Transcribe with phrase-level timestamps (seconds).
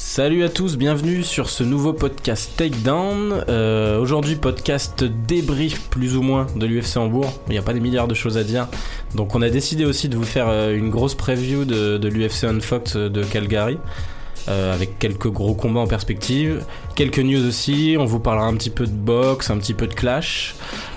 [0.00, 3.44] Salut à tous, bienvenue sur ce nouveau podcast Takedown.
[3.48, 7.32] Euh, Aujourd'hui, podcast débrief plus ou moins de l'UFC Hambourg.
[7.48, 8.68] Il n'y a pas des milliards de choses à dire.
[9.16, 12.94] Donc, on a décidé aussi de vous faire euh, une grosse preview de, l'UFC Unfox
[12.96, 13.76] de Calgary.
[14.46, 18.70] euh, avec quelques gros combats en perspective, quelques news aussi, on vous parlera un petit
[18.70, 20.54] peu de boxe, un petit peu de clash.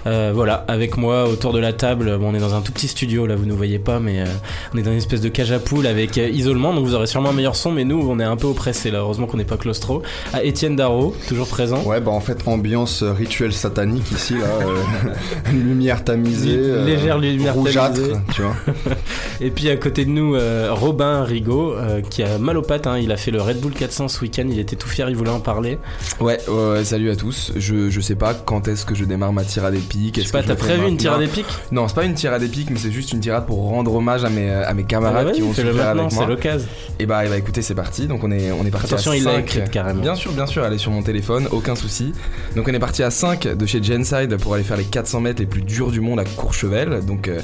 [0.07, 2.87] Euh, voilà, avec moi autour de la table, bon, on est dans un tout petit
[2.87, 4.25] studio là, vous ne voyez pas, mais euh,
[4.73, 7.07] on est dans une espèce de cage à poules avec euh, isolement, donc vous aurez
[7.07, 9.43] sûrement un meilleur son, mais nous on est un peu oppressés là, heureusement qu'on n'est
[9.43, 10.01] pas claustro.
[10.33, 11.81] À Étienne Darro, toujours présent.
[11.83, 14.45] Ouais, bah en fait, ambiance euh, rituel satanique ici, là.
[14.45, 16.55] euh, lumière tamisée.
[16.57, 18.13] euh, Légère lumière rougeâtre, tamisée.
[18.33, 18.55] tu vois.
[19.41, 22.87] Et puis à côté de nous, euh, Robin Rigaud, euh, qui a mal aux pattes,
[22.87, 25.15] hein, il a fait le Red Bull 400 ce week-end, il était tout fier, il
[25.15, 25.77] voulait en parler.
[26.19, 26.37] Ouais,
[26.83, 27.51] salut à tous.
[27.55, 30.19] Je, je sais pas quand est-ce que je démarre ma tirade épique.
[30.19, 32.77] Je sais pas, t'as prévu une tirade épique Non, c'est pas une tirade épique, mais
[32.79, 35.43] c'est juste une tirade pour rendre hommage à mes, à mes Ah camarades bah qui
[35.43, 36.25] ont souffert avec c'est moi.
[36.27, 36.67] l'occasion.
[36.99, 38.07] Et bah, et bah écoutez, c'est parti.
[38.07, 39.39] Donc on est, on est parti Attention, à il l'a 5.
[39.39, 40.01] écrite carrément.
[40.01, 42.13] Bien sûr, bien sûr, elle est sur mon téléphone, aucun souci.
[42.55, 45.39] Donc on est parti à 5 de chez Genside pour aller faire les 400 mètres
[45.41, 47.05] les plus durs du monde à Courchevel.
[47.05, 47.39] Donc euh,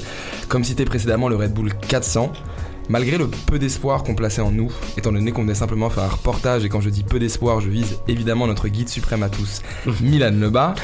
[0.48, 2.32] comme cité précédemment, le Red Bull 400.
[2.88, 6.08] Malgré le peu d'espoir qu'on plaçait en nous, étant donné qu'on venait simplement faire un
[6.08, 9.60] reportage, et quand je dis peu d'espoir, je vise évidemment notre guide suprême à tous,
[10.00, 10.74] Milan Lebas,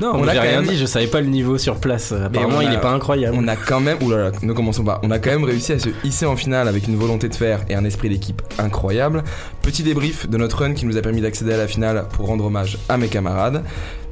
[0.00, 1.76] Non, On on a j'ai quand rien même- dit, je savais pas le niveau sur
[1.76, 2.12] place.
[2.12, 3.36] Apparemment, il est pas incroyable.
[3.38, 5.88] on a quand même, oulala, ne commençons pas, on a quand même réussi à se
[6.04, 9.24] hisser en finale avec une volonté de faire et un esprit d'équipe incroyable.
[9.62, 12.44] Petit débrief de notre run qui nous a permis d'accéder à la finale pour rendre
[12.44, 13.62] hommage à mes camarades.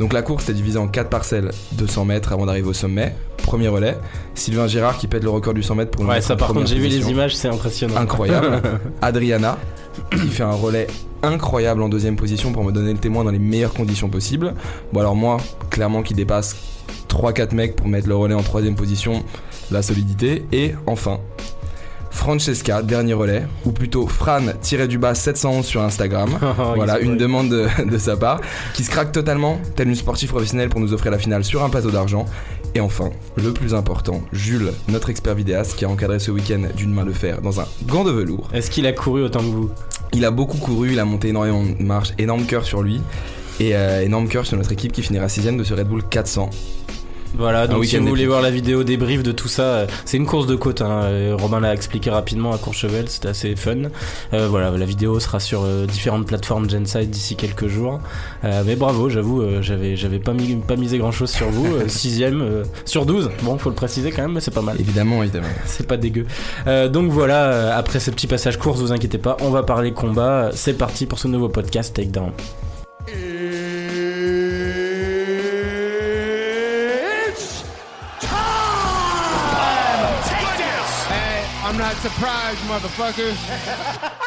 [0.01, 3.15] Donc la course était divisée en 4 parcelles, 200 mètres avant d'arriver au sommet.
[3.39, 3.99] Premier relais,
[4.35, 6.67] Sylvain Girard qui pète le record du 100 mètres pour nous Ouais, ça par contre,
[6.67, 7.09] j'ai vu les position.
[7.35, 7.97] C'est impressionnant.
[7.97, 8.63] Incroyable.
[9.03, 9.59] Adriana
[10.11, 10.87] qui fait un relais
[11.23, 14.55] incroyable en deuxième position pour me donner le témoin dans les meilleures conditions possibles.
[14.93, 15.39] Bon alors moi,
[15.71, 16.57] clairement qui dépasse
[17.09, 19.25] 3-4 mecs pour mettre le relais en troisième position,
[19.71, 20.45] la solidité.
[20.53, 21.21] Et enfin,
[22.11, 26.31] Francesca, dernier relais, ou plutôt Fran tiré du bas 711 sur Instagram.
[26.57, 28.41] Oh, voilà, il une demande de, de sa part,
[28.75, 31.69] qui se craque totalement, telle une sportive professionnelle pour nous offrir la finale sur un
[31.69, 32.27] plateau d'argent.
[32.77, 36.93] Et enfin, le plus important, Jules, notre expert vidéaste, qui a encadré ce week-end d'une
[36.93, 38.49] main de fer dans un gant de velours.
[38.53, 39.71] Est-ce qu'il a couru autant que vous?
[40.13, 43.01] Il a beaucoup couru, il a monté énormément de marches, énorme cœur sur lui.
[43.61, 46.51] Et euh, énorme cœur sur notre équipe qui finira 6 de ce Red Bull 400.
[47.37, 50.27] Voilà, donc si vous voulez voir la vidéo débrief de tout ça, euh, c'est une
[50.27, 50.83] course de côte.
[50.83, 51.03] Hein.
[51.05, 53.75] euh, Robin l'a expliqué rapidement à Courchevel, c'était assez fun.
[54.33, 58.01] Euh, voilà, la vidéo sera sur euh, différentes plateformes Genside d'ici quelques jours.
[58.45, 61.67] Euh, mais bravo, j'avoue, euh, j'avais j'avais pas, mis, pas misé grand chose sur vous.
[61.89, 63.31] sixième euh, sur 12.
[63.43, 64.77] Bon, faut le préciser quand même, mais c'est pas mal.
[64.79, 65.49] Évidemment, évidemment.
[65.67, 66.27] C'est pas dégueu.
[66.67, 70.51] Euh, donc voilà, après ce petit passage course, vous inquiétez pas, on va parler combat.
[70.55, 72.31] C'est parti pour ce nouveau podcast Takedown.
[81.95, 84.21] Not surprised, motherfuckers.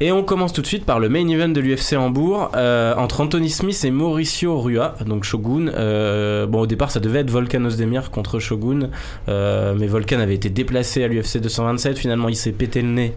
[0.00, 3.20] Et on commence tout de suite par le main event de l'UFC Hambourg euh, entre
[3.22, 5.68] Anthony Smith et Mauricio Rua, donc Shogun.
[5.68, 8.90] Euh, bon, au départ, ça devait être Volkan Ozdemir contre Shogun,
[9.28, 11.98] euh, mais Volkan avait été déplacé à l'UFC 227.
[11.98, 13.14] Finalement, il s'est pété le nez.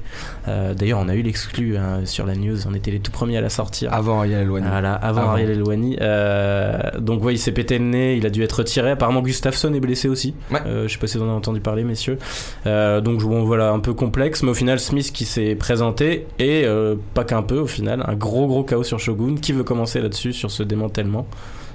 [0.48, 2.68] Euh, D'ailleurs, on a eu l'exclu hein, sur la news.
[2.68, 3.94] On était les tout premiers à la sortir.
[3.94, 4.68] Avant Ariel Eloigny.
[4.70, 5.32] Voilà, avant, Avant.
[5.32, 5.98] Ariel Elwani.
[6.00, 8.92] Euh, donc, ouais, il s'est pété le nez, il a dû être retiré.
[8.92, 10.34] Apparemment, Gustafsson est blessé aussi.
[10.52, 10.60] Ouais.
[10.66, 12.18] Euh, je sais pas si vous en avez entendu parler, messieurs.
[12.66, 16.66] Euh, donc, bon, voilà, un peu complexe, mais au final, Smith qui s'est présenté et
[16.70, 19.36] euh, pas qu'un peu, au final, un gros gros chaos sur Shogun.
[19.36, 21.28] Qui veut commencer là-dessus, sur ce démantèlement?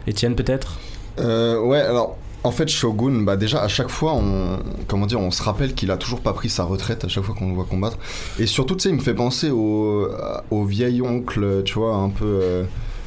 [0.06, 0.78] Étienne, peut-être?
[1.18, 2.16] Euh, ouais, alors.
[2.46, 5.90] En fait, Shogun, bah déjà à chaque fois, on, comment dire, on se rappelle qu'il
[5.90, 7.96] a toujours pas pris sa retraite à chaque fois qu'on le voit combattre.
[8.38, 10.10] Et surtout, tu sais, il me fait penser au,
[10.66, 12.64] vieil oncle, tu vois, un peu, euh,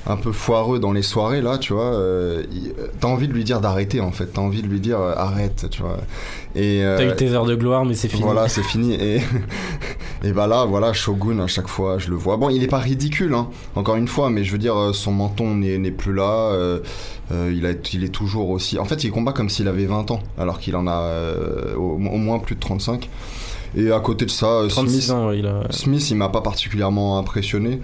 [0.10, 1.94] un peu foireux dans les soirées là, tu vois.
[1.94, 4.28] euh, il- T'as envie de lui dire d'arrêter en fait.
[4.28, 5.98] T'as envie de lui dire euh, arrête, tu vois.
[6.56, 8.24] Et euh, T'as eu tes heures de gloire, mais c'est fini.
[8.24, 8.94] Voilà, c'est fini.
[8.96, 9.22] Et,
[10.24, 12.38] et bah là, voilà, Shogun, à chaque fois, je le vois.
[12.38, 15.12] Bon, il est pas ridicule, hein, encore une fois, mais je veux dire, euh, son
[15.12, 16.52] menton n'est plus là.
[16.54, 16.80] euh,
[17.34, 18.80] euh, il, a, il est toujours aussi.
[18.80, 21.96] En fait, il combat comme s'il avait 20 ans, alors qu'il en a euh, au,
[21.96, 23.10] au moins plus de 35.
[23.76, 25.64] Et à côté de ça, euh, 36 Smith, ans, il a.
[25.70, 27.82] Smith, il m'a pas particulièrement impressionné.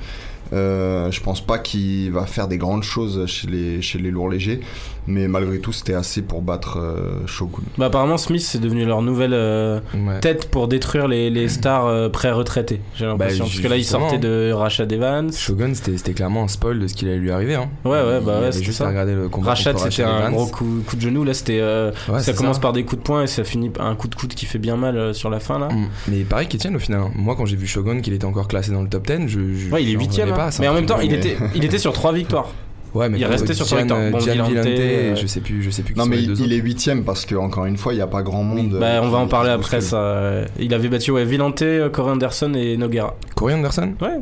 [0.51, 4.29] Euh, je pense pas qu'il va faire des grandes choses chez les, chez les lourds
[4.29, 4.59] légers,
[5.07, 7.63] mais malgré tout, c'était assez pour battre euh, Shogun.
[7.77, 9.33] Bah, apparemment, Smith, c'est devenu leur nouvelle.
[9.33, 10.19] euh, Ouais.
[10.19, 13.43] tête pour détruire les, les stars euh, pré-retraités, j'ai l'impression.
[13.45, 15.31] Bah, Parce que là, il sortait de Rashad Evans.
[15.31, 17.55] Shogun, c'était clairement un spoil de ce qu'il allait lui arriver.
[17.55, 17.69] Hein.
[17.85, 18.85] Ouais, ouais, bah Il ouais, avait c'était juste ça.
[18.85, 19.49] à regarder le combat.
[19.49, 21.23] Rashad, c'était un gros coup, coup de genou.
[21.23, 21.59] Là, c'était.
[21.59, 24.07] euh, Ouais, ça commence par des coups de poing et ça finit par un coup
[24.07, 25.67] de coude qui fait bien mal euh, sur la fin, là.
[25.69, 25.87] Mm.
[26.09, 27.01] Mais pareil qu'Etienne au final.
[27.01, 27.11] hein.
[27.15, 29.39] Moi quand j'ai vu Shogun qu'il était encore classé dans le top 10, je.
[29.53, 30.29] je Ouais, il est j'en huitième.
[30.29, 30.49] revenais hein.
[30.49, 32.47] pas, Mais en même temps, il était, il était sur trois victoires.
[32.93, 35.25] Ouais, mais il contre restait sur son Gian, euh, Bon, Gian Villante, Villante, euh, je
[35.25, 37.93] sais plus, je sais plus Non, mais il, est huitième parce que encore une fois,
[37.93, 38.77] il n'y a pas grand monde.
[38.79, 40.41] Bah, euh, on va en parler après ça.
[40.59, 43.15] Il avait battu ouais, Villante, euh, Corey Anderson et Noguera.
[43.35, 43.93] Corey Anderson?
[43.99, 44.19] Ouais.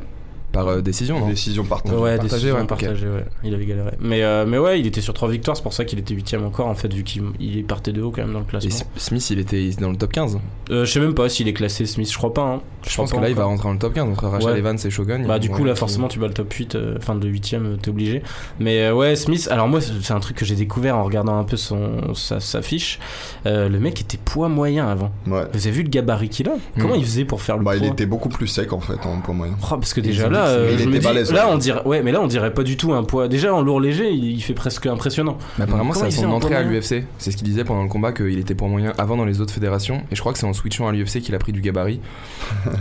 [0.52, 1.96] Par euh, décision, non Décision partagée.
[1.96, 3.26] Ouais, partagé, décision ouais, partagée, ouais.
[3.44, 3.92] Il avait galéré.
[4.00, 6.36] Mais, euh, mais ouais, il était sur 3 victoires, c'est pour ça qu'il était 8
[6.46, 8.70] encore, en fait, vu qu'il il partait de haut quand même dans le Et classement.
[8.70, 10.40] S- Smith, il était dans le top 15.
[10.70, 12.42] Euh, je sais même pas s'il est classé Smith, je crois pas.
[12.44, 12.62] Hein.
[12.88, 14.60] Je pense que là, il va rentrer dans le top 15 entre Rachel Ouais.
[14.60, 15.26] Evans et Shogun.
[15.28, 17.90] Bah, du coup, là, forcément, tu bats le top 8, euh, enfin, de 8ème, t'es
[17.90, 18.24] obligé.
[18.60, 21.44] Mais euh, ouais, Smith, alors moi, c'est un truc que j'ai découvert en regardant un
[21.44, 23.00] peu son, sa, sa fiche.
[23.46, 25.12] Euh, le mec était poids moyen avant.
[25.28, 25.44] Ouais.
[25.54, 26.54] Vous avez vu le gabarit qu'il a?
[26.80, 27.00] Comment Mm.
[27.00, 27.90] il faisait pour faire le Bah, il poids?
[27.92, 29.54] était beaucoup plus sec en fait en poids moyen.
[29.64, 31.54] Oh, parce que déjà dit là, euh, il je me était dis- balèze, là ouais.
[31.54, 33.28] on dirait, ouais, mais là on dirait pas du tout un poids.
[33.28, 35.38] Déjà en lourd léger, il, il fait presque impressionnant.
[35.58, 37.04] Mais apparemment, c'est à son en entrée à l'UFC.
[37.18, 39.54] C'est ce qu'il disait pendant le combat qu'il était poids moyen avant dans les autres
[39.54, 40.02] fédérations.
[40.12, 42.00] Et je crois que c'est en switchant à l'UFC qu'il a pris du gabarit.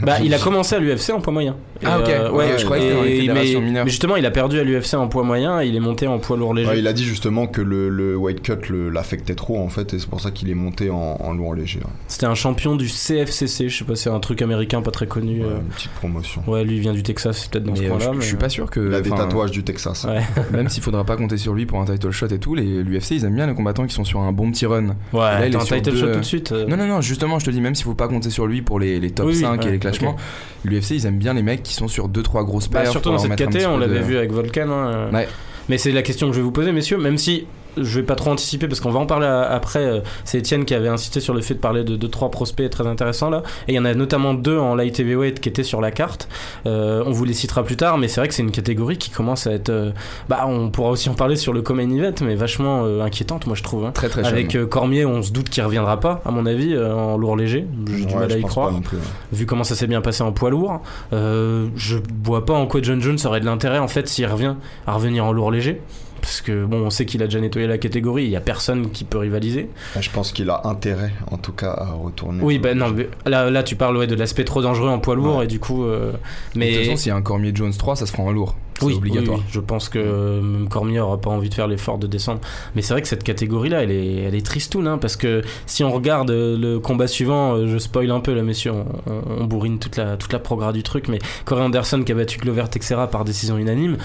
[0.03, 1.57] Bah, il a commencé à l'UFC en poids moyen.
[1.83, 3.85] Et, Ah, ok, ok, ouais, je croyais que dans les fédérations mais, mineures.
[3.85, 6.19] mais justement, il a perdu à l'UFC en poids moyen et il est monté en
[6.19, 6.71] poids lourd léger.
[6.79, 10.09] Il a dit justement que le, le weight cut l'affectait trop en fait et c'est
[10.09, 11.81] pour ça qu'il est monté en, en lourd léger.
[12.09, 15.41] C'était un champion du CFCC, je sais pas, c'est un truc américain pas très connu.
[15.41, 15.57] Ouais, euh.
[15.59, 16.43] une petite promotion.
[16.47, 18.05] Ouais, lui il vient du Texas, peut-être dans ce Mais euh, coin-là.
[18.07, 18.81] je, mais- je suis pas sûr que.
[18.81, 20.05] Il a des tatouages du Texas.
[20.05, 20.21] Ouais,
[20.53, 23.11] Même s'il faudra pas compter sur lui pour un title shot et tout, les l'UFC
[23.13, 24.97] ils aiment bien les combattants qui sont sur un bon petit run.
[25.13, 26.53] ouais il est un sur title deux, shot euh, tout de suite.
[26.53, 26.67] euh.
[26.67, 28.79] Non, non, non, justement, je te dis, même s'il faut pas compter sur lui pour
[28.81, 30.17] les, les top Oui, oui, 5 et ouais, les classements,
[30.65, 32.91] l'UFC ils aiment bien les mecs qui sont sur 2-3 grosses Bah, paires.
[32.93, 34.69] surtout dans cette petit on l'avait de- vu avec Volcan.
[34.71, 35.11] hein, euh.
[35.13, 35.29] Ouais.
[35.69, 37.47] Mais c'est la question que je vais vous poser, messieurs, même si
[37.77, 39.81] je vais pas trop anticiper parce qu'on va en parler après.
[39.85, 42.87] euh, C'est Étienne qui avait insisté sur le fait de parler de 2-3 prospects très
[42.87, 43.43] intéressants là.
[43.69, 46.29] Et il y en a notamment deux en light heavyweight qui étaient sur la carte.
[46.67, 49.11] Euh, on vous les citera plus tard, mais c'est vrai que c'est une catégorie qui
[49.11, 49.69] commence à être.
[49.71, 49.91] euh,
[50.29, 53.57] bah, on pourra aussi en parler sur le Common Event, mais vachement euh, inquiétante, moi
[53.57, 53.85] je trouve.
[53.85, 53.93] hein.
[53.93, 54.33] Très très jeune.
[54.33, 57.67] Avec Cormier, on se doute qu'il reviendra pas, à mon avis, en lourd léger.
[57.87, 58.97] J'ai du Ouais, mal à y croire plus.
[58.97, 59.03] ouais.
[59.33, 60.81] vu comment ça s'est bien passé en poids lourd.
[61.13, 64.55] Je vois pas en quoi John Jones aurait de l'intérêt en fait s'il revient
[64.87, 65.81] à revenir en lourd léger.
[66.21, 68.91] Parce que bon, on sait qu'il a déjà nettoyé la catégorie, il y a personne
[68.91, 69.69] qui peut rivaliser.
[70.01, 72.41] Je pense qu'il a intérêt en tout cas à retourner.
[72.43, 75.15] Oui, bah non, mais là, là tu parles ouais, de l'aspect trop dangereux en poids
[75.15, 75.45] lourd Ouais.
[75.45, 75.85] et du coup.
[75.85, 78.23] euh, De mais toute façon, s'il y a un Cormier Jones 3, ça se fera
[78.25, 78.55] en lourd.
[78.81, 79.39] C'est oui, obligatoire.
[79.39, 82.07] oui, oui, je pense que euh, même Cormier aura pas envie de faire l'effort de
[82.07, 82.41] descendre.
[82.75, 85.85] Mais c'est vrai que cette catégorie-là, elle est, elle est tristoune, hein, parce que si
[85.85, 89.41] on regarde euh, le combat suivant, euh, je spoil un peu là, messieurs, on, on-
[89.41, 92.39] on bourrine toute la, toute la progra du truc, mais Corey Anderson qui a battu
[92.39, 93.97] Glover Texera par décision unanime,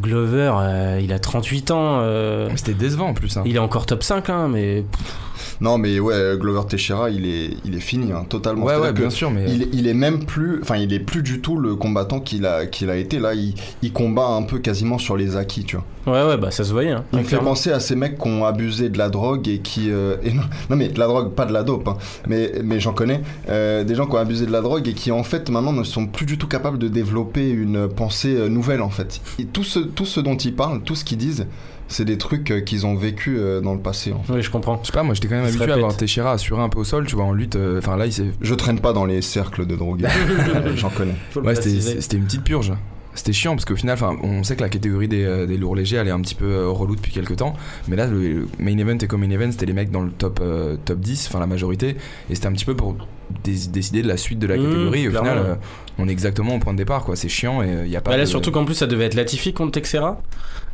[0.00, 3.36] Glover, euh, il a 38 ans, euh, C'était décevant en plus.
[3.36, 3.42] hein.
[3.46, 4.84] il est encore top 5, hein, mais
[5.60, 8.64] Non mais ouais, Glover Teixeira il est, il est fini hein, totalement.
[8.66, 9.44] Ouais, ouais, bien sûr, mais.
[9.48, 12.44] Il, est- il est même plus, enfin il est plus du tout le combattant qu'il
[12.46, 13.34] a, qu'il a été là.
[13.34, 16.12] Il, il combat un peu quasiment sur les acquis, tu vois.
[16.14, 16.90] ouais, ouais, bah ça se voyait.
[16.90, 19.58] Hein, Il me fait penser à ces mecs qui ont abusé de la drogue et
[19.60, 21.96] qui, euh, et non, non, mais de la drogue, pas de la dope, hein,
[22.28, 25.12] mais mais j'en connais euh, des gens qui ont abusé de la drogue et qui
[25.12, 28.82] en fait maintenant ne sont plus du tout capables de développer une pensée euh, nouvelle
[28.82, 29.20] en fait.
[29.38, 31.46] Et tout ce tout ce dont ils parlent, tout ce qu'ils disent,
[31.88, 34.12] c'est des trucs euh, qu'ils ont vécu euh, dans le passé.
[34.12, 34.32] En fait.
[34.32, 34.78] Oui, je comprends.
[34.82, 36.84] Je sais pas, moi j'étais quand même habitué à voir Teixeira assurer un peu au
[36.84, 37.56] sol, tu vois, en lutte.
[37.56, 38.26] euh, Enfin là, il s'est.
[38.40, 40.06] Je traîne pas dans les cercles de drogués,
[40.54, 41.14] Euh, j'en connais.
[41.36, 42.72] Ouais, c'était une petite purge.
[43.16, 45.98] C'était chiant parce qu'au final, enfin, on sait que la catégorie des, des lourds légers
[45.98, 47.54] elle est un petit peu relou depuis quelques temps.
[47.86, 50.40] Mais là, le, main event et comme main event, c'était les mecs dans le top,
[50.42, 51.96] euh, top 10, enfin la majorité.
[52.28, 52.96] Et c'était un petit peu pour
[53.44, 55.02] dé- décider de la suite de la Mmh, catégorie.
[55.04, 55.54] et au final, euh,
[55.98, 57.14] on est exactement au point de départ, quoi.
[57.14, 58.10] C'est chiant et il y a pas.
[58.10, 60.20] Bah là, de- surtout qu'en plus, ça devait être Latifi contre Texera.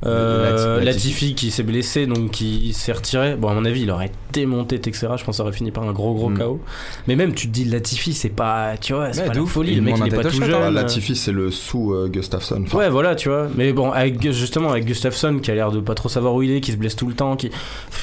[0.07, 3.37] Euh, Lati- Latifi qui s'est blessé, donc qui s'est retiré.
[3.37, 5.17] Bon, à mon avis, il aurait démonté Texera.
[5.17, 6.39] Je pense que ça aurait fini par un gros gros Mm.
[6.39, 6.61] KO.
[7.07, 8.77] Mais même, tu te dis Latifi, c'est pas.
[8.81, 9.73] Tu vois, c'est Ouais, pas de la folie.
[9.73, 10.75] Il Le mec, il est pas tout jeune.
[10.75, 12.63] Latifi c'est le sous euh, Gustafsson.
[12.67, 13.49] Enfin, Ouais, voilà, tu vois.
[13.57, 16.51] Mais bon, avec, justement, avec Gustafsson qui a l'air de pas trop savoir où il
[16.53, 17.37] est, qui se blesse tout le temps.
[17.37, 17.51] Qui...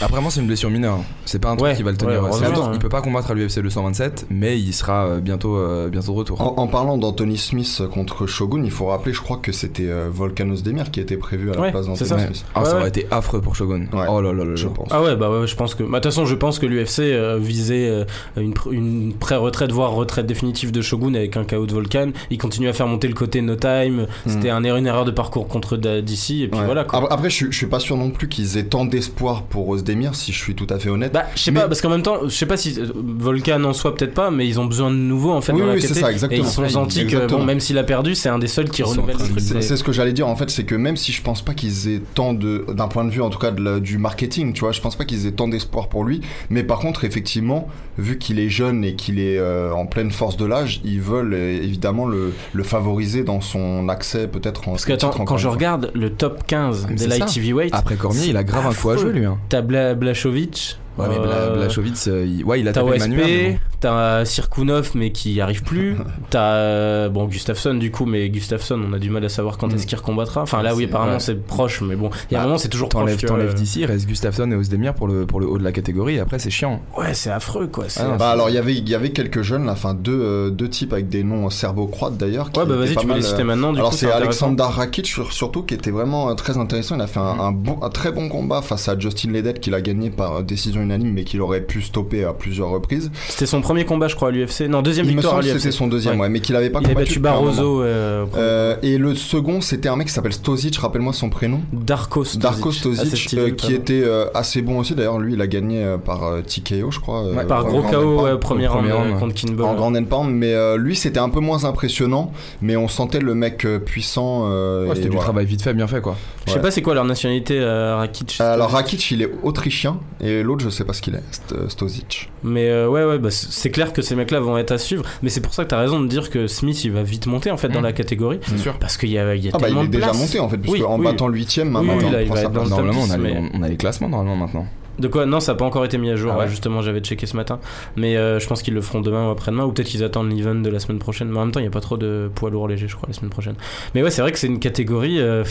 [0.02, 1.00] Après, moi, c'est une blessure mineure.
[1.26, 2.24] C'est pas un truc Ouais, qui va le ouais, tenir.
[2.24, 2.72] heureusement, C'est- hein.
[2.74, 6.18] il peut pas combattre à l'UFC 227, mais il sera euh, bientôt, euh, bientôt de
[6.18, 6.42] retour.
[6.42, 10.10] En, en parlant d'Anthony Smith contre Shogun, il faut rappeler, je crois que c'était euh,
[10.12, 12.18] Volkanos Demir qui était prévu à la Ouais, c'est ça.
[12.56, 13.88] Ah, Ouais, ça aurait été affreux pour Shogun.
[13.94, 14.06] Ouais.
[14.10, 14.72] Oh là là là Je là.
[14.76, 14.88] pense.
[14.92, 15.84] Ah ouais, bah ouais, je pense que.
[15.84, 18.04] bah, De toute façon, je pense que l'UFC euh, visait euh,
[18.38, 22.10] une, pr- une pré-retraite, voire retraite définitive de Shogun avec un KO de Volcan.
[22.30, 24.08] Il continue à faire monter le côté No Time.
[24.26, 26.32] C'était un erreur- une erreur de parcours contre DC.
[26.42, 26.66] Et puis Ouais.
[26.66, 27.00] voilà quoi.
[27.00, 29.68] Après, après, je, suis- je suis pas sûr non plus qu'ils aient tant d'espoir pour
[29.70, 31.12] Ozdemir, si je suis tout à fait honnête.
[31.14, 33.64] Bah, je sais Mais- pas, parce qu'en même temps, je sais pas si euh, Volcan
[33.64, 35.74] en soi, peut-être pas, mais ils ont besoin de nouveau en fait Oui, dans la
[35.74, 36.00] oui, c'est KT.
[36.00, 36.44] ça, Et exactement.
[36.44, 39.16] ils sont sentis que, bon, même s'il a perdu, c'est un des seuls qui renouvelle
[39.38, 41.77] c'est ce que j'allais dire en fait, c'est que même si je pense pas qu'ils
[41.88, 44.62] aient tant de, d'un point de vue en tout cas de la- du marketing, tu
[44.62, 47.68] vois, je pense pas qu'ils aient tant d'espoir pour lui, mais par contre effectivement,
[47.98, 51.34] vu qu'il est jeune et qu'il est euh, en pleine force de l'âge, ils veulent
[51.34, 55.48] euh, évidemment le, le favoriser dans son accès peut-être en Parce que attends, quand je
[55.48, 58.90] regarde le top 15 Mais des light heavyweight, Après Cormier, il a grave un coup
[58.90, 59.26] à jouer lui.
[59.26, 59.38] hein.
[59.50, 62.98] t'as Bla- Blachowicz, Ouais, mais Bla- Euh, Blachowicz, euh, il- ouais, il a T'as tapé
[63.00, 63.18] Manuel.
[63.26, 63.60] mais OSP, bon.
[63.82, 65.96] t'as Sirkunov mais qui y arrive plus.
[66.30, 69.68] t'as euh, bon Gustafsson du coup, mais Gustafsson, on a du mal à savoir quand
[69.72, 69.76] Mm.
[69.76, 70.42] est-ce qu'il recombattra.
[70.42, 71.20] Enfin là, oui, C'est- apparemment ouais.
[71.20, 73.02] c'est proche, mais bon, il y a un Ah, moment c'est toujours proche.
[73.04, 73.38] T'enlèves tu vois.
[73.38, 76.16] t'enlèves d'ici, il reste Gustafsson et Osdemir pour le, pour le haut de la catégorie,
[76.16, 76.82] et après c'est chiant.
[76.98, 77.86] Ouais, c'est affreux quoi.
[77.90, 79.94] c'est- Ah non, Bah alors il y avait il y avait quelques jeunes là, enfin
[79.94, 82.52] deux euh, deux types avec des noms serbo-croates d'ailleurs.
[82.52, 83.74] qui ouais, bah étaient vas-y, pas tu peux mal, les euh, citer maintenant.
[83.74, 84.48] Du Alors coup, c'est intéressant.
[84.48, 86.96] Alexander Rakic sur- surtout qui était vraiment euh, très intéressant.
[86.96, 89.74] Il a fait un, un bon, un très bon combat face à Justin Ledet qu'il
[89.74, 93.12] a gagné par euh, décision unanime mais qu'il aurait pu stopper à plusieurs reprises.
[93.30, 94.62] C'était son premier combat, je crois, à l'UFC.
[94.70, 95.62] Non, deuxième Il me victoire à semble que l'UFC.
[95.64, 96.22] c'était son deuxième, Ouais.
[96.24, 97.20] ouais, mais qu'il avait pas Il a combattu battu.
[97.20, 97.82] Barroso.
[97.84, 98.26] euh.
[98.36, 101.62] Euh, et le second, c'était un mec qui s'appelle Stosic, rappelle-moi son prénom.
[101.74, 102.40] Darko Assez
[102.80, 104.96] Stosic, stylé, euh, qui était euh, assez bon aussi.
[104.96, 107.24] D'ailleurs, lui, il a gagné euh, par euh, TKO, je crois.
[107.26, 109.66] euh, Ouais, Par gros grand KO, premier round euh, contre Kinball.
[109.66, 112.32] En grand endpoint, mais euh, lui, c'était un peu moins impressionnant.
[112.62, 114.46] Mais on sentait le mec euh, puissant.
[114.50, 116.16] euh, Ouais, c'était du travail vite fait, bien fait quoi.
[116.48, 118.38] Je sais pas c'est quoi leur nationalité, Rakic.
[118.40, 121.24] Alors Rakic, il est autrichien et l'autre, je sais pas ce qu'il est.
[121.32, 122.30] St- euh, Stosic.
[122.44, 125.04] Mais euh, ouais, ouais, bah, c'est clair que ces mecs-là vont être à suivre.
[125.22, 127.52] Mais c'est pour ça que t'as raison de dire que Smith, il va vite monter
[127.52, 127.84] en fait dans Mm.
[127.84, 128.40] la catégorie.
[128.48, 128.78] C'est sûr.
[128.80, 130.18] Parce qu'il y a, il y a Ah bah il tellement est de déjà place.
[130.20, 131.06] monté en fait, puisque Oui, en oui.
[131.06, 132.70] battant huitième, Oui, maintenant, oui, là, il il prend va sa être dans place.
[132.70, 134.66] le top Normalement, on a, 10, les, mais- on a les classements normalement maintenant.
[135.00, 136.32] De quoi Non, ça n'a pas encore été mis à jour.
[136.34, 137.60] Ah ouais ouais, justement, j'avais checké ce matin.
[137.96, 139.64] Mais euh, je pense qu'ils le feront demain ou après-demain.
[139.66, 141.30] Ou peut-être qu'ils attendent l'event de la semaine prochaine.
[141.30, 143.08] Mais en même temps, il n'y a pas trop de poids lourds légers, je crois,
[143.08, 143.56] la semaine prochaine.
[143.96, 145.20] Mais ouais, c'est vrai que c'est une catégorie.
[145.20, 145.44] euh,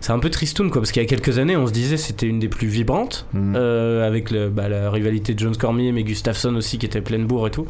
[0.00, 0.80] c'est un peu tristoun, quoi.
[0.80, 3.26] Parce qu'il y a quelques années, on se disait c'était une des plus vibrantes.
[3.34, 3.54] Mm.
[3.56, 7.26] euh, avec le, bah, la rivalité de Jones Cormier, mais Gustafsson aussi qui était pleine
[7.26, 7.66] bourre et tout.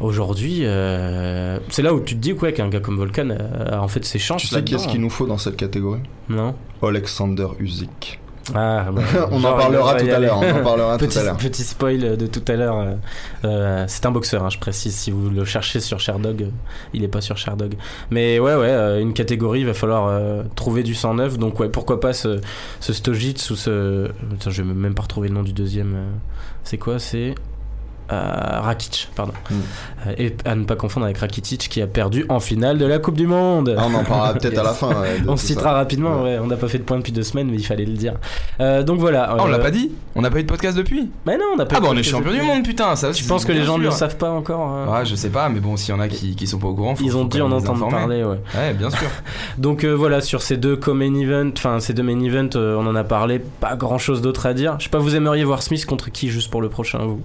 [0.00, 3.88] Aujourd'hui, c'est là où tu te dis quoi qu'un gars comme Volkan a, a en
[3.88, 4.42] fait ses chances.
[4.42, 4.92] Tu sais qu'est-ce là-dedans.
[4.92, 6.00] qu'il nous faut dans cette catégorie?
[6.28, 8.20] Non Alexander Usyk.
[8.54, 10.38] Ah, bah, on en parlera tout à l'heure.
[10.40, 11.36] On en parlera tout Petit, à l'heure.
[11.36, 12.78] petit spoil de tout à l'heure.
[12.78, 12.94] euh,
[13.44, 14.94] euh, c'est un boxeur, hein, je précise.
[14.94, 16.48] Si vous le cherchez sur Sherdog, euh,
[16.94, 17.74] il est pas sur Sherdog.
[18.10, 21.38] Mais ouais, ouais, euh, une catégorie, il va falloir euh, trouver du sang neuf.
[21.38, 22.40] Donc ouais, pourquoi pas ce,
[22.80, 24.10] ce Stojic ou ce.
[24.48, 25.96] Je vais même pas retrouver le nom du deuxième.
[26.62, 26.98] C'est quoi?
[26.98, 27.34] C'est.
[28.12, 29.32] Euh, Rakic, pardon.
[29.50, 29.54] Mm.
[30.06, 32.98] Euh, et à ne pas confondre avec Rakitic qui a perdu en finale de la
[32.98, 33.74] Coupe du Monde.
[33.78, 34.88] Ah, on en parlera peut-être à la fin.
[35.00, 35.46] ouais, On ça.
[35.46, 36.34] citera rapidement, Ouais.
[36.34, 36.38] ouais.
[36.42, 38.14] On n'a pas fait de point depuis deux semaines, mais il fallait le dire.
[38.60, 39.28] Euh, donc voilà.
[39.30, 41.44] Ah, on l'a euh, pas dit On n'a pas eu de podcast depuis Mais non,
[41.54, 43.52] on n'a pas Ah bah on est champion du monde putain ça Tu penses que
[43.52, 45.94] les gens ne le savent pas encore hein Ouais je sais pas mais bon s'il
[45.94, 47.88] y en a qui, qui sont pas au courant faut, Ils ont dû en entendre
[47.88, 48.38] parler, ouais.
[48.54, 49.08] Ouais bien sûr
[49.58, 52.86] Donc euh, voilà, sur ces deux co-main events, enfin ces deux main events, euh, on
[52.86, 54.76] en a parlé, pas grand chose d'autre à dire.
[54.78, 57.20] Je sais pas, vous aimeriez voir Smith contre qui juste pour le prochain, vous?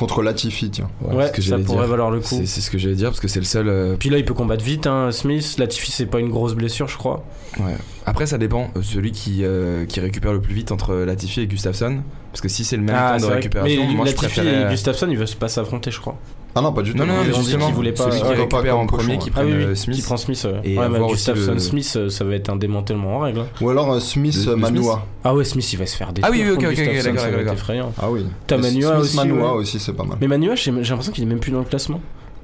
[0.00, 0.90] Contre Latifi, tiens.
[1.02, 1.86] Ouais, ce que ça pourrait dire.
[1.88, 2.40] valoir le coup.
[2.44, 4.34] C'est ce que j'allais dire parce que c'est le seul euh, Puis là, il peut
[4.34, 5.56] combattre vite, hein, Smith.
[5.58, 7.24] Latifi, c'est pas une grosse blessure, je crois.
[7.58, 7.76] Ouais.
[8.06, 8.70] Après, ça dépend.
[8.76, 11.98] Euh, Celui qui, euh, qui récupère le plus vite entre Latifi et Gustafsson.
[12.32, 14.62] Parce que si c'est le même Ah, temps de récupération, Mais moi je Latifi préférais.
[14.66, 16.16] et Gustafsson, ils veulent pas s'affronter, je crois.
[16.54, 16.98] Ah non, pas du tout.
[16.98, 19.28] Non, non, mais ont dit justement, qu'ils voulaient pas- celui qui récupère en premier qui
[19.30, 19.34] ouais.
[19.36, 19.96] Ah euh, oui, Smith.
[19.96, 20.46] qui prend Smith.
[20.64, 23.44] Et ouais, Gustafsson, le- Smith, euh, ça va être un démantèlement en règle.
[23.60, 25.06] Ou alors euh, Smith, Manua.
[25.22, 26.26] Ah ouais, Smith, il va se faire détruire.
[26.26, 27.52] Ah oui, oui, ok, ok, d'accord, d'accord.
[27.54, 27.92] effrayant.
[28.00, 28.24] Ah oui.
[28.46, 30.18] T'as Manua Smith aussi, Manua aussi, c'est pas mal.
[30.20, 32.00] Mais Manua, j'ai j'ai l'impression qu'il est même plus dans le classement.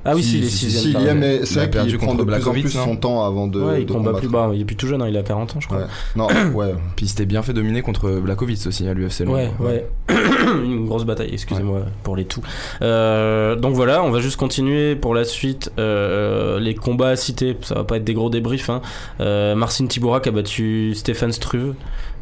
[0.06, 0.82] Ah oui, Si, si, il est si, si, sixième.
[0.82, 1.20] Si, il t'as y a, raison.
[1.20, 3.60] mais Il c'est vrai qu'il perdu prend contre de plus en son temps avant de.
[3.60, 4.18] Ouais, il de combat combattre.
[4.20, 5.78] plus bas, il est plus tout jeune, hein, il a 40 ans, je crois.
[5.78, 5.84] Ouais.
[6.14, 6.74] Non, ouais.
[6.96, 9.24] Puis il s'était bien fait dominer contre Blakovic aussi à l'UFC.
[9.26, 9.86] Ouais, ouais.
[10.64, 12.40] Une grosse bataille, excusez-moi pour les tout.
[12.82, 15.72] Euh, donc voilà, on va juste continuer pour la suite.
[15.78, 18.70] Euh, les combats à citer, ça va pas être des gros débriefs.
[18.70, 18.82] Hein.
[19.20, 21.74] Euh, Marcin Tibourak a battu Stéphane Struve.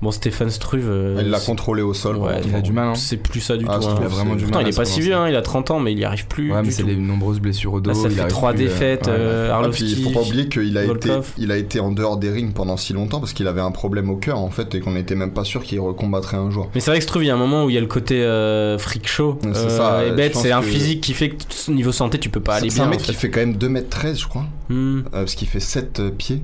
[0.05, 0.85] Bon, Stéphane Struve.
[0.87, 2.17] euh, Il l'a c'est- contrôlé au sol.
[2.17, 2.89] Ouais, il a du mal.
[2.89, 2.95] Hein.
[2.95, 3.83] C'est plus ça du Ah, tout.
[3.83, 4.01] Struve, hein.
[4.03, 4.51] Il a vraiment c'est- du mal.
[4.53, 6.27] Pourtant, il est pas si vieux, hein, il a 30 ans, mais il y arrive
[6.27, 6.53] plus.
[6.53, 7.89] Ouais, mais c'est les nombreuses blessures au dos.
[7.91, 9.07] Là, ça il fait arrive trois plus, euh, défaites.
[9.07, 9.13] ouais.
[9.17, 12.19] euh, Ah, puis il faut pas oublier qu'il a été, il a été en dehors
[12.19, 14.81] des rings pendant si longtemps parce qu'il avait un problème au cœur en fait et
[14.81, 16.69] qu'on n'était même pas sûr qu'il recombattrait un jour.
[16.75, 17.87] Mais c'est vrai que Struve, il y a un moment où il y a le
[17.87, 19.39] côté euh, freak show.
[19.43, 22.29] C'est euh, ça, et bête, c'est un que- physique qui fait que niveau santé, tu
[22.29, 22.85] peux pas aller C'est bien.
[22.85, 23.31] un mec qui fait.
[23.31, 24.99] quand même 2m13 je crois, Hmm.
[24.99, 26.43] euh, parce qu'il fait 7 pieds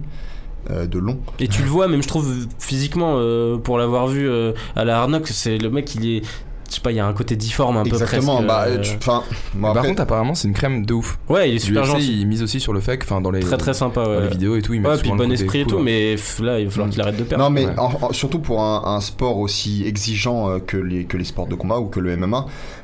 [0.68, 1.18] de long.
[1.38, 5.00] Et tu le vois, même je trouve physiquement, euh, pour l'avoir vu euh, à la
[5.00, 6.22] Arnock, c'est le mec, il est.
[6.68, 8.98] Je sais pas, il y a un côté difforme un Exactement, peu presque.
[9.04, 9.18] bah, euh,
[9.56, 11.18] bon, Mais Par contre, apparemment, c'est une crème de ouf.
[11.28, 12.20] Ouais, il est super gentil.
[12.20, 14.20] il mise aussi sur le fait que, enfin, dans les, Très très sympa, dans ouais.
[14.20, 15.82] les vidéos et tout, il met Ouais, puis bon esprit et tout, ouais.
[15.82, 16.14] mais
[16.44, 16.90] là, il va falloir Mm.
[16.92, 17.42] qu'il arrête de perdre.
[17.42, 17.72] Non mais Ouais.
[17.76, 21.48] en- en- surtout pour un, un sport aussi exigeant euh, que les, que les sports
[21.48, 22.79] de combat ou que le MMA, euh,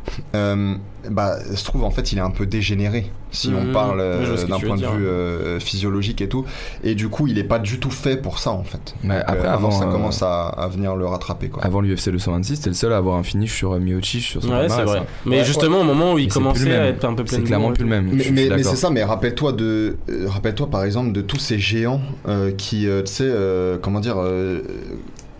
[1.11, 3.73] bah, se trouve en fait il est un peu dégénéré si on Mhm.
[3.73, 4.93] parle euh, d'un point de dire.
[4.93, 6.45] vue euh, physiologique et tout.
[6.85, 8.95] Et du coup il est pas du tout fait pour ça en fait.
[9.03, 11.63] Mais Donc, après, euh, avant, ça euh, commence à, à venir le rattraper quoi.
[11.65, 14.51] Avant l'UFC 226, c'était le seul à avoir un finish sur euh, Miocic sur son
[14.51, 14.99] Ouais, vrai.
[14.99, 15.05] hein.
[15.27, 17.43] Mais Ouais, justement, au moment où il Mais commençait à être un peu plein C'est
[17.45, 18.11] clairement plus le même.
[18.33, 22.53] Mais, c'est ça, mais rappelle-toi de, euh, rappelle-toi par exemple de tous ces géants euh,
[22.53, 24.63] qui, euh, tu sais, euh, comment dire, euh,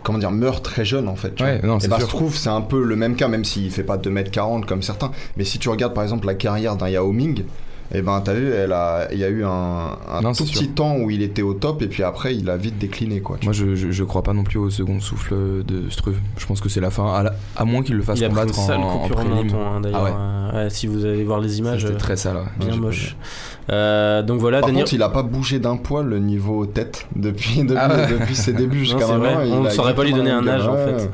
[0.07, 1.35] comment dire, meurent très jeunes en fait.
[1.35, 1.69] tu Ouais, vois.
[1.69, 2.07] non, Et bah, sûr.
[2.07, 5.11] je trouve c'est un peu le même cas, même s'il fait pas 2m40 comme certains.
[5.37, 7.43] Mais si tu regardes par exemple la carrière d'un Yao Ming,
[7.95, 9.49] Et ben t'as vu, elle a, il y a eu un,
[10.09, 10.75] un Non, tout petit sûr.
[10.75, 13.39] temps où il était au top et puis après il a vite décliné quoi.
[13.45, 16.19] Moi, je, je, je crois pas non plus au second souffle de Struve.
[16.37, 18.29] Je pense que c'est la fin, à, la- à moins qu'il le fasse Il a
[18.29, 19.49] pris une combattre en, en prélim.
[19.55, 20.01] hein, d'ailleurs.
[20.01, 20.11] Ah ouais.
[20.59, 22.37] Euh, ouais, si vous allez voir les images, C'était euh, très sale.
[22.37, 22.43] ouais.
[22.59, 23.17] bien Ouais, moche.
[23.71, 24.85] Euh, donc voilà, Par Daniel.
[24.85, 28.07] contre, il a pas bougé d'un poil le niveau tête depuis, depuis, Ah ouais.
[28.19, 29.41] depuis ses débuts jusqu'à c'est maintenant.
[29.59, 31.09] On ne saurait pas lui donner un âge, en fait.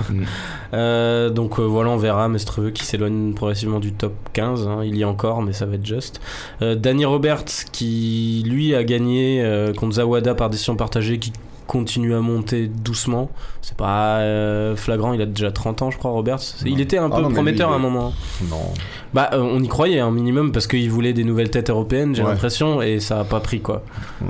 [0.74, 4.66] Euh, donc euh, voilà, on verra Mestreveux qui s'éloigne progressivement du top 15.
[4.68, 4.80] hein.
[4.84, 6.20] Il y est encore, mais ça va être juste.
[6.62, 11.32] Euh, Danny Roberts qui lui a gagné euh, contre Zawada par décision partagée, qui
[11.66, 13.30] continue à monter doucement.
[13.62, 16.40] C'est pas euh, flagrant, il a déjà 30 ans, je crois, Roberts.
[16.66, 18.12] Il était un Ah peu non, prometteur lui, à un moment.
[18.50, 18.56] Non.
[19.14, 22.22] Bah, euh, on y croyait un minimum parce qu'il voulait des nouvelles têtes européennes, j'ai
[22.22, 22.30] Ouais.
[22.30, 23.84] l'impression, et ça a pas pris quoi.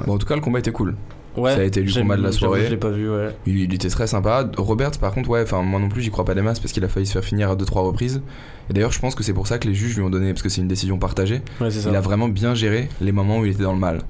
[0.06, 0.94] Bon, en tout cas, le combat était cool.
[1.36, 2.64] Ouais, Ça a été j'aime- combat de la soirée.
[2.66, 3.28] Je l'ai pas vu, ouais.
[3.46, 4.48] Il, il était très sympa.
[4.58, 6.84] Roberts, par contre, ouais, enfin, moi non plus, j'y crois pas des masses parce qu'il
[6.84, 8.20] a failli se faire finir à 2-3 reprises.
[8.68, 10.42] Et d'ailleurs, je pense que c'est pour ça que les juges lui ont donné, parce
[10.42, 11.40] que c'est une décision partagée.
[11.60, 11.88] Ouais, c'est ça.
[11.90, 14.00] Il a vraiment bien géré les moments où il était dans le mal.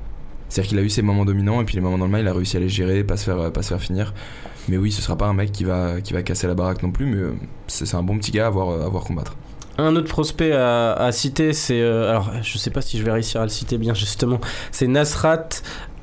[0.49, 2.29] C'est-à-dire qu'il a eu ses moments dominants et puis les moments dans le mal, il
[2.29, 4.13] a réussi à les gérer, pas se faire, pas se faire finir.
[4.69, 6.91] Mais oui, ce sera pas un mec qui va, qui va casser la baraque non
[6.91, 7.33] plus, mais euh,
[7.69, 9.35] c'est c'est un bon petit gars à voir, à voir combattre.
[9.79, 11.81] Un autre prospect à, à citer, c'est.
[11.81, 14.39] euh, alors, je sais pas si je vais réussir à le citer bien, justement.
[14.71, 15.49] C'est Nasrat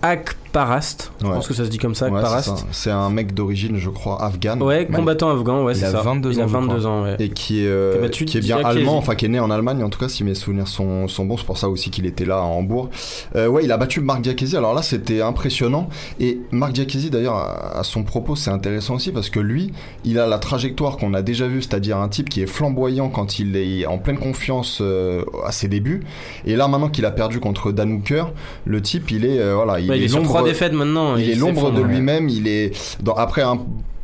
[0.02, 1.12] Akparast.
[1.22, 1.34] Je Ouais.
[1.34, 2.66] pense que ça se dit comme ça, Akparast.
[2.72, 4.62] C'est un mec d'origine, je crois, afghane.
[4.64, 6.02] Ouais, combattant afghan, ouais, Il c'est a ça.
[6.02, 7.16] 22 Il a ans, je 22 ans, ouais.
[7.20, 9.90] Et qui est, euh, qui est bien allemand, enfin qui est né en Allemagne en
[9.90, 12.38] tout cas, si mes souvenirs sont, sont bons, c'est pour ça aussi qu'il était là
[12.38, 12.90] à Hambourg.
[13.36, 15.90] Euh, ouais, il a battu Marc Diakesi, alors là c'était impressionnant.
[16.20, 19.72] Et Marc Diakesi d'ailleurs, à, à son propos, c'est intéressant aussi parce que lui,
[20.06, 23.40] il a la trajectoire qu'on a déjà vue, c'est-à-dire un type qui est flamboyant quand
[23.40, 26.04] il est en pleine confiance euh, à ses débuts.
[26.46, 28.32] Et là maintenant qu'il a perdu contre Dan Hooker,
[28.66, 31.16] le type il est, euh, voilà, il Ouais, il est sur l'ombre- trois défaites maintenant.
[31.18, 31.88] il est l'ombre de ouais.
[31.88, 32.30] lui-même.
[32.30, 33.60] Il est dans, après un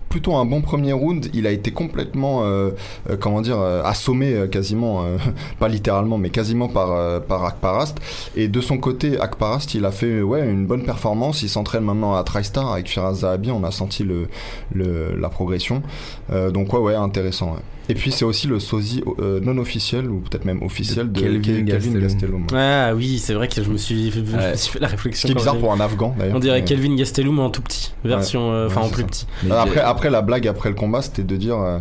[0.09, 1.27] plutôt un bon premier round.
[1.33, 2.69] Il a été complètement, euh,
[3.09, 5.03] euh, comment dire, euh, assommé quasiment,
[5.59, 7.97] pas littéralement, mais quasiment par par Akparast.
[8.37, 11.41] Et de son côté, Akparast, il a fait ouais une bonne performance.
[11.41, 13.51] Il s'entraîne maintenant à TriStar avec Firas Zahabi.
[13.51, 14.27] On a senti le,
[14.73, 15.81] le la progression.
[16.53, 17.51] Donc ouais ouais intéressant.
[17.51, 17.59] ouais.
[17.89, 21.39] Et puis c'est aussi le sosie euh, non officiel ou peut-être même officiel de, Kelvin
[21.61, 22.01] Ke- Gastelum.
[22.01, 22.47] Gastelum.
[22.53, 24.55] Ah oui, c'est vrai que je me suis, je me Ouais.
[24.57, 25.27] suis fait la Ce réflexion.
[25.27, 26.35] qui est bizarre pour un Afghan d'ailleurs.
[26.35, 29.07] On dirait Mais- Kelvin Gastelum en tout petit, version, euh, enfin Ouais, en plus ça.
[29.07, 29.27] petit.
[29.45, 31.77] Alors après, après, la blague après le combat, c'était de dire euh,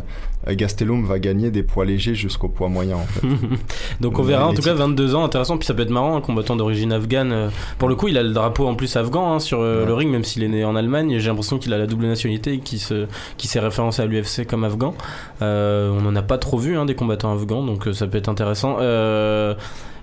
[0.47, 2.97] Gastelum va gagner des poids légers jusqu'au poids moyen.
[2.97, 3.27] En fait.
[4.01, 4.75] Donc on Ouais, verra en tout cas titres.
[4.85, 7.51] 22 ans, intéressant, puis ça peut être marrant, un combattant d'origine afghane.
[7.79, 9.87] Pour le coup, il a le drapeau en plus afghan hein, sur Ouais.
[9.87, 11.17] le ring, même s'il est né en Allemagne.
[11.19, 13.07] J'ai l'impression qu'il a la double nationalité et qu'il se,
[13.39, 14.95] qui s'est référencé à l'UFC comme afghan.
[15.41, 18.19] Euh, on n'en a pas trop vu hein, des combattants afghans, donc euh, ça peut
[18.19, 18.77] être intéressant.
[18.81, 19.55] Euh,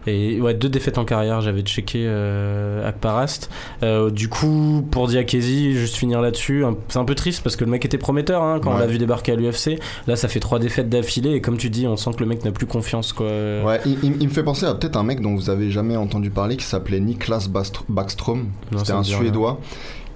[0.08, 3.52] et ouais, deux défaites en carrière, j'avais checké euh, Akparast.
[3.84, 7.70] Euh, du coup, pour Diakesi, juste finir là-dessus, c'est un peu triste parce que le
[7.70, 9.80] mec était prometteur hein, quand on l'a vu débarquer à l'UFC.
[10.08, 12.44] Là, ça fait trois défaites d'affilée et comme tu dis, on sent que le mec
[12.44, 13.14] n'a plus confiance.
[13.14, 13.28] Quoi.
[13.28, 15.96] Ouais, il, il- il me fait penser à peut-être un mec dont vous avez jamais
[15.96, 17.48] entendu parler qui s'appelait Niklas
[17.88, 18.48] Backstrom.
[18.80, 19.32] C'était un rien.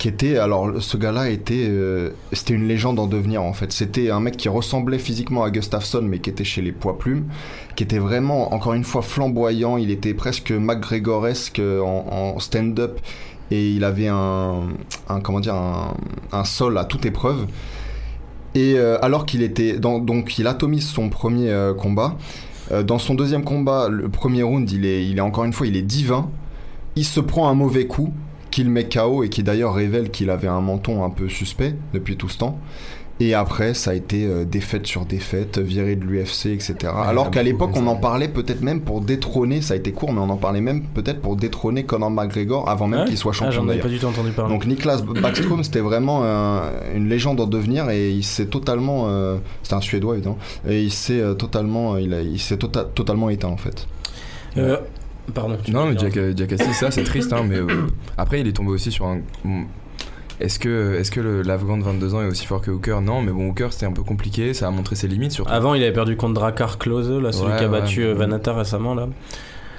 [0.08, 3.72] Était alors ce gars-là était euh, c'était une légende en devenir en fait.
[3.72, 7.26] C'était un mec qui ressemblait physiquement à Gustafsson mais qui était chez les poids plumes,
[7.76, 9.78] qui était vraiment encore une fois flamboyant.
[9.78, 13.00] Il était presque McGregoresque en, en stand-up
[13.52, 14.64] et il avait un,
[15.24, 17.48] comment dire un, sol à toute épreuve.
[18.56, 22.16] Et euh, alors qu'il était dans, donc il atomise son premier euh, combat.
[22.72, 25.68] Euh, dans son deuxième combat, le premier round, il est, il est encore une fois,
[25.68, 26.30] il est divin.
[26.96, 28.14] Il se prend un mauvais coup
[28.56, 32.16] qu'il met KO et qui d'ailleurs révèle qu'il avait un menton un peu suspect depuis
[32.16, 32.58] tout ce temps.
[33.20, 36.76] Et après, ça a été euh, défaite sur défaite, viré de l'UFC, etc.
[37.06, 40.20] Alors qu'à l'époque, on en parlait peut-être même pour détrôner, ça a été court, mais
[40.20, 43.40] on en parlait même peut-être pour détrôner Conor McGregor avant même Ouais qu'il soit Ah,
[43.40, 43.84] champion j'en avais d'ailleurs.
[43.84, 44.54] pas du tout entendu parler.
[44.54, 46.64] Donc Niklas Backstrom, c'était vraiment un-
[46.96, 50.38] une légende en devenir et il s'est totalement, euh, c'était un Suédois évidemment,
[50.68, 53.86] et il s'est euh, totalement, il, a- il s'est tota- totalement éteint en fait.
[55.28, 55.58] Euh, pardon.
[55.64, 55.98] tu Non, mais.
[55.98, 59.06] Jack, Jack Assis, ça c'est triste, hein, mais euh, après il est tombé aussi sur
[59.06, 59.20] un.
[60.40, 63.00] Est-ce que, est-ce que le- l'Afghan de 22 ans est aussi fort que Hooker?
[63.02, 65.50] Non, mais bon, Hooker c'était un peu compliqué, ça a montré ses limites surtout.
[65.52, 68.06] Avant, il avait perdu contre Drakkar Klose, là, celui Ouais, qui a ouais, battu mais
[68.08, 68.96] euh, récemment.
[68.96, 69.08] Là.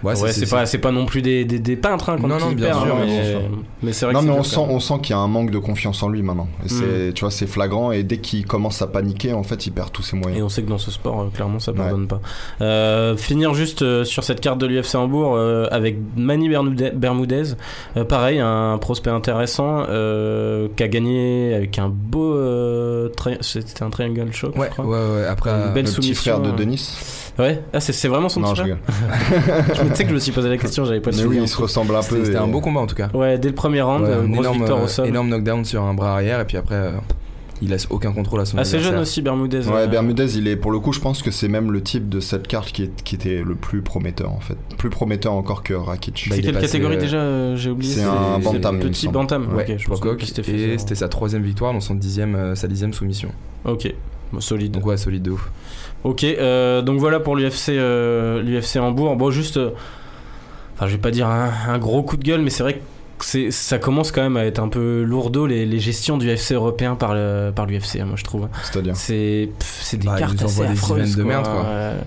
[0.06, 2.38] Ouais, Ouais, c'est pas, c'est pas non plus des, des, des peintres hein, quand Non,
[2.38, 3.40] non, bien perdent, sûr, hein, mais, sûr.
[3.82, 5.50] mais c'est vrai Non que mais on sent, on sent qu'il y a un manque
[5.50, 6.48] de confiance en lui maintenant.
[6.64, 9.72] Et c'est, tu vois, c'est flagrant et dès qu'il commence à paniquer, en fait, il
[9.72, 10.42] perd tous ses Et moyens.
[10.44, 11.78] on sait que dans ce sport, euh, clairement, ça Ouais.
[11.78, 12.20] pardonne pas.
[12.60, 17.54] Euh, finir juste euh, sur cette carte de l'UFC Hambourg euh, avec Manny Bermude- Bermudez.
[17.96, 22.34] Euh, pareil, un prospect intéressant euh, qui a gagné avec un beau.
[22.34, 25.14] euh, tri- C'était un triangle choc, Ouais, je ouais, crois.
[25.14, 25.50] ouais, après.
[25.50, 26.88] Une belle Le petit frère de euh, Denis.
[27.38, 28.78] Ouais, ah, c'est c'est vraiment son Non, petit je frère.
[29.74, 31.26] Je Tu sais que je me suis posé la question, j'avais pas le Mais oui,
[31.26, 31.42] souvenir.
[31.44, 32.24] il se ressemble un peu.
[32.24, 33.08] C'était et- un beau combat en tout cas.
[33.12, 35.06] Ouais, dès le premier round, Ouais, grosse énorme, victoire au sol.
[35.08, 36.90] énorme knockdown sur un bras arrière et puis après euh,
[37.62, 39.66] il laisse aucun contrôle à son Assez jeune aussi, Bermudez.
[39.68, 42.08] Ouais, euh, Bermudez, il est pour le coup, je pense que c'est même le type
[42.08, 44.56] de cette carte qui, est- qui était le plus prometteur en fait.
[44.78, 46.26] Plus prometteur encore que Rakic.
[46.30, 47.94] Bah, C'est quelle passé, catégorie euh, déjà euh, J'ai oublié.
[47.94, 49.54] c'est un bantam, Petit bantam.
[49.54, 51.94] Ouais, ok, je pense Pocock, que c'était fait et c'était sa troisième victoire dans son
[51.94, 53.28] dixième, euh, sa dixième soumission.
[53.66, 53.92] Ok,
[54.40, 54.72] solide.
[54.72, 55.50] Donc ouais, solide de ouf.
[56.04, 59.16] Ok, euh, donc voilà pour l'UFC euh, l'UFC Hambourg.
[59.16, 59.70] Bon, juste, euh,
[60.74, 62.80] enfin, je vais pas dire un, un gros coup de gueule, mais c'est vrai que
[63.20, 66.94] ça commence quand même à être un peu lourdeau les, les gestions du UFC européen
[66.96, 68.48] par, le, par l'UFC, moi je trouve.
[68.64, 68.94] C'est-à-dire.
[68.96, 71.16] C'est, pff, c'est des Bah, cartes assez affreuses.
[71.16, 71.64] de merde, quoi.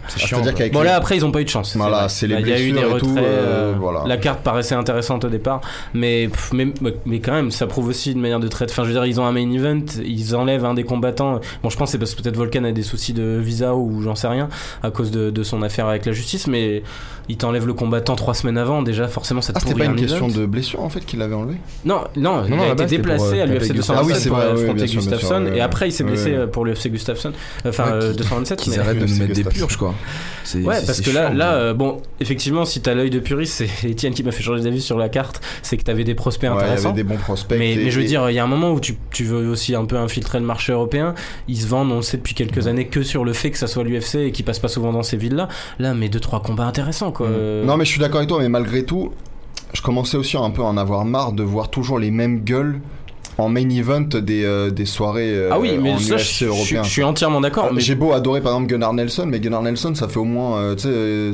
[0.08, 0.42] C'est Ah, chiant.
[0.72, 1.76] Bon là après ils ont pas eu de chance.
[1.76, 3.18] Voilà, c'est les Là, Il y a eu des et tout, retraits.
[3.18, 4.04] euh, euh, voilà.
[4.06, 5.62] La carte paraissait intéressante au départ,
[5.94, 6.68] mais, pff, mais
[7.06, 8.72] mais quand même ça prouve aussi une manière de traiter.
[8.72, 11.40] Enfin je veux dire ils ont un main event, ils enlèvent un des combattants.
[11.64, 14.02] Bon je pense que c'est parce que peut-être Volkan a des soucis de visa ou
[14.04, 14.48] j'en sais rien
[14.84, 16.84] à cause de, de son affaire avec la justice, mais
[17.30, 19.92] ils t'enlèvent le combattant trois semaines avant déjà forcément ça te Ah, c'était pas une
[19.92, 20.40] un question event.
[20.40, 23.44] de blessure en fait qu'il avait enlevé Non, non, il non, a été déplacé euh,
[23.44, 26.04] à l'UFC taper 227 Ah oui, c'est pour oui, affronter Gustafsson et après il s'est
[26.04, 27.32] blessé euh, pour l'UFC Gustafsson,
[27.66, 29.94] enfin Ouais, euh, qui- 227 Qu'ils mais- arrêtent de nous mettre des purges quoi.
[30.56, 34.14] Ouais, parce que là, là euh, bon, effectivement, si t'as l'œil de puriste, c'est Etienne
[34.14, 36.92] qui m'a fait changer d'avis sur la carte, c'est que t'avais des prospects intéressants.
[36.92, 37.58] des bons prospects.
[37.60, 39.86] Mais, je veux dire, il y a un moment où tu, tu veux aussi un
[39.86, 41.14] peu infiltrer le marché européen.
[41.48, 43.68] Ils se vendent, on le sait depuis quelques années, que sur le fait que ça
[43.68, 45.50] soit l'UFC et qu'ils passent pas souvent dans ces villes-là.
[45.78, 47.28] Là, mais deux trois combats intéressants, quoi.
[47.28, 47.68] Euh, Mm.
[47.68, 49.12] Non, mais je suis d'accord avec toi, mais malgré tout,
[49.74, 52.82] je commençais aussi un peu à en avoir marre de voir toujours les mêmes gueules
[53.40, 56.40] en main event des, euh, des soirées euh, ah oui, mais en ça, je, UFC
[56.40, 56.84] je- européen.
[56.84, 57.66] je suis entièrement d'accord.
[57.66, 60.24] Euh, mais J'ai beau adorer par exemple Gunnar Nelson, mais Gunnar Nelson, ça fait au
[60.26, 60.84] moins euh, tu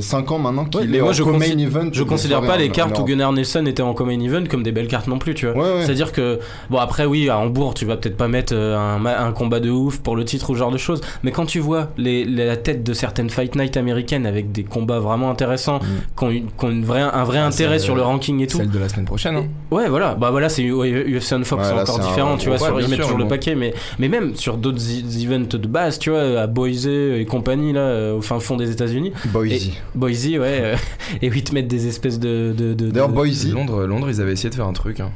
[0.06, 1.88] 5 ans maintenant qu'il Ouais, est moi, en je consi- event.
[1.92, 3.04] Je considère pas en- les en cartes où.
[3.04, 5.54] Gunnar Nelson était en common event comme des belles cartes non plus, tu vois.
[5.56, 5.82] Ouais, ouais.
[5.84, 6.38] C'est-à-dire que,
[6.70, 9.98] bon, après, oui, à Hambourg, tu vas peut-être pas mettre un, un combat de ouf
[9.98, 12.56] pour le titre ou ce genre de choses, mais quand tu vois les, les- la
[12.56, 15.80] tête de certaines Fight Night américaines avec des combats vraiment intéressants,
[16.16, 18.46] qui ont, une- qui ont une vraie, un vrai Ah, intérêt sur le ranking et
[18.46, 18.58] tout.
[18.58, 19.36] Celle de la semaine prochaine.
[19.36, 19.44] hein.
[19.70, 20.14] Ouais, voilà.
[20.14, 22.54] Bah voilà, c'est UFC on Fox, là, encore un- différent, tu vois.
[22.56, 23.30] ouais, sur, ils mettent toujours le bon.
[23.30, 24.80] paquet, mais, mais même sur d'autres
[25.22, 28.70] events de base, tu vois, à Boise et compagnie, là, euh, au fin fond des
[28.70, 29.12] États-Unis.
[29.26, 29.70] Boise.
[29.94, 30.38] Boise, ouais.
[30.42, 30.76] euh,
[31.22, 32.54] et où ils te mettent des espèces de.
[32.56, 33.50] de, de- D'ailleurs, de- Boise.
[33.52, 35.00] Londres, Londres, ils avaient essayé de faire un truc.
[35.00, 35.10] hein.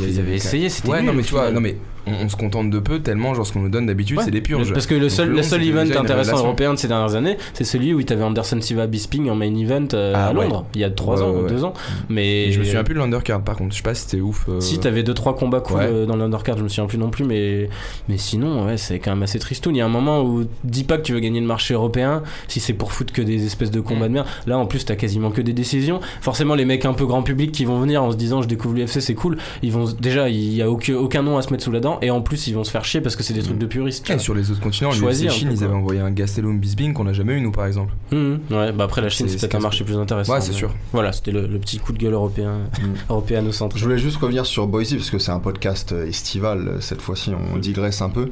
[0.00, 2.36] Ils avaient essayé, c'était Ouais, nul, non, mais tu vois, non, mais on, on se
[2.36, 4.72] contente de peu tellement, genre, ce qu'on nous donne d'habitude, Ouais, c'est des purges.
[4.72, 7.64] Parce que le Donc, seul, le seul event intéressant européen de ces dernières années, c'est
[7.64, 10.44] celui où tu avais Anderson Silva Bisping en main event euh, Ah, à ouais.
[10.44, 11.48] Londres, il y a 3 Ouais, ans ou ouais.
[11.50, 11.72] 2 ans.
[12.08, 14.20] Mais Et je me souviens plus de l'undercard par contre, je sais pas si c'était
[14.22, 14.46] ouf.
[14.48, 17.24] euh, Si t'avais 2-3 combats cool euh, dans l'undercard, je me souviens plus non plus,
[17.24, 17.68] mais,
[18.08, 19.74] mais sinon, ouais, c'est quand même assez tristoun.
[19.74, 22.22] Il y a un moment où dis pas que tu veux gagner le marché européen
[22.48, 24.26] si c'est pour foutre que des espèces de combats de merde.
[24.46, 26.00] Là, en plus, t'as quasiment que des décisions.
[26.20, 28.74] Forcément, les mecs un peu grand public qui vont venir en se disant je découvre
[28.74, 29.36] l'UFC, c'est cool.
[29.62, 31.93] Ils vont déjà, il y a aucun, aucun nom à se mettre sous la dent,
[32.02, 34.08] et en plus, ils vont se faire chier parce que c'est des trucs de puristes.
[34.10, 37.12] Et sur les autres continents, un Chine, ils avaient envoyé un Gastelum Bisbing qu'on a
[37.12, 37.92] jamais eu nous par exemple.
[38.12, 38.40] Mhm.
[38.50, 40.34] Ouais, bah après la Chine, C'est- peut-être un marché plus intéressant.
[40.34, 40.72] Ouais, c'est sûr.
[40.92, 42.84] Voilà, c'était le, le petit coup de gueule européen, Mm.
[43.10, 43.78] européano-centré.
[43.78, 47.00] Je voulais juste revenir sur Boise parce que c'est un podcast euh, estival euh, cette
[47.00, 48.28] fois-ci, on digresse un peu.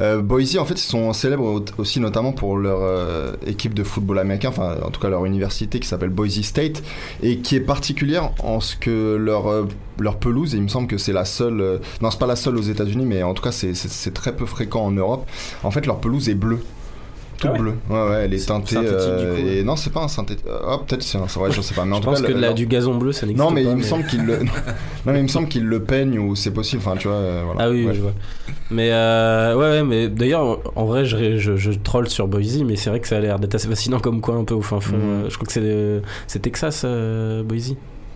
[0.00, 3.82] Euh, Boise, en fait, ils sont célèbres au- aussi notamment pour leur euh, équipe de
[3.84, 6.82] football américain, enfin en tout cas leur université qui s'appelle Boise State
[7.22, 9.66] et qui est particulière en ce que leur euh,
[9.98, 12.34] leur pelouse, et il me semble que c'est la seule, euh, non c'est pas la
[12.34, 13.74] seule aux États-Unis, mais en tout cas c'est-
[14.14, 15.26] très peu fréquent en Europe.
[15.62, 16.60] En fait, leur pelouse est bleue.
[17.38, 17.74] Toute Ah ouais bleue.
[17.90, 18.76] Ouais, ouais, elle est teintée.
[18.76, 19.56] du euh, coup, ouais.
[19.56, 20.46] et non, c'est pas un synthétique.
[20.48, 21.84] Oh, peut-être c'est un, vrai, je sais pas.
[21.84, 23.48] Mais en Je tout pense cas, que le- la- du gazon bleu, ça n'existe non,
[23.48, 23.54] pas.
[23.56, 24.38] mais il me semble qu'il le.
[25.06, 26.82] non, mais il me semble qu'il le peigne ou c'est possible.
[26.86, 27.16] Enfin, tu vois.
[27.16, 27.64] euh, voilà.
[27.64, 28.12] Ah oui, je vois.
[28.70, 32.76] Mais euh, ouais, ouais, mais d'ailleurs, en vrai, je, je, je troll sur Boise, mais
[32.76, 34.78] c'est vrai que ça a l'air d'être assez fascinant comme quoi, un peu au fin
[34.78, 34.94] fond.
[34.96, 37.74] Euh, je crois que c'est euh, c'est Texas, euh, Boise.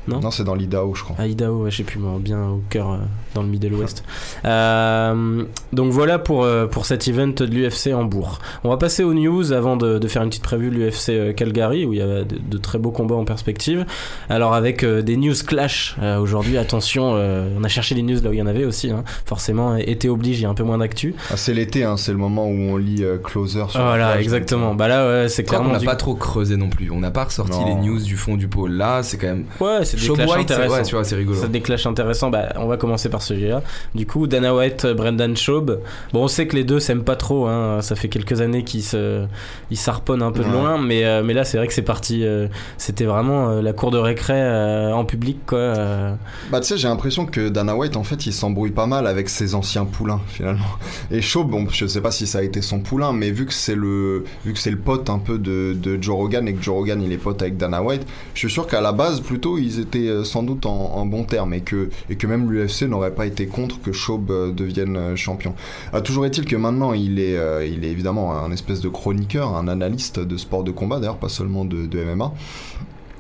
[0.09, 1.17] Non Non, c'est dans l'Idaho, je crois.
[1.19, 2.97] À Idaho, ouais, je sais plus, moi, bien au cœur, euh,
[3.35, 4.05] dans le Middle West.
[4.45, 8.39] Euh, donc voilà pour, euh, pour cet event de l'UFC Hambourg.
[8.65, 11.33] On va passer aux news avant de, de faire une petite prévue de l'UFC euh,
[11.33, 13.85] Calgary, où il y a de, de très beaux combats en perspective.
[14.29, 18.21] Alors avec euh, des news clash euh, aujourd'hui, attention, euh, on a cherché les news
[18.23, 19.05] là où il y en avait aussi, hein.
[19.25, 21.15] forcément, été oblige, il y a un peu moins d'actu.
[21.31, 24.23] Ah, c'est l'été, hein, c'est le moment où on lit euh, Closer sur Voilà, plage,
[24.23, 24.69] exactement.
[24.71, 25.73] donc, Bah là, ouais, c'est clairement.
[25.73, 26.91] n'a du- pas trop creusé non plus.
[26.91, 27.67] On n'a pas ressorti Non.
[27.67, 28.67] les news du fond du pot.
[28.67, 29.45] Là, c'est quand même.
[29.61, 30.75] Ouais, c'est des clashs c'est- intéressants.
[30.75, 31.39] ouais, tu vois, c'est rigolo.
[31.41, 32.31] Ça des clashs intéressants.
[32.31, 33.63] Bah, on va commencer par celui-là.
[33.95, 35.81] Du coup, Dana White, euh, Brendan Schaub.
[36.13, 37.47] Bon, on sait que les deux s'aiment pas trop.
[37.47, 37.81] Hein.
[37.83, 39.27] Ça fait quelques années qu'ils se,
[39.71, 40.79] ils s'harponnent un peu de loin.
[40.79, 42.25] Mais, euh, mais là, c'est vrai que c'est parti.
[42.25, 45.59] euh, c'était vraiment euh, la cour de récré euh, en public, quoi.
[45.59, 46.15] euh.
[46.51, 49.29] Bah, tu sais, j'ai l'impression que Dana White, en fait, il s'embrouille pas mal avec
[49.29, 50.65] ses anciens poulains, finalement.
[51.11, 53.53] Et Shaw, bon, je sais pas si ça a été son poulain, mais vu que
[53.53, 56.63] c'est le, vu que c'est le pote un peu de, de Joe Rogan et que
[56.63, 59.59] Joe Rogan, il est pote avec Dana White, je suis sûr qu'à la base, plutôt,
[59.59, 62.83] ils étaient euh, sans doute en, en bons termes et que, et que même l'UFC
[62.83, 65.55] n'aurait pas été contre que Schaub euh, devienne euh, champion.
[65.93, 69.55] Ah, toujours est-il que maintenant, il est, euh, il est évidemment un espèce de chroniqueur,
[69.55, 72.33] un analyste de sport de combat, d'ailleurs, pas seulement de, de MMA.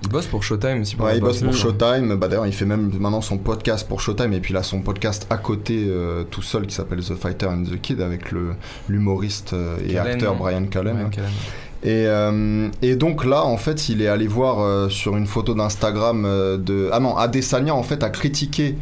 [0.02, 0.96] Il bosse pour Showtime aussi.
[0.96, 1.52] Ouais, il bosse pour.
[1.52, 2.14] Showtime.
[2.16, 4.33] Bah, D'ailleurs, il fait même maintenant son podcast pour Showtime.
[4.35, 7.64] Et puis, a son podcast à côté, euh, tout seul, qui s'appelle The Fighter and
[7.64, 8.26] the Kid, avec
[8.88, 11.11] l'humoriste euh, et Callen, acteur Brian Callen.
[11.82, 15.54] Et, euh, et donc là, en fait, il est allé voir euh, sur une photo
[15.54, 16.88] d'Instagram euh, de.
[16.92, 18.76] Ah non, Adesanya, en fait, a critiqué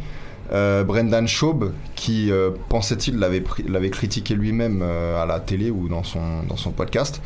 [0.51, 2.29] Brendan Schaub, qui,
[2.69, 7.19] pensait-il, l'avait critiqué lui-même à la télé ou dans son, dans son podcast.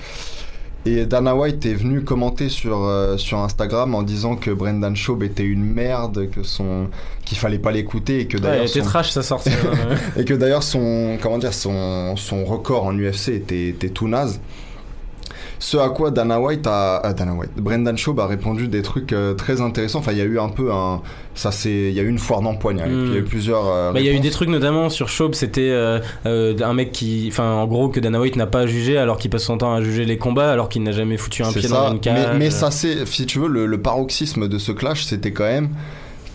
[0.85, 5.43] Et Dana White est venu commenter sur, sur Instagram en disant que Brendan Schaub était
[5.43, 6.87] une merde, que son
[7.25, 9.49] qu'il fallait pas l'écouter et que d'ailleurs son- trash sa sortie.
[9.49, 9.95] hein.
[10.17, 14.39] et que d'ailleurs son comment dire son, son record en UFC était, était tout naze.
[15.61, 19.11] Ce à quoi Dana White a euh, Dana White, Brendan Schaub a répondu des trucs
[19.11, 19.99] euh, très intéressants.
[19.99, 21.01] Enfin, il y a eu un peu un
[21.35, 22.81] ça c'est il y a eu une foire d'empoigne.
[22.81, 23.05] hein, Mm.
[23.07, 23.67] il y a eu plusieurs.
[23.67, 25.71] euh, Bah, il y a eu des trucs notamment sur Schaub, c'était
[26.25, 29.43] un mec qui, enfin en gros que Dana White n'a pas jugé alors qu'il passe
[29.43, 31.75] son temps à juger les combats alors qu'il n'a jamais foutu un pied ça.
[31.87, 32.27] dans une cage.
[32.33, 35.43] Mais, mais ça c'est si tu veux le, le paroxysme de ce clash, c'était quand
[35.43, 35.69] même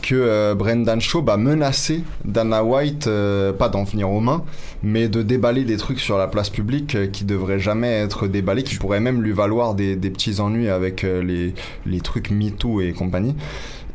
[0.04, 4.44] que euh, Brendan Schaub a menacé Dana White, euh, pas d'en venir aux mains,
[4.82, 8.64] mais de déballer des trucs sur la place publique euh, qui devraient jamais être déballés,
[8.64, 11.54] qui pourraient même lui valoir des, des petits ennuis avec euh, les,
[11.86, 13.34] les trucs MeToo et compagnie.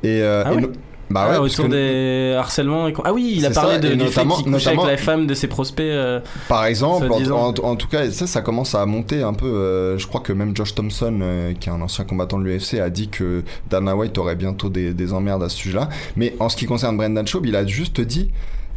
[0.02, 0.72] Et, euh, Ah et ouais no-
[1.10, 2.93] bah Ah, ouais, parce autour que- des harcèlements et...
[3.04, 5.34] Ah oui, il a parlé ça, de, du notamment- fait notamment- avec la femme de
[5.34, 5.80] ses prospects.
[5.84, 7.54] euh, Par exemple, en, Soi-disant.
[7.63, 9.48] en- en tout cas, ça, ça commence à monter un peu.
[9.48, 12.80] euh, je crois que même Josh Thompson, euh, qui est un ancien combattant de l'UFC,
[12.80, 15.89] a dit que Dana White aurait bientôt des, des emmerdes à ce sujet-là.
[16.15, 18.30] Mais en ce qui concerne Brendan Schaub, il a juste dit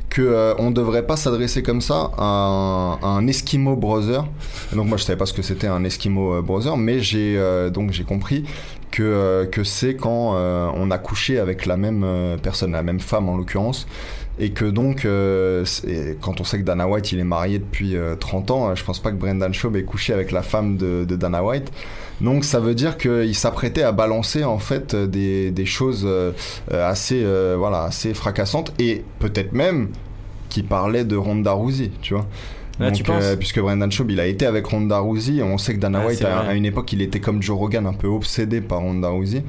[0.08, 4.26] que euh, on devrait pas s'adresser comme ça à un, à un Eskimo brother.
[4.74, 7.70] Donc moi je savais pas ce que c'était un Eskimo euh, brother, mais j'ai euh,
[7.70, 8.44] donc j'ai compris
[8.92, 12.84] que euh, que c'est quand euh, on a couché avec la même euh, personne, la
[12.84, 13.88] même femme en l'occurrence.
[14.38, 15.06] Et que donc,
[16.22, 18.98] quand on sait que Dana White il est marié depuis euh, 30 ans, je pense
[18.98, 21.70] pas que Brendan Schaub ait couché avec la femme de, Dana White.
[22.22, 26.08] Donc ça veut dire qu'il s'apprêtait à balancer en fait des, choses
[26.70, 27.26] assez,
[27.58, 29.90] voilà, assez fracassantes et peut-être même
[30.48, 32.26] qui parlait de Ronda Rousey, tu vois.
[32.80, 35.74] Donc, tu penses euh, puisque Brendan Schaub il a été avec Ronda Rousey, on sait
[35.74, 38.60] que Dana Ah, White à, une époque il était comme Joe Rogan un peu obsédé
[38.60, 39.44] par Ronda Rousey.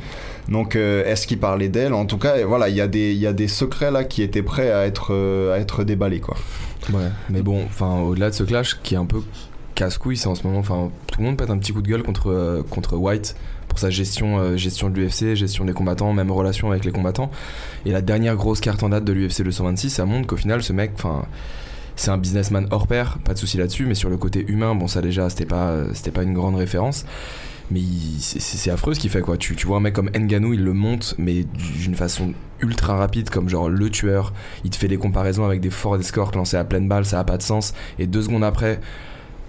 [0.49, 1.93] Donc euh, est-ce qu'il parlait d'elle?
[1.93, 4.21] En tout cas, voilà, il y a des il y a des secrets là qui
[4.21, 6.35] étaient prêts à être euh, à être déballés quoi.
[6.91, 9.21] Ouais, mais bon, enfin, au-delà de ce clash qui est un peu
[9.73, 12.03] casse-couille, c'est en ce moment, enfin, tout le monde pète un petit coup de gueule
[12.03, 13.35] contre, euh, contre White
[13.67, 17.31] pour sa gestion, euh, gestion de l'UFC, gestion des combattants, même relation avec les combattants.
[17.85, 20.73] Et la dernière grosse carte en date de l'UFC 226, ça montre qu'au final, ce
[20.73, 21.25] mec, enfin,
[21.95, 24.87] c'est un businessman hors pair, pas de souci là-dessus, mais sur le côté humain, bon,
[24.87, 27.05] ça déjà, c'était pas, euh, c'était pas une grande référence.
[27.71, 27.79] Mais
[28.19, 29.37] c'est- affreux ce qu'il fait quoi.
[29.37, 31.43] Tu, tu vois un mec comme Nganou, il le monte, mais
[31.79, 34.33] d'une façon ultra rapide, comme genre le tueur.
[34.63, 37.23] Il te fait des comparaisons avec des forts escorts lancés à pleine balle, ça a
[37.23, 37.73] pas de sens.
[37.99, 38.79] Et deux secondes après,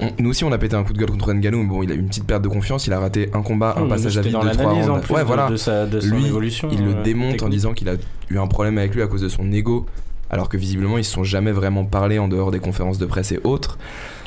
[0.01, 1.91] on- nous aussi on a pété un coup de gueule contre Nganou, mais bon, il
[1.91, 4.23] a eu une petite perte de confiance, il a raté un combat, un passage à
[4.23, 5.01] vide de trois rounds.
[5.03, 5.49] plus Ouais, de, voilà.
[5.49, 6.69] de sa, de son Lui, évolution.
[6.73, 7.95] Il le euh, démonte en disant qu'il a
[8.31, 9.87] eu un problème avec lui à cause de son ego.
[10.31, 13.33] Alors que visiblement ils se sont jamais vraiment parlé en dehors des conférences de presse
[13.33, 13.79] et autres.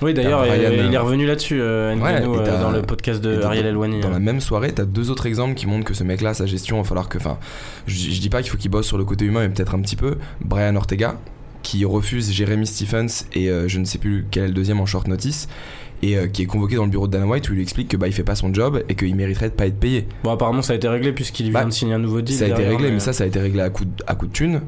[0.01, 0.47] Oui, d'ailleurs, euh,
[0.87, 3.99] il est euh, revenu là-dessus, euh, et euh, dans le podcast de Ariel Elwani.
[3.99, 4.11] Dans hein.
[4.11, 6.81] la même soirée, t'as deux autres exemples qui montrent que ce mec-là, sa gestion, il
[6.83, 7.17] va falloir que.
[7.17, 7.39] Enfin,
[7.87, 9.81] je, je dis pas qu'il faut qu'il bosse sur le côté humain, mais peut-être un
[9.81, 10.17] petit peu.
[10.41, 11.15] Brian Ortega,
[11.63, 14.85] qui refuse Jeremy Stephens et euh, je ne sais plus quel est le deuxième en
[14.85, 15.47] short notice.
[16.03, 17.87] Et euh, qui est convoqué dans le bureau de Dana White où il lui explique
[17.87, 20.07] que bah il fait pas son job et qu'il mériterait de pas être payé.
[20.23, 22.35] Bon, apparemment, ça a été réglé puisqu'il vient Bah, de signer un nouveau deal.
[22.35, 24.27] ça a été réglé, mais ça, ça a été réglé à coup de, à coup
[24.27, 24.61] de thune.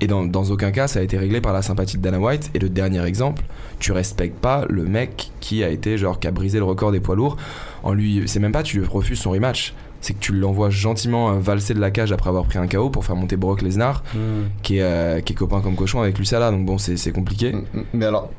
[0.00, 2.50] Et dans, dans aucun cas, ça a été réglé par la sympathie de Dana White.
[2.54, 3.42] Et le dernier exemple,
[3.78, 7.00] tu respectes pas le mec qui a été, genre, qui a brisé le record des
[7.00, 7.36] poids lourds.
[7.82, 9.74] En lui, c'est même pas tu lui refuses son rematch.
[10.02, 12.88] C'est que tu l'envoies gentiment euh, valser de la cage après avoir pris un KO
[12.88, 14.44] pour faire monter Brock Lesnar, Hmm.
[14.62, 16.50] qui est, euh, qui est copain comme cochon avec Lucala.
[16.50, 17.54] Donc bon, c'est c'est compliqué.
[17.92, 18.30] Mais alors,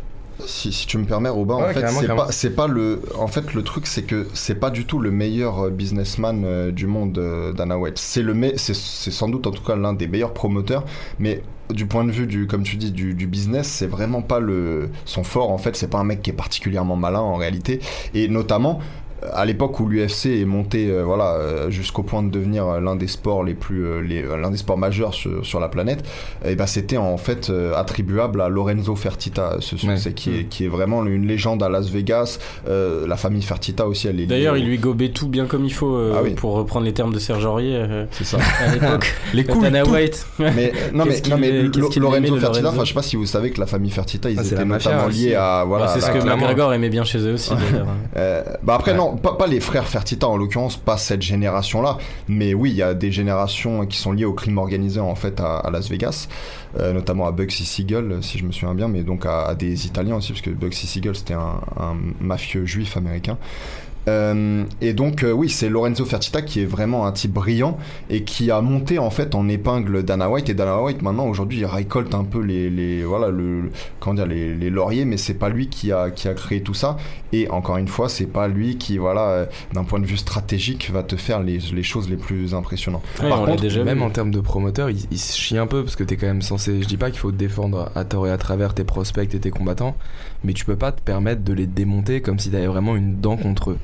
[0.45, 3.54] si, si tu me permets, Robin, en fait, c'est pas, c'est pas le, en fait,
[3.54, 7.17] le truc, c'est que c'est pas du tout le meilleur euh, businessman euh, du monde,
[7.17, 7.97] euh, Dana White.
[7.97, 10.84] C'est le, me- c'est, c'est sans doute en tout cas l'un des meilleurs promoteurs,
[11.19, 14.39] mais du point de vue du, comme tu dis, du, du business, c'est vraiment pas
[14.39, 15.51] le, son fort.
[15.51, 17.80] En fait, c'est pas un mec qui est particulièrement malin en réalité,
[18.13, 18.80] et notamment.
[19.34, 23.07] À l'époque où l'UFC est monté, euh, voilà, euh, jusqu'au point de devenir l'un des
[23.07, 26.03] sports les plus, euh, les- euh, l'un des sports majeurs sur, sur la planète,
[26.43, 30.13] et ben c'était en fait euh, attribuable à Lorenzo Fertitta, ce succès Ouais.
[30.15, 32.39] qui, est, qui est vraiment une légende à Las Vegas.
[32.67, 35.65] Euh, la famille Fertitta aussi, elle est liée D'ailleurs, il lui gobait tout bien comme
[35.65, 36.31] il faut, euh, Ah oui.
[36.34, 38.38] pour reprendre les termes de Serge Aurier euh, C'est ça.
[38.65, 39.13] à l'époque.
[39.34, 39.84] Les couilles, Dana.
[39.86, 40.25] White.
[40.39, 43.60] Mais non, mais, non, mais Lorenzo Lorenzo enfin, je sais pas si vous savez que
[43.60, 45.25] la famille Fertitta, ils Ah, étaient mafia notamment aussi.
[45.27, 45.88] liés à voilà.
[45.89, 46.17] C'est ce que.
[46.25, 47.88] McGregor aimait bien chez eux aussi, d'ailleurs.
[48.17, 48.97] Euh, bah après Ouais.
[49.17, 51.97] Pas, les frères Fertitta en l'occurrence, pas cette génération-là,
[52.28, 55.39] mais oui, il y a des générations qui sont liées au crime organisé en fait
[55.39, 56.28] à, Las Vegas,
[56.80, 60.15] euh, notamment à Bugsy Siegel, si je me souviens bien, mais donc à, des Italiens
[60.15, 61.62] aussi, parce que Bugsy Siegel c'était un
[62.19, 63.38] mafieux juif américain.
[64.07, 67.77] Euh, et donc, euh, oui, c'est Lorenzo Fertitta qui est vraiment un type brillant
[68.09, 70.49] et qui a monté en fait en épingle Dana White.
[70.49, 74.25] Et Dana White, maintenant, aujourd'hui, il récolte un peu les, les voilà, le, comment dire,
[74.25, 76.97] les, les lauriers, mais c'est pas lui qui a, qui a créé tout ça.
[77.31, 80.89] Et encore une fois, c'est pas lui qui, voilà, euh, d'un point de vue stratégique,
[80.91, 83.03] va te faire les, les choses les plus impressionnantes.
[83.21, 84.03] Ouais, Par contre, déjà Même vu.
[84.03, 86.41] en termes de promoteur, il, il se chie un peu parce que t'es quand même
[86.41, 86.81] censé.
[86.81, 89.51] Je dis pas qu'il faut défendre à tort et à travers tes prospects et tes
[89.51, 89.95] combattants,
[90.43, 93.37] mais tu peux pas te permettre de les démonter comme si t'avais vraiment une dent
[93.37, 93.77] contre eux.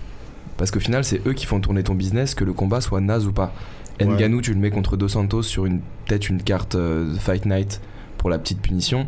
[0.58, 3.28] Parce qu'au final, c'est eux qui font tourner ton business, que le combat soit naze
[3.28, 3.54] ou pas.
[4.00, 4.06] Ouais.
[4.08, 7.82] Nganou, tu le mets contre Dos Santos sur une peut-être une carte euh, Fight Night
[8.18, 9.08] pour la petite punition.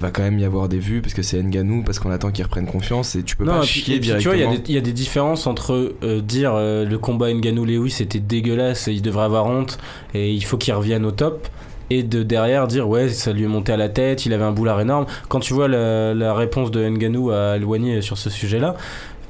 [0.00, 2.44] Va quand même y avoir des vues parce que c'est Nganou, parce qu'on attend qu'il
[2.44, 4.46] reprenne confiance et tu peux Non, pas puis- chier puis, tu vois, il y, a
[4.46, 4.54] directement.
[4.66, 8.88] des- il y a des différences entre euh, dire euh, le combat Ngannou-Lewis c'était dégueulasse
[8.88, 9.78] et il devrait avoir honte
[10.12, 11.46] et il faut qu'il revienne au top.
[11.90, 14.52] Et de derrière dire ouais ça lui est monté à la tête, il avait un
[14.52, 15.06] boulard énorme.
[15.28, 18.74] Quand tu vois la, la réponse de Ngannou à Eloigné sur ce sujet-là,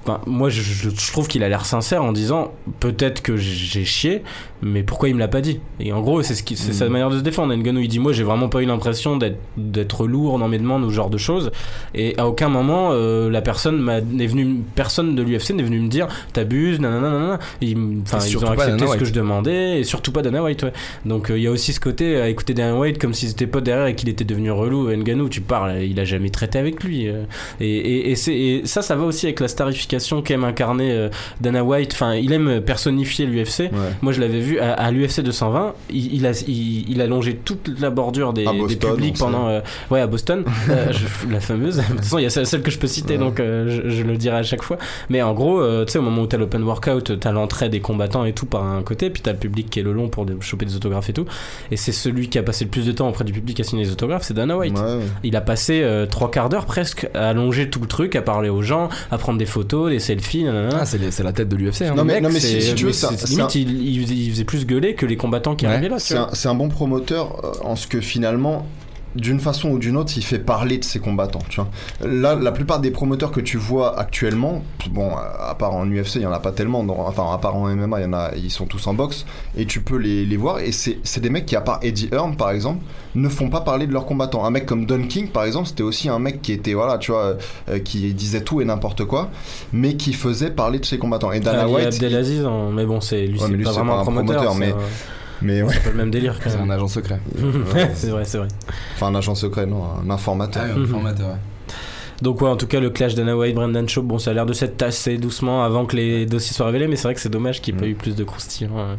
[0.06, 3.84] ben, moi je, je- je trouve qu'il a l'air sincère en disant peut-être que j'ai
[3.84, 4.22] chié,
[4.62, 5.60] mais pourquoi il me l'a pas dit?
[5.80, 6.74] Et en gros c'est ce qui- c'est Mm.
[6.74, 7.54] sa manière de se défendre.
[7.54, 10.84] Ngannou il dit moi j'ai vraiment pas eu l'impression d'être d'être lourd dans mes demandes
[10.84, 11.50] ou ce genre de choses.
[11.94, 15.80] Et à aucun moment, euh, la personne m'a- n'est venue, personne de l'UFC n'est venu
[15.80, 17.38] me dire t'abuses, nanana, nanana.
[17.60, 19.04] Ils, enfin, ils ont accepté ce que White.
[19.06, 20.72] je demandais, et surtout pas Dana White, ouais.
[21.06, 23.46] Donc euh, il y a aussi ce côté à écouter Dana White comme si c'était
[23.46, 24.88] pas derrière et qu'il était devenu relou.
[24.94, 27.08] Nganou, tu parles, il a jamais traité avec lui.
[27.08, 27.24] euh.
[27.60, 31.08] Et, et, et, c'est- et ça, ça va aussi avec la starification qu'aime incarner euh,
[31.40, 31.92] Dana White.
[31.92, 33.60] Enfin, il aime personnifier l'UFC.
[33.60, 33.70] ouais.
[34.02, 35.74] Moi, je l'avais vu à, à l'UFC 220.
[35.90, 38.44] Il, il a, il, il a longé toute la bordure des,
[38.78, 39.48] publics pendant.
[39.48, 40.44] euh, ouais, à Boston.
[40.70, 41.76] Euh, je- la fameuse.
[41.78, 43.18] De toute façon, il y a celle, celle que je peux citer, Ouais.
[43.20, 44.78] donc euh, je, je le dirai à chaque fois.
[45.10, 48.24] Mais en gros, tu sais, au moment où t'as l'open workout, t'as l'entrée des combattants
[48.24, 50.64] et tout par un côté, puis t'as le public qui est le long pour choper
[50.64, 51.26] des autographes et tout.
[51.70, 53.84] Et c'est celui qui a passé le plus de temps auprès du public à signer
[53.84, 54.78] les autographes, c'est Dana White.
[54.78, 55.00] Ouais.
[55.22, 58.62] Il a passé trois quarts d'heure presque à allonger tout le truc, à parler aux
[58.62, 60.78] gens, à prendre des photos, des selfies, nanana.
[60.80, 61.82] Ah, c'est les- c'est la tête de l'UFC.
[61.82, 61.94] Hein.
[61.96, 64.02] Non, mais- Mec, non, mais si- c'est- si tu veux, ça- limite, un- il, il
[64.02, 65.72] faisait, il faisait plus gueuler que les combattants qui Ouais.
[65.72, 65.98] arrivaient là.
[65.98, 68.66] C'est un, c'est un bon promoteur euh, en ce que finalement,
[69.14, 71.42] d'une façon ou d'une autre, il fait parler de ses combattants.
[71.48, 71.68] Tu vois.
[72.08, 76.22] Là, la plupart des promoteurs que tu vois actuellement, bon, à part en UFC, il
[76.22, 76.84] y en a pas tellement.
[76.84, 79.24] dans- enfin, à part en MMA, il y en a, ils sont tous en boxe
[79.56, 80.58] et tu peux les, les voir.
[80.60, 82.80] Et c'est des mecs qui, à part Eddie Hearn, par exemple,
[83.14, 84.44] ne font pas parler de leurs combattants.
[84.44, 87.12] Un mec comme Don King, par exemple, c'était aussi un mec qui était, voilà, tu
[87.12, 87.36] vois,
[87.68, 89.30] euh, qui disait tout et n'importe quoi,
[89.72, 91.30] mais qui faisait parler de ses combattants.
[91.32, 94.00] Et Dana Ali White, Abdelaziz, hein, mais bon, c'est lui, Ouais, c'est pas vraiment un
[94.00, 94.74] un promoteur, promoteur, mais
[95.42, 97.20] mais- ouais, c'est pas le même délire quand C'est un agent secret.
[97.94, 98.48] c'est vrai, c'est vrai.
[98.94, 100.62] enfin un agent secret, non, un informateur.
[100.66, 100.86] Ah, Mhm.
[100.86, 101.36] formateur, ouais.
[102.22, 104.46] Donc ouais, en tout cas, le clash Dana White, Brendan Schaub, bon, ça a l'air
[104.46, 107.28] de s'être tassé doucement avant que les dossiers soient révélés, mais c'est vrai que c'est
[107.28, 107.90] dommage qu'il n'y ait pas Mm.
[107.90, 108.78] eu plus de croustillants.
[108.78, 108.96] hein.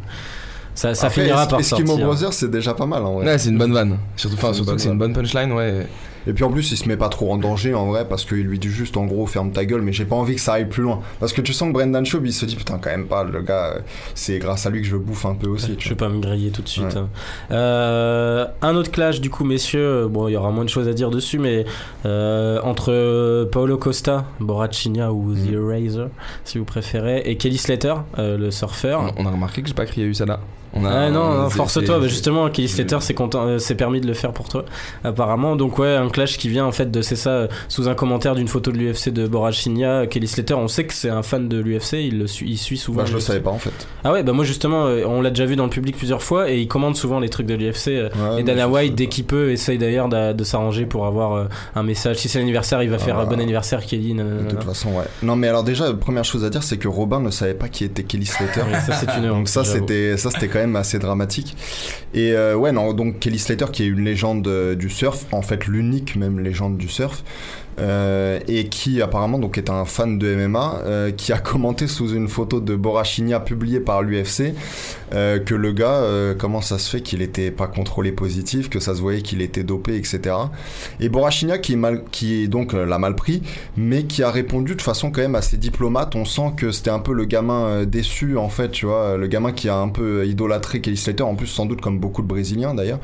[0.74, 2.06] Ça, ça Après, finira par Eskimo sortir.
[2.06, 3.24] Brothers, c'est déjà pas mal en vrai.
[3.24, 3.96] Ouais, c'est une bonne vanne.
[4.16, 5.86] Surtout, enfin, surtout que c'est une bonne punchline, ouais.
[6.26, 8.42] Et puis en plus, il se met pas trop en danger en vrai parce qu'il
[8.42, 10.68] lui dit juste en gros ferme ta gueule, mais j'ai pas envie que ça aille
[10.68, 11.00] plus loin.
[11.20, 13.40] Parce que tu sens que Brendan Schaub il se dit putain, quand même pas, le
[13.42, 13.80] gars, euh,
[14.14, 15.76] c'est grâce à lui que je bouffe un peu aussi.
[15.76, 16.84] tu Je vais pas me griller tout de suite.
[16.86, 16.96] Ouais.
[16.96, 17.08] hein.
[17.50, 20.06] Euh, un autre clash, du coup, messieurs.
[20.08, 21.64] Bon, il y aura moins de choses à dire dessus, mais
[22.04, 25.54] euh, entre Paolo Costa, Borachinia ou The Mm.
[25.54, 26.06] Eraser,
[26.44, 29.12] si vous préférez, et Kelly Slater, euh, le surfeur.
[29.18, 30.40] On, on a remarqué que j'ai pas crié USADA.
[30.76, 34.06] On a, Ah non, on- non, force-toi, bah, justement, Kelly Slater s'est euh, permis de
[34.06, 34.64] le faire pour toi,
[35.04, 35.56] apparemment.
[35.56, 38.34] Donc ouais, un clash qui vient en fait de c'est ça, euh, sous un commentaire
[38.34, 41.58] d'une photo de l'UFC de Borachinia, Kelly Slater, on sait que c'est un fan de
[41.58, 43.00] l'UFC, il le suit, il suit souvent.
[43.02, 43.72] Bah, je le savais pas en fait.
[44.04, 46.50] Ah ouais, bah moi justement, euh, on l'a déjà vu dans le public plusieurs fois
[46.50, 47.88] et il commande souvent les trucs de l'UFC.
[47.88, 51.48] euh, Ouais, et Dana White, dès qu'il peut, essaye d'ailleurs de, de s'arranger pour avoir
[51.74, 52.16] un message.
[52.16, 53.22] Si c'est l'anniversaire, il va faire Ah.
[53.22, 54.14] euh, bon anniversaire, Kelly.
[54.14, 54.42] nanana.
[54.42, 55.04] De toute façon, ouais.
[55.22, 57.84] Non, mais alors déjà, première chose à dire, c'est que Robin ne savait pas qui
[57.84, 58.62] était Kelly Slater.
[58.86, 60.16] Ça c'est une Donc ça c'était
[60.48, 61.56] quand même assez dramatique.
[62.14, 65.42] Et euh, ouais non donc Kelly Slater qui est une légende euh, du surf en
[65.42, 67.22] fait l'unique même légende du surf
[67.78, 72.14] euh, et qui apparemment donc est un fan de MMA euh, qui a commenté sous
[72.14, 74.54] une photo de Borachinia publiée par l'UFC
[75.12, 78.80] euh, que le gars euh, comment ça se fait qu'il était pas contrôlé positif que
[78.80, 80.36] ça se voyait qu'il était dopé etc
[81.00, 83.42] et Borachinia qui est mal qui donc euh, l'a mal pris
[83.76, 86.14] mais qui a répondu de façon quand même assez diplomate.
[86.14, 89.26] On sent que c'était un peu le gamin euh, déçu en fait tu vois le
[89.26, 92.26] gamin qui a un peu idolâtré Kelly Slater en plus sans doute comme beaucoup de
[92.26, 93.00] Brésiliens d'ailleurs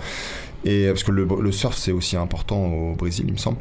[0.64, 3.56] et parce que le, le surf c'est aussi important au Brésil il me semble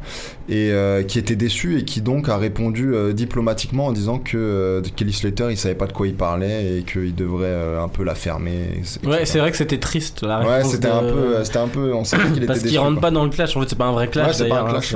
[0.49, 4.37] et euh, qui était déçu et qui donc a répondu euh, diplomatiquement en disant que
[4.37, 7.87] euh, Kelly Slater il savait pas de quoi il parlait et qu'il devrait euh, un
[7.87, 8.99] peu la fermer etc.
[9.05, 11.93] Ouais, c'est vrai que c'était triste la ouais c'était de- un peu c'était un peu
[11.93, 13.55] on savait qu'il était Parce qu'il rentre pas dans le clash.
[13.57, 14.95] En fait, c'est pas un vrai clash Ouais, c'est pas un hein, clash,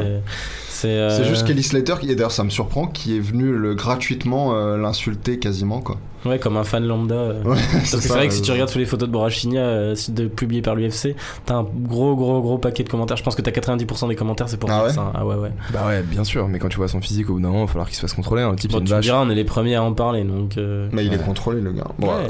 [0.69, 3.73] c'est- euh, juste Kelly Slater, qui, et d'ailleurs ça me surprend, qui est venu le,
[3.73, 5.97] gratuitement euh, l'insulter quasiment quoi.
[6.25, 7.15] Ouais, comme un fan lambda.
[7.15, 7.43] euh.
[7.43, 9.95] Ouais, Parce que c'est vrai que si tu regardes toutes les photos de Borachinia euh,
[10.35, 13.17] publiées par l'UFC, t'as un gros gros gros paquet de commentaires.
[13.17, 15.11] Je pense que t'as 90% des commentaires, c'est pour Ah ouais ça.
[15.13, 15.51] Ah ouais, ouais.
[15.71, 17.67] Bah ouais, bien sûr, mais quand tu vois son physique, au bout d'un moment, il
[17.67, 18.41] va falloir qu'il se fasse contrôler.
[18.41, 19.05] Un type, Bon, tu me vache.
[19.05, 20.57] diras, on est les premiers à en parler donc.
[20.57, 21.87] euh, Mais il est contrôlé le gars.
[21.99, 22.13] Bon, Ouais.
[22.23, 22.29] euh,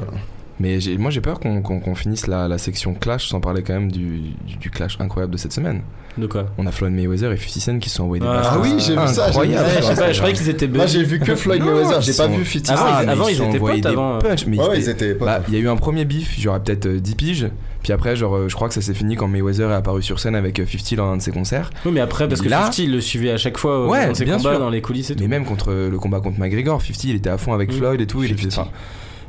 [0.59, 4.21] Mais moi j'ai peur qu'on finisse la, la section clash sans parler quand même du,
[4.47, 5.81] du, du clash incroyable de cette semaine.
[6.17, 8.57] De quoi On a Floyd Mayweather et 50 Cent qui se sont envoyés des Ah
[8.61, 9.63] oui, j'ai vu ça, j'ai vu ça.
[9.63, 11.73] Ouais, je sais pas, je croyais Ah, qu'ils étaient Moi j'ai vu que Floyd Non,
[11.73, 13.01] Mayweather, j'ai ils pas sont- vu 50 Ah, Cent.
[13.01, 14.19] ils- mais avant, ils sont étaient envoyés potes des avant.
[14.19, 15.27] punchs, mais Ouais, ouais, étaient- ils étaient potes.
[15.27, 17.47] Bah, il y a eu un premier bif, genre peut-être euh, 10 piges,
[17.83, 20.21] puis après, genre, euh, je crois que ça s'est fini quand Mayweather est apparu sur
[20.21, 21.69] scène avec euh, 50 dans un de ses concerts.
[21.85, 24.13] Oui, mais après, parce que Là- 50 il le suivait à chaque fois Ouais, dans
[24.13, 24.59] ses bien combats, sûr.
[24.59, 25.21] dans les coulisses et tout.
[25.21, 27.77] Mais même contre euh, le combat contre McGregor, 50 il était à fond avec Mm.
[27.77, 28.23] Floyd et tout.
[28.23, 28.67] Il était, 50.
[28.67, 28.69] enfin,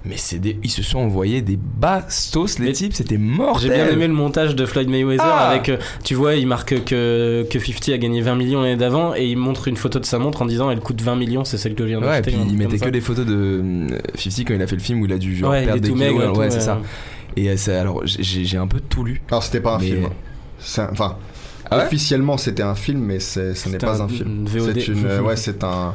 [0.08, 3.70] mais c'est des, ils se sont envoyés des bastos, les Mais types, c'était mortel.
[3.70, 5.48] J'ai bien aimé le montage de Floyd Mayweather Ah.
[5.50, 9.14] avec, euh, tu vois, il marque que, que 50 a gagné 20 millions l'année d'avant
[9.14, 11.58] et il montre une photo de sa montre en disant elle coûte 20 millions, c'est
[11.58, 12.30] celle que je viens Ouais, d'acheter.
[12.32, 12.90] puis il mettait que ça.
[12.90, 15.36] des photos de euh, 50 quand il a fait le film où il a dû
[15.36, 15.98] genre Ouais, perdre des kilos.
[15.98, 16.80] maigre et ouais, c'est ça.
[17.36, 19.20] Et euh, c'est- alors j'ai un peu tout lu.
[19.30, 20.08] Alors c'était pas un Mais- film.
[20.90, 21.16] Enfin,
[21.70, 21.84] Ah ouais?
[21.84, 24.46] officiellement c'était un film, mais c'est- ce n'est pas un- un film.
[24.48, 25.94] C'est une, euh, ouais, c'est un,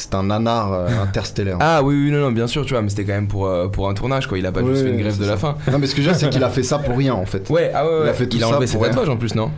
[0.00, 1.58] c'est un nanar euh, interstellaire.
[1.60, 3.68] Ah oui, oui, non, non, bien sûr, tu vois, mais c'était quand même pour, euh,
[3.68, 4.38] pour un tournage, quoi.
[4.38, 5.56] Il a pas juste fait une grève de la fin.
[5.70, 7.26] Non, mais ce que je veux dire, c'est qu'il a fait ça pour rien en
[7.26, 7.48] fait.
[7.50, 8.00] Ouais, ah ouais, ouais.
[8.04, 9.50] Il a fait tout il a ça enlevé ses pour tatouages en plus, non?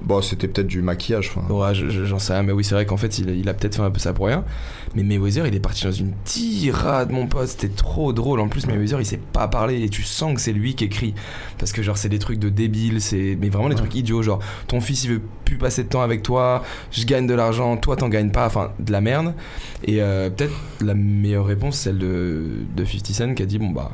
[0.00, 1.32] Bon, c'était peut-être du maquillage.
[1.50, 3.76] Ouais, je- j'en sais rien, mais oui, c'est vrai qu'en fait, il, il a peut-être
[3.76, 4.44] fait un peu ça pour rien.
[4.96, 8.40] Mais Mayweather, il est parti dans une tirade, mon pote, c'était trop drôle.
[8.40, 11.14] En plus, Mayweather, il sait pas parler et tu sens que c'est lui qui écrit.
[11.58, 13.36] Parce que, genre, c'est des trucs de débile, c'est.
[13.40, 13.80] Mais vraiment des Ouais.
[13.80, 17.26] trucs idiots, genre, ton fils, il veut plus passer de temps avec toi, je gagne
[17.26, 19.34] de l'argent, toi, t'en gagnes pas, enfin, de la merde.
[19.84, 23.70] Et euh, peut-être la meilleure réponse, celle de, de 50 Cent qui a dit, bon,
[23.70, 23.92] bah,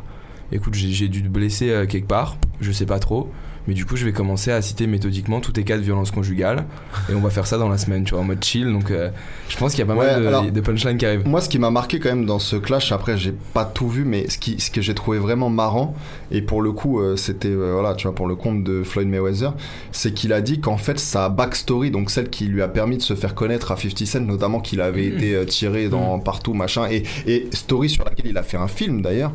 [0.53, 3.31] écoute, j'ai j'ai dû te blesser euh, quelque part, je sais pas trop.
[3.69, 6.65] Mais du coup, je vais commencer à citer méthodiquement tous tes cas de violence conjugale.
[7.11, 8.65] Et on va faire ça dans la semaine, tu vois, en mode chill.
[8.73, 9.11] Donc, euh,
[9.51, 11.29] je pense qu'il y a pas Ouais, mal de, alors- de punchlines qui arrivent.
[11.29, 14.05] Moi, ce qui m'a marqué quand même dans ce clash, après, j'ai pas tout vu,
[14.07, 15.95] mais ce, qui, ce que j'ai trouvé vraiment marrant,
[16.31, 19.07] et pour le coup, euh, c'était, euh, voilà, tu vois, pour le compte de Floyd
[19.07, 19.53] Mayweather,
[19.93, 23.03] c'est qu'il a dit qu'en fait, sa backstory, donc celle qui lui a permis de
[23.03, 25.17] se faire connaître à 50 Cent, notamment qu'il avait Mm.
[25.19, 28.69] été euh, tiré dans partout, machin, et, et story sur laquelle il a fait un
[28.69, 29.33] film d'ailleurs,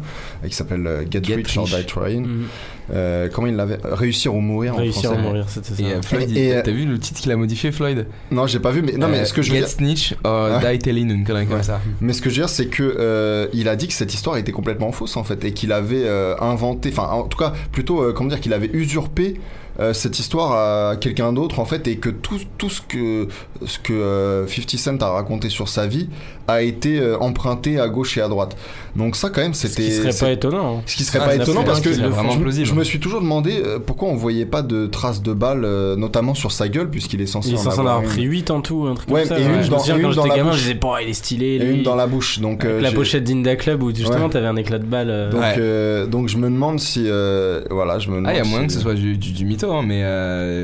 [0.48, 1.66] qui s'appelle euh, Get, Get Rich or.
[1.68, 2.26] Die Trying.
[2.26, 2.46] Mhm.
[2.92, 5.28] Euh, comment il l'avait Réussir ou mourir Réussir en à français.
[5.30, 5.84] mourir, c'était ça.
[5.84, 8.08] Et euh, Floyd, Et- t'as vu le titre qu'il a modifié, Floyd?
[8.32, 9.70] Non, j'ai pas vu, mais non, mais Euh, ce que je veux Get dire.
[9.70, 10.74] Snitch or Ouais.
[10.74, 11.80] Die Telling, une connerie comme ça.
[12.02, 14.38] Mais ce que je veux dire, c'est que euh, il a dit que cette histoire
[14.38, 18.02] était complètement fausse en fait, et qu'il avait euh, inventé, enfin en tout cas plutôt
[18.02, 19.40] euh, comment dire, qu'il avait usurpé
[19.80, 20.52] euh, cette histoire
[20.92, 23.28] à quelqu'un d'autre en fait, et que tout, tout ce que
[23.66, 26.10] ce que euh, 50 Cent a raconté sur sa vie
[26.48, 28.56] a été euh, emprunté à gauche et à droite.
[28.96, 30.78] Donc ça quand même Ce c'était qui serait pas étonnant.
[30.78, 30.82] hein.
[30.86, 32.66] ce qui serait Ah, pas étonnant parce que je, me- plausible.
[32.68, 35.96] je me suis toujours demandé euh, pourquoi on voyait pas de traces de balles, euh,
[35.96, 38.52] notamment sur sa gueule, puisqu'il est censé Il est en censé en avoir pris 8
[38.52, 39.40] en tout, un truc Ouais, comme ça.
[39.40, 40.60] et une je dans- me souviens et quand une dans j'étais la gamin, bouche.
[40.60, 41.46] je disais, bon, il est stylé.
[41.48, 41.78] et lui.
[41.78, 42.40] une dans la bouche.
[42.40, 44.30] Donc Avec euh, la pochette d'Inda Club où justement Ouais.
[44.30, 45.10] t'avais un éclat de balle.
[45.10, 45.56] euh, Donc, Ouais.
[45.58, 48.28] euh, donc je me demande si euh, voilà, je me demande.
[48.30, 50.04] Ah, il y a moyen que ce soit du, du, du mytho, hein, mais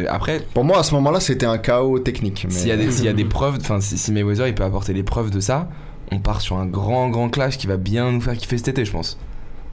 [0.08, 2.46] après, Pour moi, à ce moment-là, c'était un chaos technique.
[2.50, 4.94] S'il y, a des- s'il y a des preuves, enfin, si, Mayweather il peut apporter
[4.94, 5.69] les preuves de ça,
[6.12, 8.86] on part sur un grand, grand clash qui va bien nous faire kiffer cet été,
[8.86, 9.18] je pense.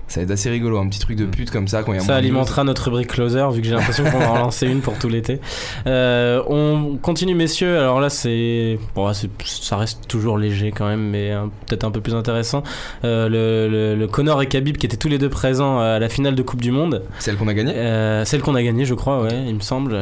[0.09, 1.99] Ça va être assez rigolo, un petit truc de pute comme ça quand il y
[1.99, 4.80] a Ça alimentera notre rubrique closer vu que j'ai l'impression qu'on va en lancer une
[4.80, 5.41] pour tout l'été.
[5.89, 7.76] Euh, on continue messieurs.
[7.76, 12.01] Alors là c'est bon, ça reste toujours léger quand même, mais hein, peut-être un peu
[12.01, 12.62] plus intéressant.
[13.03, 16.09] Euh, le, le, le Connor et Khabib qui étaient tous les deux présents à la
[16.09, 17.03] finale de Coupe du Monde.
[17.18, 19.99] Celle qu'on a gagnée Euh, celle qu'on a gagnée, je crois, ouais, il me semble.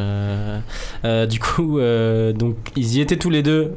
[1.30, 1.78] Du coup,
[2.34, 3.72] donc ils y étaient tous les deux.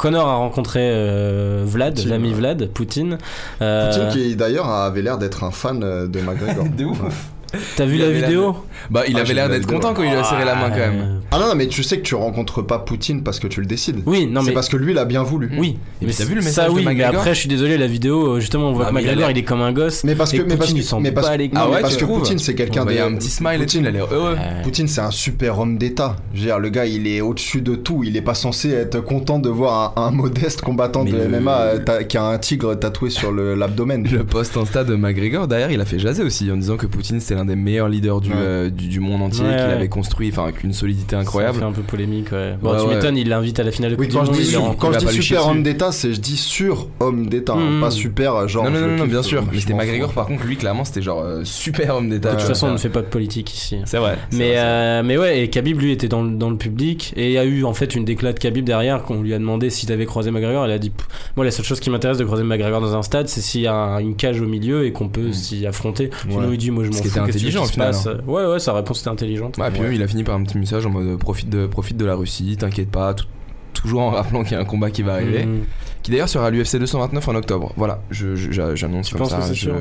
[0.00, 2.34] Connor a rencontré euh, Vlad, Poutine, l'ami ouais.
[2.34, 3.18] Vlad, Poutine.
[3.60, 6.64] Euh, Poutine qui d'ailleurs avait l'air d'être un fan euh, de McGregor.
[6.64, 7.30] De ouf.
[7.76, 8.56] T'as vu Il la vidéo
[8.90, 10.76] Bah, il Ah, avait l'air d'être content quand il lui a serré la main quand
[10.78, 11.20] même.
[11.30, 13.66] Ah non, non, mais tu sais que tu rencontres pas Poutine parce que tu le
[13.66, 14.02] décides.
[14.06, 15.50] Oui, non c'est mais parce que lui, il a bien voulu.
[15.58, 15.76] oui.
[16.02, 17.76] Et mais t'as vu le ça, message de oui, mais McGregor après je suis désolé
[17.76, 20.02] la vidéo euh, justement on voit Ah, que mais McGregor il est comme un gosse.
[20.04, 22.04] Mais parce Et que, mais parce Poutine, que, mais parce, mais Ah ouais, parce que
[22.04, 22.90] trouves Poutine, c'est quelqu'un de.
[22.92, 24.36] Il y a un petit smile tout, il a l'air heureux.
[24.62, 26.16] Poutine, c'est un super homme d'État.
[26.34, 28.02] Je veux dire, le gars, il est au-dessus de tout.
[28.04, 32.02] Il est pas censé être content de voir un, modeste combattant Mais de MMA euh,
[32.02, 34.06] qui a un tigre tatoué sur l'abdomen.
[34.10, 37.20] Le post Insta de McGregor, derrière, il a fait jaser aussi en disant que Poutine
[37.20, 38.36] c'était l'un des meilleurs leaders du, Ouais.
[38.38, 39.72] euh, du, du monde entier, Ouais, qu'il ouais.
[39.72, 41.58] avait construit, enfin, avec une solidité Ça incroyable.
[41.58, 42.54] fait un peu polémique ouais.
[42.60, 42.94] Bon Ouais, tu ouais.
[42.96, 44.92] m'étonnes il l'invite à la finale de Coupe Oui, du quand je Monde, dis, quand
[44.98, 47.80] je super homme d'État, c'est je dis sur homme d'État, hein, Mhm.
[47.80, 48.64] pas super genre.
[48.64, 49.42] non, non, non, non, bien sûr.
[49.52, 52.32] Mais c'était McGregor, par contre, lui, clairement, c'était genre euh, super homme d'État.
[52.34, 53.76] De toute façon on ne fait pas de politique ici.
[53.86, 54.16] C'est vrai.
[54.32, 57.26] Mais, vrai, euh, mais ouais, et Khabib lui était dans, le- dans le public et
[57.28, 59.70] il y a eu en fait une déclat de Khabib derrière qu'on lui a demandé
[59.70, 60.64] s'il avait croisé McGregor.
[60.66, 60.92] Elle a dit
[61.36, 63.66] Moi, la seule chose qui m'intéresse de croiser McGregor dans un stade, c'est s'il y
[63.66, 65.32] a un- une cage au milieu et qu'on peut Mm.
[65.32, 66.04] s'y affronter.
[66.04, 66.10] Ouais.
[66.32, 67.08] Sinon, il dit Moi, je m'en Ce fous.
[67.38, 69.58] Intelligent, au final, passe Ouais, ouais, sa réponse était intelligente.
[69.58, 69.86] Ouais, puis Ouais.
[69.86, 72.04] même, il a fini par un petit message en mode euh, profite de, profite de
[72.04, 73.26] la Russie, t'inquiète pas, tout,
[73.74, 75.60] toujours en rappelant qu'il y a un combat qui va arriver, Mhm.
[76.02, 77.72] qui d'ailleurs sera à l'UFC 229 en octobre.
[77.76, 79.36] Voilà, je- je- j'annonce Tu comme ça.
[79.38, 79.74] que c'est je, sûr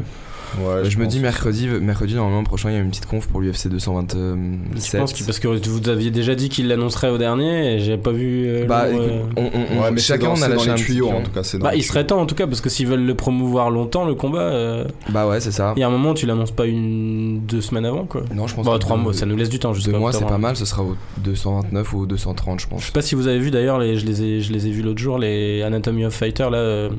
[0.58, 3.40] Ouais, je me dis mercredi, mercredi normalement prochain il y a une petite conf pour
[3.42, 5.00] l'UFC Je 227.
[5.00, 8.12] pense que parce que vous aviez déjà dit qu'il l'annoncerait au dernier et j'ai pas
[8.12, 8.46] vu.
[8.48, 9.44] euh, Bah, écoute, euh, on,
[9.78, 11.18] on- Ouais, mais chacun on a dans lâché les un tuyaux pion.
[11.18, 11.42] en tout cas.
[11.60, 14.16] Bah, il serait temps en tout cas parce que s'ils veulent le promouvoir longtemps le
[14.16, 15.74] combat, euh, Bah ouais, c'est ça.
[15.76, 18.24] il y a un moment tu l'annonces pas une deux semaines avant quoi.
[18.34, 20.12] Non, je pense que trois deux- mois, ça nous laisse du temps jusqu'à Deux mois,
[20.14, 20.38] c'est pas hein.
[20.40, 20.56] mal.
[20.56, 22.84] Ce sera au 229 ou au 230, je Je pense.
[22.86, 24.82] sais pas si vous avez vu d'ailleurs, les, je, les ai, je les ai vus
[24.82, 26.90] l'autre jour, les Anatomy of Fighter, là, euh,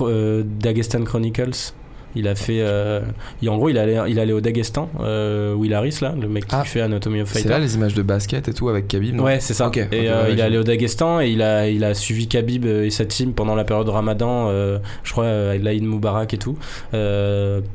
[0.00, 1.72] euh, Dagestan Chronicles.
[2.16, 2.60] Il a fait.
[2.60, 3.00] euh,
[3.42, 6.46] il- en gros, il allait, il allait au Dagestan, euh, Will Harris, là, le mec
[6.46, 6.64] qui Ah.
[6.64, 7.48] fait Anatomy of C'est Fighter.
[7.50, 9.14] là les images de basket et tout avec Khabib.
[9.14, 9.24] non?
[9.24, 9.68] Ouais, c'est ça.
[9.68, 12.26] Ok, et euh, ouais, il est allé au Daghestan et il a, il a suivi
[12.28, 16.34] Khabib euh, et sa team pendant la période Ramadan, euh, je crois, avec l'Aïd Moubarak
[16.34, 16.56] et tout.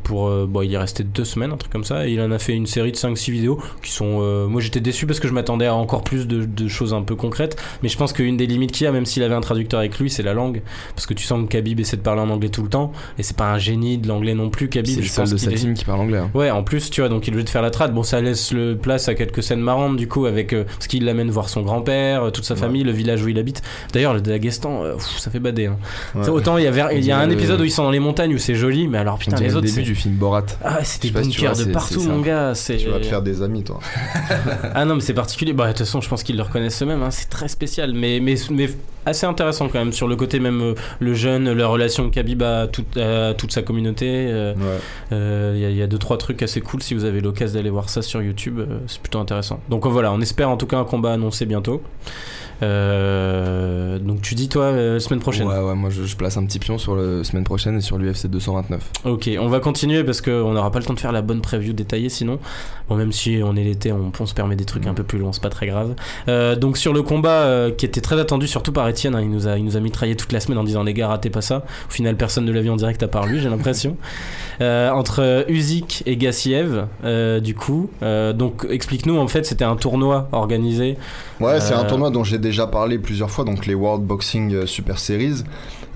[0.03, 2.07] Pour, bon, il est resté deux semaines, un truc comme ça.
[2.07, 4.47] Et il en a fait une série de 5-6 vidéos qui sont.
[4.49, 7.15] moi, j'étais déçu parce que je m'attendais à encore plus de, de choses un peu
[7.15, 7.55] concrètes.
[7.83, 9.97] Mais je pense qu'une des limites qu'il y a, même s'il avait un traducteur avec
[9.99, 10.61] lui, c'est la langue.
[10.95, 12.91] Parce que tu sens que Khabib essaie de parler en anglais tout le temps.
[13.17, 14.89] Et c'est pas un génie de l'anglais non plus, Khabib.
[14.89, 16.19] C'est le je seul pense de sa est- team qui parle anglais.
[16.19, 16.29] hein.
[16.33, 17.93] Ouais, en plus, tu vois, donc il veut te faire la trad.
[17.93, 20.53] Bon, ça laisse le place à quelques scènes marrantes, du coup, avec.
[20.53, 22.59] euh, parce qu'il l'amène voir son grand-père, euh, toute sa Ouais.
[22.61, 23.61] famille, le village où il habite.
[23.91, 25.65] D'ailleurs, le Daghestan, euh, ça fait bader.
[25.67, 25.77] Hein.
[26.15, 26.29] Ouais.
[26.29, 27.99] Autant il y, avait, il y a un épisode le- où ils sont dans les
[27.99, 29.81] montagnes où c'est joli, mais alors putain, les le autres, début c'est.
[29.81, 30.45] du film Borat.
[30.63, 32.53] Ah, c'était tu bunkers de partout, mon gars.
[32.55, 33.79] Tu vas te faire des amis, toi.
[34.75, 35.53] Ah non, mais c'est particulier.
[35.53, 37.01] Bah, de toute façon, je pense qu'ils le reconnaissent eux-mêmes.
[37.03, 37.11] hein.
[37.11, 38.19] C'est très spécial, mais
[39.05, 42.67] assez intéressant quand même sur le côté même euh, le jeune, la relation Khabib à
[42.67, 44.07] toute, à toute sa communauté.
[44.29, 44.61] euh, Ouais.
[45.11, 47.21] euh, Il y, a- il y a deux trois trucs assez cool si vous avez
[47.21, 49.59] l'occasion d'aller voir ça sur YouTube, c'est plutôt intéressant.
[49.69, 51.81] Donc voilà, on espère en tout cas un combat annoncé bientôt.
[52.63, 55.47] Euh, donc tu dis toi euh, semaine prochaine.
[55.47, 57.97] Ouais, ouais, moi je, je place un petit pion sur la semaine prochaine et sur
[57.97, 58.91] l'UFC 229.
[59.05, 61.73] Ok, on va continuer parce qu'on n'aura pas le temps de faire la bonne preview
[61.73, 62.39] détaillée sinon.
[62.89, 65.19] Bon, même si on est l'été, on, on se permet des trucs un peu plus
[65.19, 65.95] longs, c'est pas très grave.
[66.27, 69.29] Euh, donc sur le combat euh, qui était très attendu, surtout par Étienne, hein, il,
[69.29, 71.41] nous a, il nous a mitraillé toute la semaine en disant les gars, ratez pas
[71.41, 71.63] ça.
[71.89, 73.97] Au final, personne ne l'a vu en direct à part lui, j'ai l'impression.
[74.61, 77.89] Euh, entre Usyk et Gassiev, euh, du coup.
[78.03, 80.97] Euh, donc explique-nous, en fait, c'était un tournoi organisé.
[81.39, 84.65] Ouais, c'est un tournoi dont j'ai déjà parlé plusieurs fois, donc les World Boxing euh,
[84.65, 85.43] Super Series.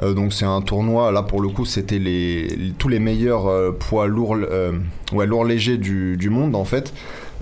[0.01, 3.71] Euh, donc c'est un tournoi, là pour le coup, c'était les, tous les meilleurs euh,
[3.71, 4.73] poids lourds, euh,
[5.13, 6.93] ouais, lourds légers du, du monde en fait.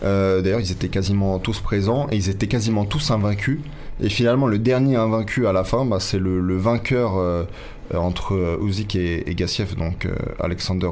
[0.04, 3.60] D'ailleurs, ils étaient quasiment tous présents et ils étaient quasiment tous invaincus.
[4.04, 7.48] Et finalement, le dernier invaincu à la fin, bah, c'est le, le vainqueur
[7.92, 10.08] entre Usyk et, et Gassiev, donc
[10.40, 10.90] Alexander.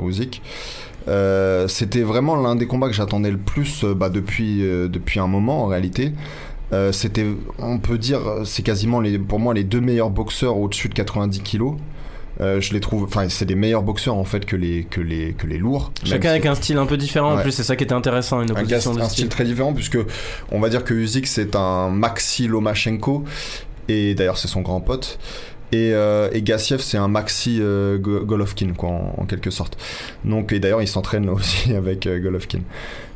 [1.07, 5.63] Euh, C'était vraiment l'un des combats que j'attendais le plus bah, depuis, depuis un moment
[5.63, 6.13] en réalité.
[6.73, 7.25] Euh, c'était,
[7.59, 11.39] on peut dire, c'est quasiment les, pour moi les deux meilleurs boxeurs au-dessus de 90
[11.41, 11.75] kilos.
[12.41, 15.33] Euh, je les trouve, enfin, c'est des meilleurs boxeurs en fait que les que les
[15.33, 15.91] que les lourds.
[16.03, 18.49] Chacun avec un style un peu différent en plus, c'est ça qui était intéressant, une
[18.49, 19.25] un, gars- opposition de un style.
[19.25, 19.99] style très différent puisque
[20.51, 23.23] on va dire que Usyk c'est un Maxi Lomachenko
[23.87, 25.19] et d'ailleurs c'est son grand pote
[25.73, 29.77] et, euh, et Gassiev c'est un Maxi euh, Go- Golovkin quoi en, en quelque sorte.
[30.25, 32.59] Donc et d'ailleurs il s'entraîne aussi avec euh, Golovkin.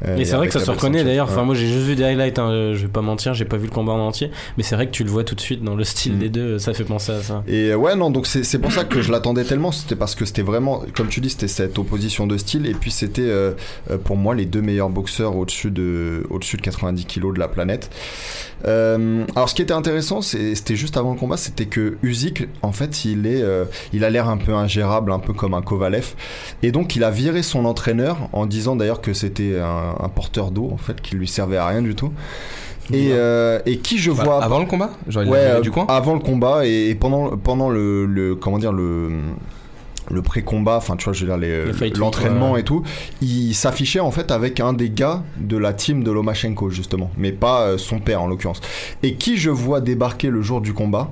[0.08, 1.28] Euh, Et c'est vrai que ça se reconnaît d'ailleurs.
[1.30, 3.58] Enfin, moi j'ai juste vu des highlights, hein, euh, je vais pas mentir, j'ai pas
[3.58, 4.30] vu le combat en entier.
[4.58, 6.20] Mais c'est vrai que tu le vois tout de suite dans le style Mm.
[6.20, 7.44] des deux, ça fait penser à ça.
[7.48, 9.72] Et euh, ouais, non, donc c'est c'est pour ça que je l'attendais tellement.
[9.72, 12.66] C'était parce que c'était vraiment, comme tu dis, c'était cette opposition de style.
[12.68, 13.52] Et puis c'était euh,
[13.92, 17.48] euh, pour moi les deux meilleurs boxeurs au-dessus de, au de 90 kilos de la
[17.48, 17.90] planète.
[18.66, 22.72] Euh, alors ce qui était intéressant, c'était juste avant le combat, c'était que Usyk, en
[22.72, 26.16] fait, il, est, euh, il a l'air un peu ingérable, un peu comme un Kovalev.
[26.64, 30.52] Et donc il a viré son entraîneur en disant d'ailleurs que c'était un, un porteur
[30.52, 32.12] d'eau, en fait, qui lui servait à rien du tout.
[32.94, 35.86] Et, euh, et qui je Bah, vois avant le combat Genre ouais, euh, du coin
[35.90, 39.10] avant le combat et, et pendant pendant le, le comment dire le
[40.10, 42.62] le pré-combat, enfin tu vois, je veux dire l'entraînement ouais.
[42.62, 42.84] et tout,
[43.22, 47.32] il s'affichait en fait avec un des gars de la team de Lomachenko justement, mais
[47.32, 48.62] pas euh, son père en l'occurrence.
[49.04, 51.10] Et qui je vois débarquer le jour du combat?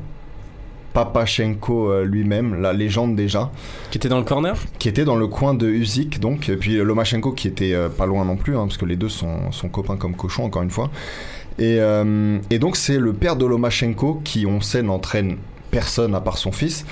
[0.95, 3.51] Papachenko euh, lui-même, la légende déjà,
[3.91, 4.55] Qui était dans le corner?
[4.79, 8.05] Qui était dans le coin de Usyk, donc, et puis Lomachenko qui était euh, pas
[8.05, 10.71] loin non plus, hein, parce que les deux sont, sont copains comme cochons, encore une
[10.71, 10.89] fois.
[11.59, 15.35] Et, euh, et donc, c'est le père de Lomachenko qui, on sait, n'entraîne
[15.69, 16.85] personne à part son fils,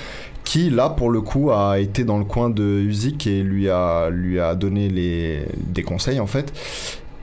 [0.44, 4.10] qui, là, pour le coup, a été dans le coin de Usyk et lui a,
[4.10, 6.54] lui a donné les, des conseils, en fait.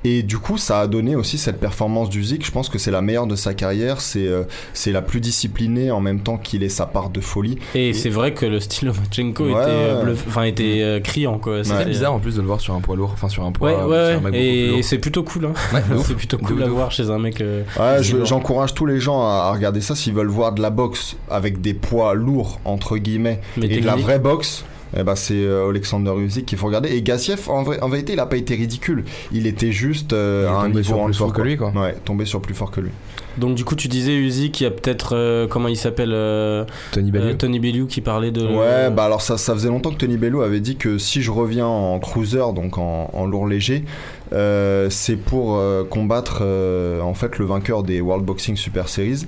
[0.04, 2.44] Et du coup, ça a donné aussi cette performance d'Usyk.
[2.46, 4.00] Je pense que c'est la meilleure de sa carrière.
[4.00, 7.58] C'est euh, c'est la plus disciplinée en même temps qu'il ait sa part de folie.
[7.74, 10.12] Et c'est vrai que le style Lomachenko Ouais, était, euh, ouais.
[10.26, 11.58] enfin, était euh, criant quoi.
[11.58, 13.44] C'est C'était- très bizarre en plus de le voir sur un poids lourd, enfin sur
[13.44, 13.68] un poids.
[13.70, 14.30] Ouais, ouais, un ouais.
[14.30, 15.44] mec et c'est plutôt cool.
[15.46, 15.52] Hein.
[15.74, 17.40] Ouais, c'est plutôt cool à voir chez un mec.
[17.42, 20.62] euh, Ouais, je- j'encourage tous les gens à, à regarder ça s'ils veulent voir de
[20.62, 24.64] la boxe avec des poids lourds entre guillemets Mais et de la vraie boxe.
[24.96, 26.90] Eh ben, c'est euh, Alexander Usyk qu'il faut regarder.
[26.90, 29.04] Et Gassiev, en, vrai, en vérité, il a pas été ridicule.
[29.32, 31.32] Il était juste euh, Il est à un tombé niveau sur en plus dessous, fort
[31.32, 31.72] que lui, quoi.
[31.74, 32.90] Ouais, tombé sur plus fort que lui.
[33.38, 37.12] Donc du coup, tu disais Uzi qui a peut-être euh, comment il s'appelle euh, Tony
[37.12, 37.26] Bellew.
[37.26, 40.16] euh, Tony Bellew qui parlait de Ouais, bah alors ça, ça faisait longtemps que Tony
[40.16, 43.84] Bellew avait dit que si je reviens en cruiser, donc en, en lourd léger,
[44.32, 49.26] euh, c'est pour euh, combattre euh, en fait le vainqueur des World Boxing Super Series.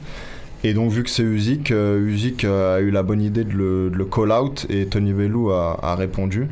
[0.65, 3.53] Et donc vu que c'est Usyk, euh, Usyk euh, a eu la bonne idée de
[3.53, 6.49] le, call out et Tony Bellew a, répondu.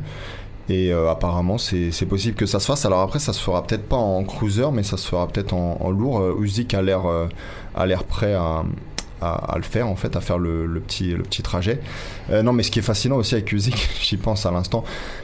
[0.69, 2.85] Et euh, apparemment c'est possible que ça se fasse.
[2.85, 5.89] Alors après ça se fera peut-être pas en cruiser, mais ça se fera peut-être en,
[5.91, 6.41] lourd.
[6.41, 8.63] Usyk a l'air prêt à,
[9.21, 11.79] à, à le faire en fait, à faire le, le petit le petit trajet.
[12.31, 14.83] Euh, non, mais ce qui est fascinant aussi avec Usyk, j'y pense à l'instant,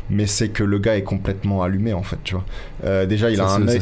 [0.09, 2.43] mais c'est que le gars est complètement allumé en fait, tu vois.
[2.85, 3.79] Euh, déjà il Ça a un œil,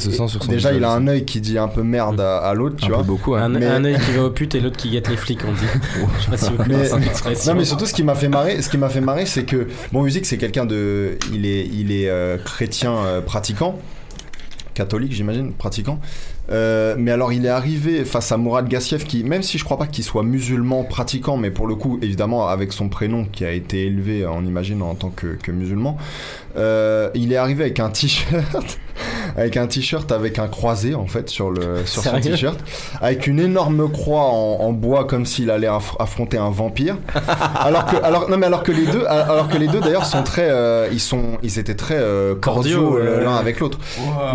[0.48, 2.90] déjà il a un œil qui dit un peu merde à, à l'autre, tu un
[2.90, 2.98] vois.
[3.00, 3.36] peu beaucoup.
[3.36, 3.44] hein.
[3.44, 5.52] un, mais- un œil qui va au pute et l'autre qui guette les flics, on
[5.52, 5.60] dit.
[6.20, 7.46] Je sais pas si vous Mais- cette.
[7.48, 9.68] Non mais surtout ce qui m'a fait marrer, ce qui m'a fait marrer, c'est que
[9.92, 13.80] bon Usyk c'est quelqu'un de, il est, il est euh, chrétien euh, pratiquant,
[14.74, 16.00] catholique j'imagine, pratiquant.
[16.52, 19.78] Euh, mais alors il est arrivé face à Mourad Gassiev qui, même si je crois
[19.78, 23.52] pas qu'il soit musulman pratiquant, mais pour le coup évidemment avec son prénom qui a
[23.52, 25.98] été élevé, on imagine en tant que, que musulman,
[26.58, 28.80] euh, il est arrivé avec un t-shirt,
[29.38, 32.60] avec un t-shirt avec un croisé en fait sur le sur son t-shirt,
[33.02, 36.98] avec une énorme croix en, en bois comme s'il allait aff- affronter un vampire.
[37.60, 40.24] alors que alors non mais alors que les deux alors que les deux d'ailleurs sont
[40.24, 43.80] très euh, ils sont ils étaient très euh, cordiaux euh, l'un avec l'autre.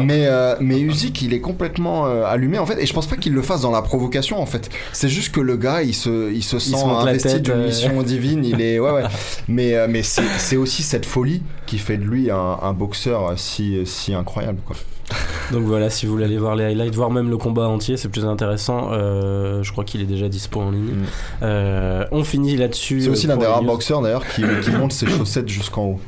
[0.01, 0.29] Mais
[0.61, 3.63] mais Usyk il est complètement allumé en fait et je pense pas qu'il le fasse
[3.63, 4.69] dans la provocation en fait.
[4.93, 8.03] C'est juste que le gars il se il se sent se la investi d'une mission
[8.03, 8.45] divine.
[8.45, 9.03] Il est ouais ouais.
[9.49, 13.87] Mais mais c'est c'est aussi cette folie qui fait de lui un, un boxeur si
[13.87, 14.77] si incroyable quoi.
[15.53, 18.09] Donc voilà, si vous voulez aller voir les highlights, voir même le combat entier, c'est
[18.09, 18.91] plus intéressant.
[18.93, 20.83] Euh, je crois qu'il est déjà dispo en ligne.
[20.83, 21.05] Mm.
[21.43, 23.03] Euh, on finit là-dessus.
[23.03, 26.01] C'est aussi l'un des rares boxeurs d'ailleurs qui, qui monte ses chaussettes jusqu'en haut.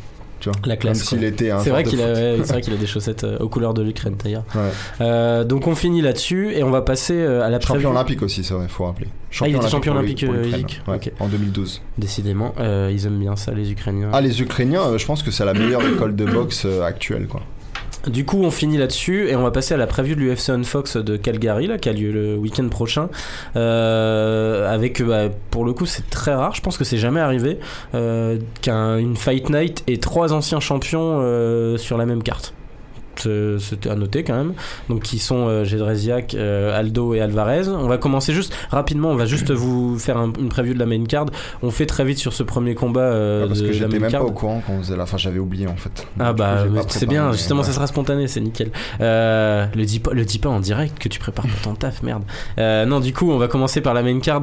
[0.42, 2.74] Tu vois, La classe, Comme s'il était un C'est vrai qu'il a, ouais, vrai qu'il
[2.74, 4.42] a des chaussettes euh, aux couleurs de l'Ukraine d'ailleurs.
[4.56, 4.70] Ouais.
[5.00, 8.42] Euh, donc on finit là-dessus et on va passer euh, à la Champion olympique aussi,
[8.42, 9.06] c'est vrai, faut rappeler.
[9.40, 10.26] Ah, il était champion olympique,
[10.88, 10.98] Ouais.
[11.20, 11.80] En 2012.
[11.96, 14.10] Décidément, euh, ils aiment bien ça les Ukrainiens.
[14.12, 17.42] Ah, les Ukrainiens, euh, je pense que c'est la meilleure école de boxe actuelle, quoi.
[18.06, 20.96] Du coup, on finit là-dessus et on va passer à la preview de l'UFC Unfox
[20.96, 23.08] de Calgary, là, qui a lieu le week-end prochain.
[23.54, 26.54] Euh, avec, bah, pour le coup, c'est très rare.
[26.54, 27.58] Je pense que c'est jamais arrivé
[27.94, 32.54] euh, qu'une fight night et trois anciens champions euh, sur la même carte.
[33.16, 34.54] C'était à noter quand même.
[34.88, 35.64] Donc, qui sont euh,
[36.34, 37.68] euh, Aldo et Alvarez.
[37.68, 39.10] On va commencer juste rapidement.
[39.10, 41.26] On va juste vous faire un- une preview de la main card.
[41.62, 43.86] On fait très vite sur ce premier combat euh, Ah, parce de que la j'étais
[43.88, 44.22] main même card.
[44.22, 46.06] pas au courant quand on faisait la fin, j'avais oublié en fait.
[46.18, 47.66] Ah bah c'est bien, mais justement ouais.
[47.66, 48.70] ça sera spontané, c'est nickel.
[49.00, 52.02] Euh, le dis pas, le dis pas en direct que tu prépares pour ton taf,
[52.02, 52.22] merde.
[52.58, 54.42] Euh, non, du coup, on va commencer par la main card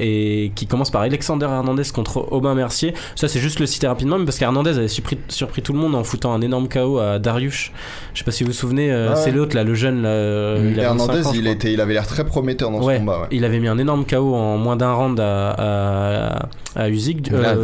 [0.00, 2.94] et qui commence par Alexander Hernandez contre Aubin Mercier.
[3.14, 5.94] Ça c'est juste le citer rapidement, mais parce qu'Hernandez avait surpris, surpris tout le monde
[5.94, 7.70] en foutant un énorme KO à Darius.
[8.14, 9.16] Je sais pas si vous vous souvenez, euh, Ouais.
[9.16, 10.08] c'est l'autre là, le jeune là.
[10.08, 11.52] euh, il a 25 Hernandez, ans, je il, crois.
[11.54, 13.20] était, il avait l'air très prometteur dans Ouais, ce combat.
[13.22, 13.26] Ouais.
[13.32, 17.30] il avait mis un énorme KO en moins d'un round à, à, à Usyk.
[17.32, 17.54] Euh, là,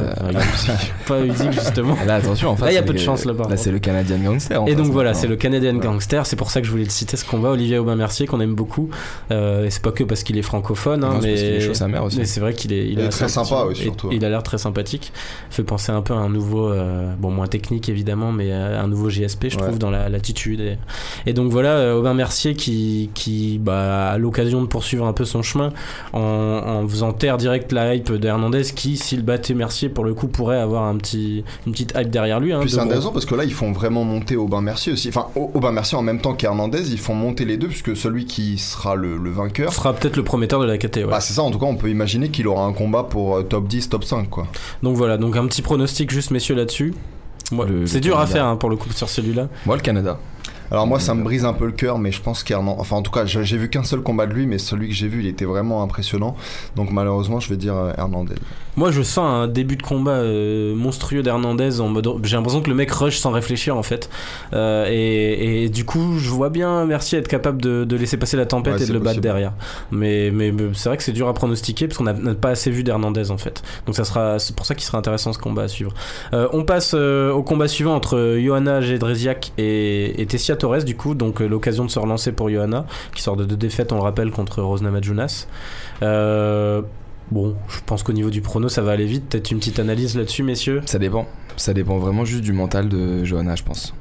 [1.07, 1.97] pas Usyk justement.
[2.07, 2.67] Là, attention, en face.
[2.67, 4.61] Là, il y a peu de chance, là, par Là, c'est le Canadian Gangster.
[4.63, 5.81] en Et face, donc voilà, c'est le Canadian Ouais.
[5.81, 8.55] Gangster, c'est pour ça que je voulais le citer ce combat, Olivier Aubin-Mercier, qu'on aime
[8.55, 8.89] beaucoup.
[9.31, 11.55] Euh, et c'est pas que parce qu'il est francophone, hein, Non, c'est mais, parce qu'il
[11.55, 12.19] est chaud sa mère aussi.
[12.19, 14.09] mais c'est vrai qu'il est, il Il est très sympa, surtout.
[14.13, 15.13] Il a l'air très sympathique.
[15.51, 19.09] Fait penser un peu à un nouveau, euh, bon, moins technique évidemment, mais un nouveau
[19.11, 19.63] GSP, je Ouais.
[19.63, 20.61] trouve, dans la- l'attitude.
[20.61, 20.79] Et,
[21.27, 25.43] et donc voilà, euh, Aubin-Mercier qui, qui bah, a l'occasion de poursuivre un peu son
[25.43, 25.71] chemin
[26.13, 30.15] en, en faisant taire direct la hype de Hernandez, qui, s'il battait Mercier, pour le
[30.15, 32.53] coup, pourrait avoir un petit, une petite hype derrière lui.
[32.53, 35.09] Hein, c'est gros- intéressant parce que là, ils font vraiment monter Aubin Mercier aussi.
[35.09, 38.25] Enfin, Au- Aubin Mercier en même temps qu'Hernandez, ils font monter les deux puisque celui
[38.25, 39.73] qui sera le, le vainqueur.
[39.73, 40.97] sera peut-être le prometteur de la KT.
[40.99, 41.05] Ouais.
[41.07, 43.43] Bah, c'est ça, en tout cas, on peut imaginer qu'il aura un combat pour euh,
[43.43, 44.47] top 10, top 5, quoi.
[44.83, 46.95] Donc voilà, donc un petit pronostic juste messieurs là-dessus.
[47.51, 49.49] Moi, c'est dur à faire hein, pour le coup sur celui-là.
[49.67, 50.19] Moi, le Canada.
[50.71, 52.81] Alors moi ça me brise un peu le cœur mais je pense qu'Hernandez...
[52.81, 55.09] Enfin en tout cas j'ai vu qu'un seul combat de lui mais celui que j'ai
[55.09, 56.37] vu il était vraiment impressionnant
[56.77, 58.37] donc malheureusement je vais dire euh, Hernandez.
[58.77, 62.71] Moi je sens un début de combat euh, monstrueux d'Hernandez en mode j'ai l'impression que
[62.71, 64.09] le mec rush sans réfléchir en fait.
[64.53, 68.37] Euh, et, et du coup je vois bien Mercier être capable de, de laisser passer
[68.37, 69.53] la tempête Ouais, et de le battre derrière.
[69.91, 72.71] Mais, mais, mais c'est vrai que c'est dur à pronostiquer parce qu'on n'a pas assez
[72.71, 73.63] vu d'Hernandez en fait.
[73.87, 75.93] Donc ça sera c'est pour ça qu'il sera intéressant ce combat à suivre.
[76.33, 81.15] Euh, on passe au combat suivant entre Johanna Jedrzejak et, et Tessia Torres du coup
[81.15, 84.03] donc euh, l'occasion de se relancer pour Johanna qui sort de deux défaites on le
[84.03, 85.47] rappelle contre Rosna Majunas.
[86.03, 86.83] Euh,
[87.31, 90.17] bon je pense qu'au niveau du prono ça va aller vite peut-être une petite analyse
[90.17, 90.83] là-dessus messieurs.
[90.87, 91.27] Ça dépend.
[91.57, 93.93] Ça dépend vraiment juste du mental de Johanna, je pense.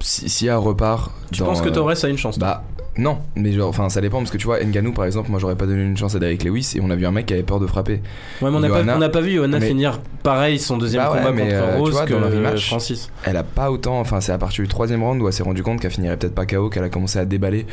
[0.00, 1.10] Si, si elle repart.
[1.32, 2.62] Tu dans, penses que euh, Torres a une chance Bah,
[2.98, 5.54] Non, mais genre, enfin, ça dépend parce que tu vois, Nganou par exemple, moi j'aurais
[5.56, 7.42] pas donné une chance à Derrick Lewis et on a vu un mec qui avait
[7.42, 8.00] peur de frapper.
[8.40, 8.68] Ouais, mais on n'a
[9.10, 11.90] pas, vu Johanna Mais- finir pareil son deuxième Bah ouais, combat mais, contre euh, Rose
[11.92, 13.10] vois, que dans le rematch, Francis.
[13.24, 15.62] Elle a pas autant, enfin, c'est à partir du troisième round où elle s'est rendu
[15.62, 17.66] compte qu'elle finirait peut-être pas KO, qu'elle a commencé à déballer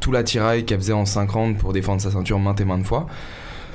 [0.00, 3.06] tout l'attirail qu'elle faisait en 5 rounds pour défendre sa ceinture maintes et maintes fois.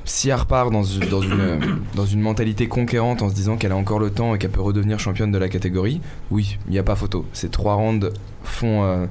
[0.06, 1.60] Si elle repart dans, une- dans, une,
[1.96, 4.62] dans une mentalité conquérante en se disant qu'elle a encore le temps et qu'elle peut
[4.62, 6.02] redevenir championne de la catégorie,
[6.32, 7.26] oui, il n'y a pas photo.
[7.34, 8.12] Ces trois rounds
[8.44, 8.84] font.
[8.84, 9.06] euh,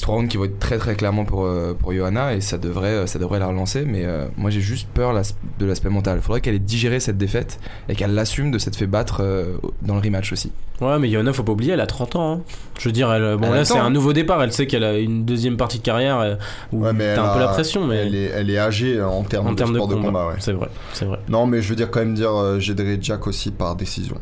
[0.00, 2.56] ces trois rounds qui vont être très très clairement pour, euh, pour Johanna et ça
[2.58, 3.84] devrait, euh, ça devrait la relancer.
[3.86, 5.12] Mais euh, moi j'ai juste peur
[5.58, 6.18] de l'aspect mental.
[6.18, 9.56] Il faudrait qu'elle ait digéré cette défaite et qu'elle l'assume de s'être fait battre euh,
[9.82, 10.52] dans le rematch aussi.
[10.80, 12.32] Ouais, mais Johanna, faut pas oublier, elle a 30 ans.
[12.32, 12.40] hein.
[12.78, 14.42] Je veux dire, elle, bon, Elle là, c'est un nouveau départ.
[14.42, 16.38] Elle sait qu'elle a une deuxième partie de carrière
[16.72, 19.48] où Ouais, t'as un peu la pression, mais Elle est, elle est âgée en termes
[19.48, 20.26] en de termes de sport combat, de combat.
[20.28, 20.34] ouais.
[20.38, 21.18] c'est vrai, c'est vrai.
[21.28, 24.16] Non, mais je veux dire quand même dire euh, Jack aussi par décision.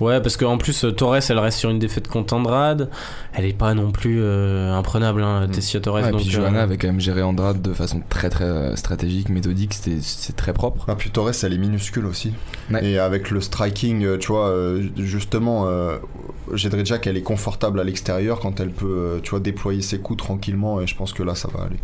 [0.00, 2.90] Ouais, parce qu'en plus, euh, Torres, elle reste sur une défaite contre Andrade.
[3.32, 5.50] Elle est pas non plus euh, imprenable, hein, Mm.
[5.50, 5.94] Tessia Torres.
[5.96, 8.44] Ouais, et donc, puis euh, Johanna avait quand même géré Andrade de façon très très
[8.44, 10.84] euh, stratégique, méthodique, c'était c'est très propre.
[10.88, 12.32] Ah, puis Torres, elle est minuscule aussi.
[12.70, 12.84] Ouais.
[12.84, 15.96] Et avec le striking, euh, tu vois, euh, justement, euh,
[16.54, 20.22] Jack, elle est confortable à l'extérieur quand elle peut, euh, tu vois, déployer ses coups
[20.22, 20.80] tranquillement.
[20.80, 21.80] Et je pense que là, ça va aller.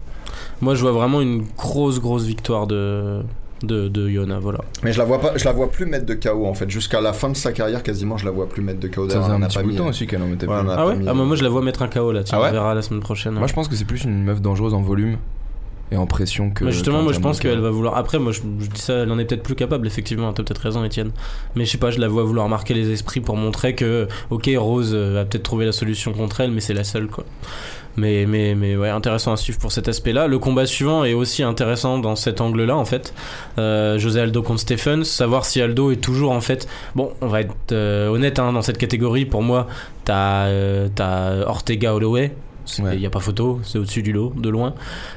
[0.61, 3.23] Moi, je vois vraiment une grosse, grosse victoire de,
[3.63, 4.61] de, de Johanna, voilà.
[4.83, 6.69] Mais je la vois pas, je la vois plus mettre de KO en fait.
[6.71, 9.09] Jusqu'à la fin de sa carrière, quasiment, je la vois plus mettre de KO.
[9.09, 10.71] Ça faisait un petit pas bout de mis, temps aussi qu'elle en mettait Ouais, plus.
[10.71, 12.39] Ah ouais mis, Ah, bah, euh, moi, je la vois mettre un KO là, tiens,
[12.39, 13.35] Ah ouais on verra la semaine prochaine.
[13.35, 15.17] Moi je pense que c'est plus une meuf dangereuse en volume
[15.91, 16.65] et en pression que.
[16.65, 17.97] Mais justement, moi je pense qu'elle va vouloir.
[17.97, 20.33] Après, moi je, je dis ça, elle en est peut-être plus capable, effectivement.
[20.33, 21.11] T'as peut-être raison, Étienne.
[21.55, 24.51] Mais je sais pas, je la vois vouloir marquer les esprits pour montrer que, ok,
[24.57, 27.25] Rose euh, a peut-être trouvé la solution contre elle, mais c'est la seule, quoi.
[27.97, 30.26] Mais, mais, mais ouais, intéressant à suivre pour cet aspect-là.
[30.26, 33.14] Le combat suivant est aussi intéressant dans cet angle-là, en fait.
[33.59, 36.68] Euh, José Aldo contre Stephens, savoir si Aldo est toujours, en fait.
[36.95, 39.26] Bon, on va être euh, honnête hein, dans cette catégorie.
[39.26, 39.66] Pour moi,
[40.05, 42.32] t'as euh, Ortega Holloway.
[42.79, 42.97] Il Ouais.
[42.97, 44.75] n'y a pas photo, c'est au-dessus du lot, de loin.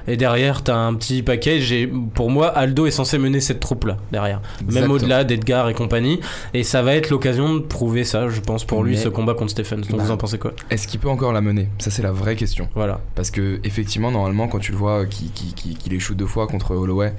[0.08, 1.72] Et derrière, t'as un petit package.
[1.72, 4.42] Et pour moi, Aldo est censé mener cette troupe-là, derrière.
[4.72, 6.20] Même au-delà d'Edgar et compagnie.
[6.54, 9.52] Et ça va être l'occasion de prouver ça, je pense, pour lui, ce combat contre
[9.52, 9.78] Stephens.
[9.78, 10.04] Donc Bah.
[10.04, 10.54] vous en pensez quoi?
[10.70, 11.70] Est-ce qu'il peut encore la mener?
[11.80, 12.68] Ça c'est la vraie question.
[12.76, 13.02] Voilà.
[13.16, 16.48] Parce que effectivement, normalement, quand tu le vois qu'il qui, qui, qu'il échoue deux fois
[16.48, 17.14] contre Holloway,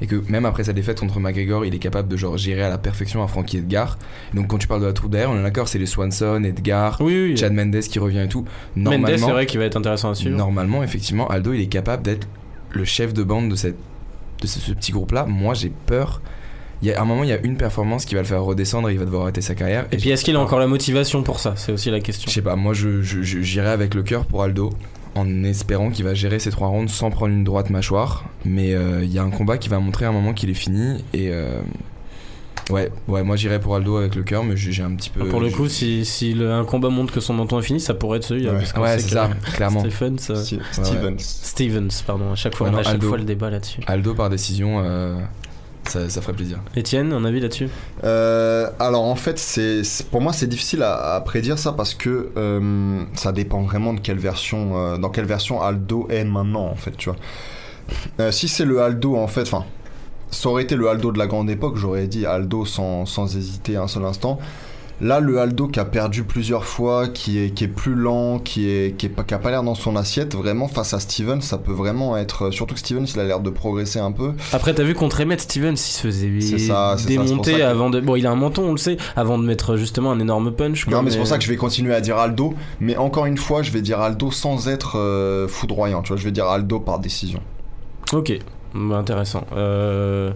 [0.00, 2.68] et que même après sa défaite contre McGregor, il est capable de genre gérer à
[2.68, 3.98] la perfection un Frankie Edgar.
[4.34, 6.98] Donc quand tu parles de la troupe derrière, on est d'accord, c'est les Swanson, Edgar,
[7.00, 7.36] Oui, oui.
[7.36, 8.44] Chad Mendes qui revient et tout.
[8.76, 10.36] Mendes, c'est Normalement, vrai qu'il va être intéressant à suivre.
[10.36, 12.28] normalement, effectivement, Aldo, il est capable d'être
[12.70, 13.76] le chef de bande de, cette,
[14.42, 15.24] de ce, ce petit groupe-là.
[15.26, 16.20] Moi, j'ai peur.
[16.82, 18.42] Il y a, à un moment, il y a une performance qui va le faire
[18.42, 19.86] redescendre et il va devoir arrêter sa carrière.
[19.92, 21.54] Et puis, est-ce qu'il a j'ai encore la motivation pour ça?
[21.56, 22.28] C'est aussi la question.
[22.28, 24.70] je sais pas, moi je, je- je- j'irai avec le cœur pour Aldo
[25.16, 28.24] en espérant qu'il va gérer ces trois rounds sans prendre une droite mâchoire.
[28.44, 30.54] Mais euh, il y a un combat qui va montrer à un moment qu'il est
[30.54, 31.60] fini et euh,
[32.70, 35.26] ouais, ouais, moi j'irai pour Aldo avec le cœur, mais j'ai un petit peu.
[35.28, 37.94] Pour le coup, si, si le- un combat montre que son menton est fini, ça
[37.94, 38.52] pourrait être celui-là.
[38.52, 38.58] Ouais.
[38.80, 39.80] ouais, c'est que ça, clairement.
[39.80, 40.16] Stephens,
[40.72, 41.18] Stevens.
[41.18, 42.32] Stevens, pardon.
[42.32, 43.08] À chaque fois, Ouais, on a non, à chaque Aldo.
[43.08, 43.80] fois le débat là-dessus.
[43.86, 45.16] Aldo par décision, euh,
[45.88, 46.58] ça, ça ferait plaisir.
[46.74, 47.68] Étienne, un avis là-dessus?
[48.04, 52.30] Euh, alors en fait, c'est pour moi c'est difficile à, à prédire ça parce que
[52.36, 56.76] euh, ça dépend vraiment de quelle version, euh, dans quelle version Aldo est maintenant en
[56.76, 57.18] fait, tu vois.
[58.20, 59.64] Euh, si c'est le Aldo en fait, enfin,
[60.30, 63.76] ça aurait été le Aldo de la grande époque, j'aurais dit Aldo sans, sans hésiter
[63.76, 64.38] un seul instant.
[65.02, 68.70] Là, le Aldo qui a perdu plusieurs fois, qui est, qui est plus lent, qui
[68.70, 71.42] est, qui est pas, qui a pas l'air dans son assiette, vraiment face à Steven,
[71.42, 72.50] ça peut vraiment être.
[72.50, 74.32] Surtout que Steven, il a l'air de progresser un peu.
[74.54, 78.00] Après, t'as vu contre Emmett Stevens, il se faisait ça, démonter ça que- avant de.
[78.00, 80.84] Bon, il a un menton, on le sait, avant de mettre justement un énorme punch.
[80.86, 82.54] quoi, Non, mais c'est pour ça que je vais continuer à dire Aldo.
[82.80, 86.00] Mais encore une fois, je vais dire Aldo sans être euh, foudroyant.
[86.00, 87.40] Tu vois, je vais dire Aldo par décision.
[88.14, 88.32] Ok,
[88.74, 89.44] Bah, intéressant.
[89.54, 90.32] Euh,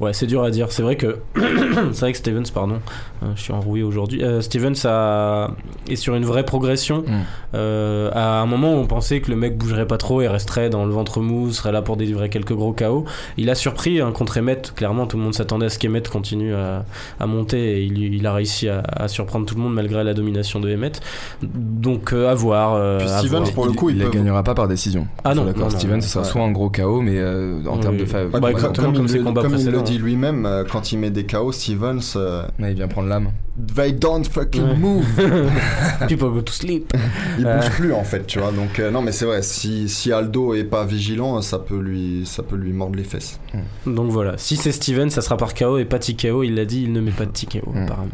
[0.00, 0.72] Ouais, c'est dur à dire.
[0.72, 1.18] C'est vrai que.
[1.92, 2.76] c'est vrai que Stevens, pardon,
[3.22, 4.22] euh, je suis enroué aujourd'hui.
[4.24, 5.48] Euh, Stevens a...
[5.88, 7.02] est sur une vraie progression.
[7.06, 7.12] Mm.
[7.54, 10.70] Euh, à un moment où on pensait que le mec bougerait pas trop et resterait
[10.70, 13.04] dans le ventre mou, serait là pour délivrer quelques gros KO.
[13.36, 14.72] Il a surpris hein, contre Emmett.
[14.74, 16.84] Clairement, tout le monde s'attendait à ce qu'Emmett continue à,
[17.18, 20.14] à monter et il, il a réussi à, à surprendre tout le monde malgré la
[20.14, 21.00] domination de Emmett.
[21.42, 22.74] Donc, euh, à voir.
[22.74, 23.52] euh, Puis à Stevens, voir.
[23.52, 25.06] pour le coup, il il, peut- gagnera pas par décision.
[25.24, 26.30] Ah non, non, non, Steven, non, ce sera ouais.
[26.30, 28.96] soit un gros KO, mais euh, en Oui, termes de Ouais, Bah, comme- exactement comme,
[28.96, 29.84] comme il, ses le- combats comme il le précédents.
[29.90, 33.30] Dit lui-même, euh, quand il met des KO, Stevens, euh, Ouais, il vient prendre l'âme.
[33.76, 34.76] they don't fucking Ouais.
[34.76, 35.04] move.
[36.08, 36.92] People go to sleep.
[37.38, 37.56] Il Euh.
[37.58, 38.52] bouge plus en fait, tu vois.
[38.52, 39.42] Donc euh, non, mais c'est vrai.
[39.42, 43.38] Si, si Aldo est pas vigilant, ça peut lui, ça peut lui mordre les fesses.
[43.86, 46.42] Donc voilà, si c'est Steven, ça sera par KO et pas TKO.
[46.42, 47.82] Il l'a dit, il ne met pas de TKO Mm.
[47.84, 48.08] apparemment.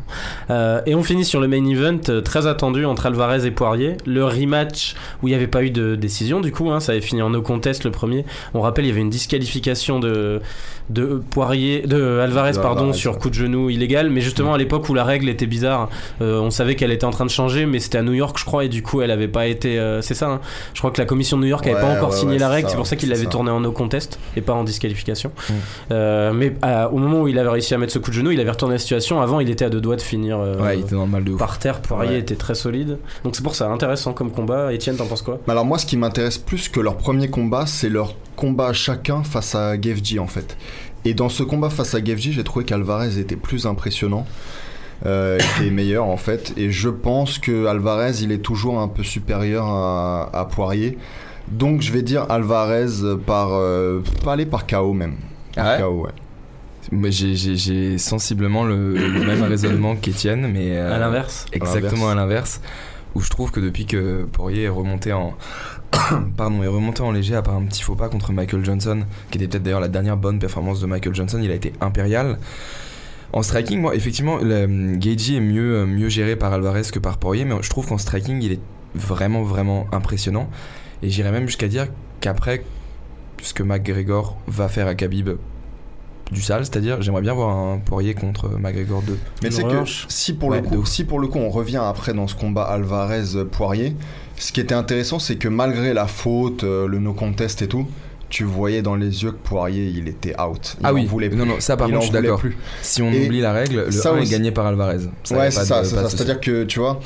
[0.51, 3.97] Euh, et on finit sur le main event euh, très attendu entre Alvarez et Poirier.
[4.07, 7.01] Le rematch où il n'y avait pas eu de décision du coup, hein, ça avait
[7.01, 8.25] fini en no contest le premier.
[8.55, 10.41] On rappelle, il y avait une disqualification de,
[10.91, 13.19] de Poirier, de Alvarez De pardon Alvarez, sur ouais.
[13.19, 14.11] coup de genou illégal.
[14.11, 15.89] Mais justement à l'époque où la règle était bizarre.
[16.23, 18.45] Euh, on savait qu'elle était en train de changer, mais c'était à New York, je
[18.45, 19.79] crois, et du coup, elle avait pas été.
[19.79, 20.29] euh, c'est ça.
[20.29, 20.41] hein.
[20.75, 22.49] je crois que la commission de New York avait Ouais, pas encore ouais, signé la
[22.49, 22.69] règle.
[22.71, 25.31] C'est pour ça qu'il l'avait tourné en no contest et pas en disqualification.
[25.49, 25.53] Mm.
[25.93, 26.55] Euh, mais
[26.93, 28.75] au moment où il avait réussi à mettre ce coup de genou, il avait retourné
[28.75, 29.21] la situation.
[29.21, 30.39] Avant, il était à deux doigts de finir.
[30.75, 31.39] il était de ouf.
[31.39, 32.99] par terre, Poirier était très solide.
[33.25, 34.73] Donc c'est pour ça, intéressant comme combat.
[34.73, 35.39] Etienne, t'en penses quoi?
[35.47, 39.23] Mais alors moi, ce qui m'intéresse plus que leur premier combat, c'est leur combat chacun
[39.23, 40.57] face à Gevji en fait.
[41.07, 44.27] Et dans ce combat face à Gevji, j'ai trouvé qu'Alvarez était plus impressionnant.
[45.05, 46.53] Euh, était meilleur en fait.
[46.57, 50.97] Et je pense que Alvarez, il est toujours un peu supérieur à, à Poirier.
[51.49, 52.87] Donc je vais dire Alvarez
[53.27, 53.51] par...
[53.53, 55.17] euh, pas aller par KO même.
[55.55, 56.11] Par Ah ouais KO, ouais.
[56.93, 60.77] Mais j'ai- j'ai j'ai sensiblement le, le même raisonnement qu'Etienne, mais.
[60.79, 62.61] euh, À l'inverse Exactement à l'inverse.
[63.15, 65.35] Où je trouve que depuis que Poirier est remonté en.
[66.37, 69.39] Pardon, est remonté en léger à part un petit faux pas contre Michael Johnson, qui
[69.39, 72.39] était peut-être d'ailleurs la dernière bonne performance de Michael Johnson, il a été impérial.
[73.33, 77.19] En striking, moi, effectivement, le, Gagey est mieux, euh, mieux géré par Alvarez que par
[77.19, 78.61] Poirier, mais je trouve qu'en striking, il est
[78.95, 80.49] vraiment, vraiment impressionnant.
[81.03, 81.89] Et j'irais même jusqu'à dire
[82.21, 82.65] qu'après
[83.43, 85.31] ce que McGregor va faire à Khabib
[86.33, 89.19] du sale, c'est-à-dire j'aimerais bien voir un Poirier contre McGregor 2.
[89.43, 90.07] Mais c'est que revanche.
[90.09, 90.89] si pour, Ouais, le de coup, ouf.
[90.89, 93.95] si pour le coup on revient après dans ce combat Alvarez-Poirier,
[94.39, 97.87] ce qui était intéressant c'est que malgré la faute, euh, le no contest et tout,
[98.29, 100.77] tu voyais dans les yeux que Poirier il était out.
[100.81, 101.39] Il Ah oui, voulait plus.
[101.39, 102.41] non, non, ça par Il contre je suis d'accord.
[102.41, 102.57] plus.
[102.83, 104.99] Si on Et oublie la règle, le ça 1 est gagné par Alvarez.
[105.25, 105.85] Ça, ouais, c'est ça.
[105.85, 107.01] C'est-à-dire que tu vois,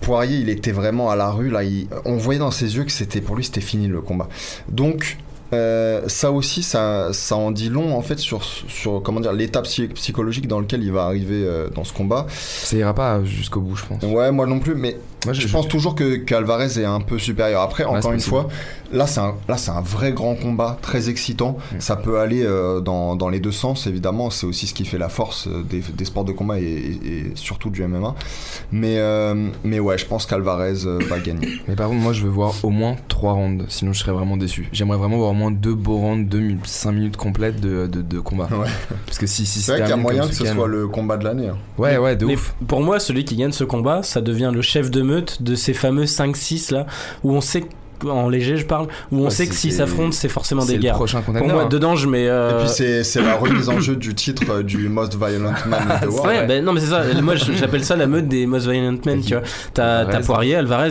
[0.00, 1.62] Poirier il était vraiment à la rue là.
[1.62, 4.28] il- On voyait dans ses yeux que c'était pour lui c'était fini le combat.
[4.68, 5.18] Donc
[5.52, 9.62] euh, ça aussi, ça, ça en dit long en fait sur, sur comment dire l'état
[9.62, 12.26] psy- psychologique dans lequel il va arriver euh, dans ce combat.
[12.30, 14.02] Ça ira pas jusqu'au bout, je pense.
[14.02, 17.60] Ouais, moi non plus, mais Moi, je, pense toujours que qu'Alvarez est un peu supérieur.
[17.62, 18.36] Après, Ouais, encore une possible.
[18.36, 18.48] fois,
[18.92, 21.56] là c'est un, là c'est un vrai grand combat, très excitant.
[21.80, 24.30] Ça peut aller euh, dans, dans les deux sens, évidemment.
[24.30, 27.08] C'est aussi ce qui fait la force euh, des, des sports de combat et, et-
[27.08, 28.14] et surtout du MMA.
[28.70, 31.48] Mais, euh, mais ouais, je pense qu'Alvarez euh, va gagner.
[31.68, 34.36] Mais par contre, moi je veux voir au moins 3 rounds, sinon je serais vraiment
[34.36, 34.68] déçu.
[34.72, 36.28] J'aimerais vraiment voir au moins 2 beaux rounds,
[36.64, 38.48] 5 minutes complètes de, de, de combat.
[38.52, 38.68] Ouais.
[39.06, 41.16] Parce que si, si C'est vrai qu'il y a moyen que ce soit le combat
[41.16, 41.48] de l'année.
[41.48, 41.56] hein.
[41.78, 42.54] Ouais, ouais, de Mais ouf.
[42.68, 45.74] pour moi, celui qui gagne ce combat, ça devient le chef de meute de ces
[45.74, 46.86] fameux 5-6 là,
[47.24, 47.64] où on sait,
[48.08, 50.76] en léger je parle, où on Ouais, sait que s'ils s'affrontent, c'est forcément C'est des
[50.76, 50.94] le guerres.
[50.94, 51.68] prochain Pour moi, hein.
[51.68, 52.26] dedans, je mets.
[52.28, 55.52] euh, Et puis c'est c'est la remise en jeu du titre euh, du Most Violent
[55.66, 56.26] Man of the World.
[56.26, 56.46] Ouais, ouais.
[56.46, 57.02] ben non, mais c'est ça.
[57.22, 59.42] Moi, j'appelle ça la meute des Most Violent Men, tu vois.
[59.74, 60.90] T'as Poirier, Alvarez,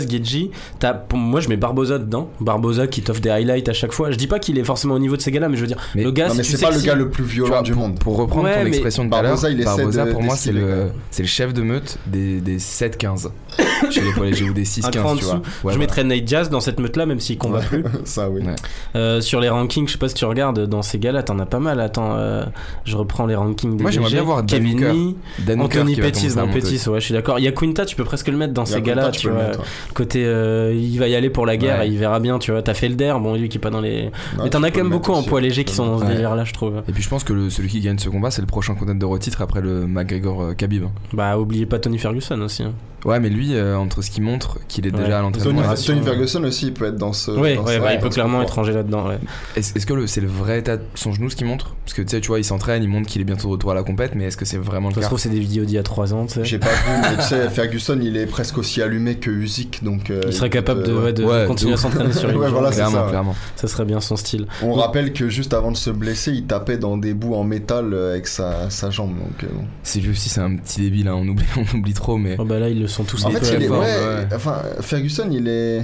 [1.09, 2.29] pour moi, je mets Barboza dedans.
[2.39, 4.11] Barboza qui t'offre des highlights à chaque fois.
[4.11, 5.77] Je dis pas qu'il est forcément au niveau de ces gars-là, mais je veux dire,
[5.95, 7.99] Mais- le gars, Non, mais c'est pas le gars le plus violent vois, du monde.
[7.99, 10.89] pour reprendre Ouais, ton mais- expression de Barboza, il de- pour moi c'est le,
[11.25, 13.29] chef de meute des, des 7-15
[13.91, 15.33] chez les poids légers ou des Un cran en 6-15 tu vois.
[15.35, 15.41] dessous.
[15.63, 17.83] Ouais, je mettrais Nate Diaz dans cette meute-là, même s'il combat plus.
[18.05, 18.41] Ça, oui.
[18.41, 18.55] Ouais.
[18.95, 21.45] Euh, sur les rankings, je sais pas si tu regardes, dans ces gars-là, t'en as
[21.45, 21.79] pas mal.
[21.79, 22.43] Attends, euh,
[22.85, 26.99] je reprends les rankings des Moi, j'aimerais bien voir Dan Hooker Anthony Pettis, non ouais,
[26.99, 27.39] je suis d'accord.
[27.39, 29.43] Il y a Quinta, tu peux presque le mettre dans ces gars-là, tu vois.
[29.43, 29.65] mettre, ouais.
[29.93, 31.87] Côté, euh, il va y aller pour la guerre, Ouais.
[31.87, 32.61] et il verra bien, tu vois.
[32.61, 34.05] T'as Felder, bon, lui qui est pas dans les.
[34.05, 34.11] Ouais,
[34.43, 36.53] Mais t'en as quand même beaucoup en poids léger qui sont dans ce délire-là, je
[36.53, 36.81] trouve.
[36.87, 39.17] Et puis je pense que celui qui gagne ce combat, c'est le prochain contender au
[39.17, 40.85] titre après le McGregor Khabib.
[41.13, 42.63] Bah, oubliez pas Tony Ferguson aussi.
[43.05, 45.03] Ouais, mais lui, euh, entre ce qu'il montre, qu'il est Ouais.
[45.03, 45.61] déjà à Tony, l'entraînement.
[45.61, 47.31] Ouais, Tony sur- Ferguson aussi, il peut être dans ce.
[47.31, 49.19] Ouais, dans ouais, bah, il peut clairement être rangé là-dedans, ouais.
[49.55, 51.75] Est-ce est-ce que le- c'est le vrai état de son genou ce qu'il montre?
[51.85, 53.71] Parce que tu sais, tu vois, il s'entraîne, il montre qu'il est bientôt de retour
[53.71, 55.01] à la compète, mais est-ce que c'est vraiment le cas?
[55.01, 56.45] trouve, c'est des vidéos d'il y a 3 ans, tu sais.
[56.45, 60.09] J'ai pas vu, mais tu sais, Ferguson, il est presque aussi allumé que Usyk, donc.
[60.09, 62.77] euh, Il serait capable de, euh, ouais, de continuer à s'entraîner sur une voilà, c'est
[62.81, 63.35] Clairement, clairement.
[63.55, 64.47] Ça serait bien son style.
[64.63, 67.93] On rappelle que juste avant de se blesser, il tapait dans des bouts en métal
[67.93, 69.11] euh, avec sa, sa jambe.
[69.17, 69.47] Donc, euh.
[69.83, 72.35] C'est lui aussi, c'est un petit débile, hein, on, oublie, trop, mais.
[72.39, 73.79] Oh bah là, ils le sont tous En fait, il est, fort.
[73.79, 74.27] ouais, ouais.
[74.33, 75.83] enfin, Ferguson, il est.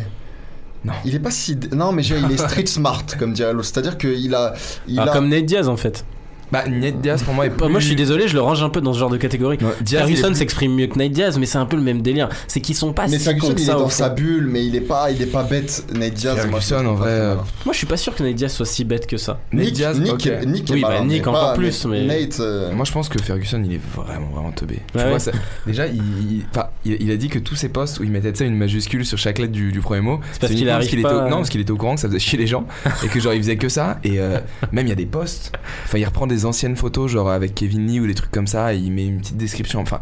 [0.84, 0.93] Non.
[1.05, 1.57] Il est pas si.
[1.74, 3.66] Non, mais il est street smart, comme dirait l'autre.
[3.66, 4.53] C'est-à-dire qu'il a.
[4.88, 5.18] Il Alors, a...
[5.18, 6.05] comme Nate Diaz en fait.
[6.52, 8.70] Bah, Ned Diaz pour moi est Bah, moi je suis désolé, je le range un
[8.70, 9.58] peu dans ce genre de catégorie.
[9.62, 12.02] Ouais, Diaz, Ferguson plus- s'exprime mieux que Nate Diaz, mais c'est un peu le même
[12.02, 12.30] délire.
[12.47, 13.74] C'est qu'ils sont pas Mais si Ferguson, il est ça.
[13.74, 15.86] dans sa bulle, mais il est pas, il est pas bête.
[15.93, 17.36] Nate Diaz, Ferguson, en pas vrai, euh.
[17.66, 19.39] Moi je suis pas sûr que Nate Diaz soit si bête que ça.
[19.54, 20.26] Ned Nick, Diaz, Nick, ok.
[20.28, 22.39] est- Nick est Oui, bah, Nick encore pas- plus, mais- Nate.
[22.39, 24.80] euh, Moi je pense que Ferguson il est vraiment vraiment teubé.
[24.91, 25.32] Tu Ouais, vois, ça-
[25.66, 28.36] déjà il, il- enfin, il, il a dit que tous ses posts où il mettait
[28.36, 31.02] sais, une majuscule sur chaque lettre du, du premier mot, C'est parce qu'il arrive était
[31.02, 32.66] pas non parce qu'il était au courant que ça faisait chier les gens
[33.04, 34.39] et que genre il faisait que ça et euh,
[34.72, 35.52] même il y a des posts.
[35.86, 38.74] Enfin il reprend des anciennes photos genre avec Kevin Lee ou des trucs comme ça
[38.74, 39.80] et il met une petite description.
[39.82, 40.02] Enfin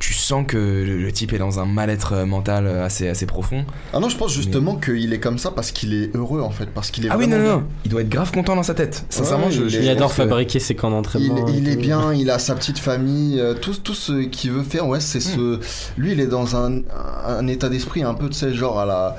[0.00, 3.24] tu sens que le, le type est dans un mal-être euh, mental euh, assez assez
[3.24, 3.64] profond.
[3.92, 6.66] Ah non, je pense justement qu'il est comme ça parce qu'il est heureux en fait,
[6.66, 7.08] parce qu'il est.
[7.10, 9.06] Ah oui non non, non, il doit être grave content dans sa tête.
[9.08, 11.46] Sincèrement Ouais, je, il je adore fabriquer ses camps d'entraînement.
[11.48, 14.86] il est bien, il a sa petite famille, euh, tout, tout ce qu'il veut faire,
[14.88, 15.60] ouais, c'est ce.
[15.96, 16.80] Lui, il est dans un,
[17.26, 19.16] un état d'esprit un peu, tu sais, genre à la.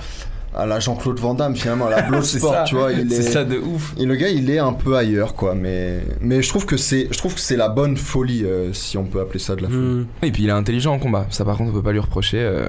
[0.56, 2.64] À la Jean-Claude Van Damme finalement, à la C'est Bloodsport, ça.
[2.68, 2.92] tu vois.
[2.92, 3.94] Il C'est est, ça de ouf.
[3.98, 5.54] Et le gars, il est un peu ailleurs, quoi.
[5.56, 8.98] Mais, mais je trouve que c'est, je trouve que c'est la bonne folie, euh, si
[8.98, 9.80] on peut appeler ça de la folie.
[9.80, 10.06] Hmm.
[10.24, 11.26] Et puis il est intelligent en combat.
[11.30, 12.40] Ça par contre on peut pas lui reprocher.
[12.40, 12.68] euh.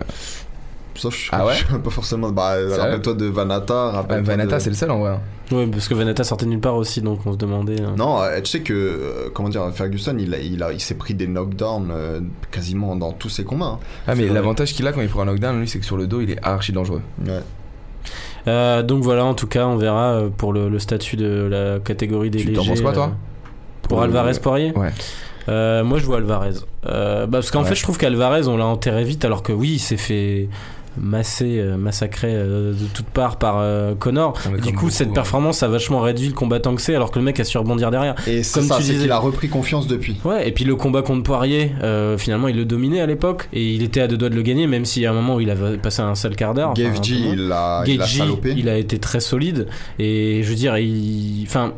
[0.94, 1.52] Sauf je, Ah ouais?
[1.52, 2.30] je suis pas forcément.
[2.30, 3.88] Bah, rappelle-toi de Vanata.
[3.88, 5.10] Ouais, rappelle-toi Vanata de- c'est le seul en vrai.
[5.10, 5.20] hein.
[5.54, 7.80] Ouais, parce que Vanata sortait nulle part aussi, donc on se demandait.
[7.82, 7.94] hein.
[7.98, 10.94] Non, euh, tu sais que, euh, comment dire, Ferguson, il, a, il, a, il s'est
[10.94, 12.20] pris des knockdowns euh,
[12.50, 13.78] quasiment dans tous ses combats.
[14.08, 16.06] Ah mais l'avantage qu'il a quand il prend un knockdown lui c'est que sur le
[16.06, 17.02] dos il est archi dangereux.
[17.22, 17.30] hein.
[17.30, 17.40] Ouais.
[18.48, 21.78] Euh, donc voilà, en tout cas, on verra euh, pour le, le statut de la
[21.80, 22.68] catégorie des Tu légers.
[22.68, 24.90] penses quoi, toi euh, Pour Alvarez Poirier Ouais.
[25.48, 26.54] Euh, moi, je vois Alvarez.
[26.86, 27.68] Euh, bah, parce qu'en Ouais.
[27.68, 30.48] fait, je trouve qu'Alvarez, on l'a enterré vite, alors que oui, il s'est fait
[31.00, 34.34] massé, euh, massacré euh, de toutes parts par euh, Connor.
[34.62, 37.38] Du coup, cette performance a vachement réduit le combattant que c'est, alors que le mec
[37.40, 38.14] a su rebondir derrière.
[38.26, 40.16] Et comme ça, tu disais, qu'il a repris confiance depuis.
[40.24, 41.72] Ouais, et puis le combat contre Poirier,
[42.18, 44.66] finalement, il le dominait à l'époque et il était à deux doigts de le gagner,
[44.66, 46.70] même s'il y a un moment où il avait passé un seul quart d'heure.
[46.70, 49.66] Enfin, il a, il été très solide
[49.98, 51.72] et je veux dire, il, enfin,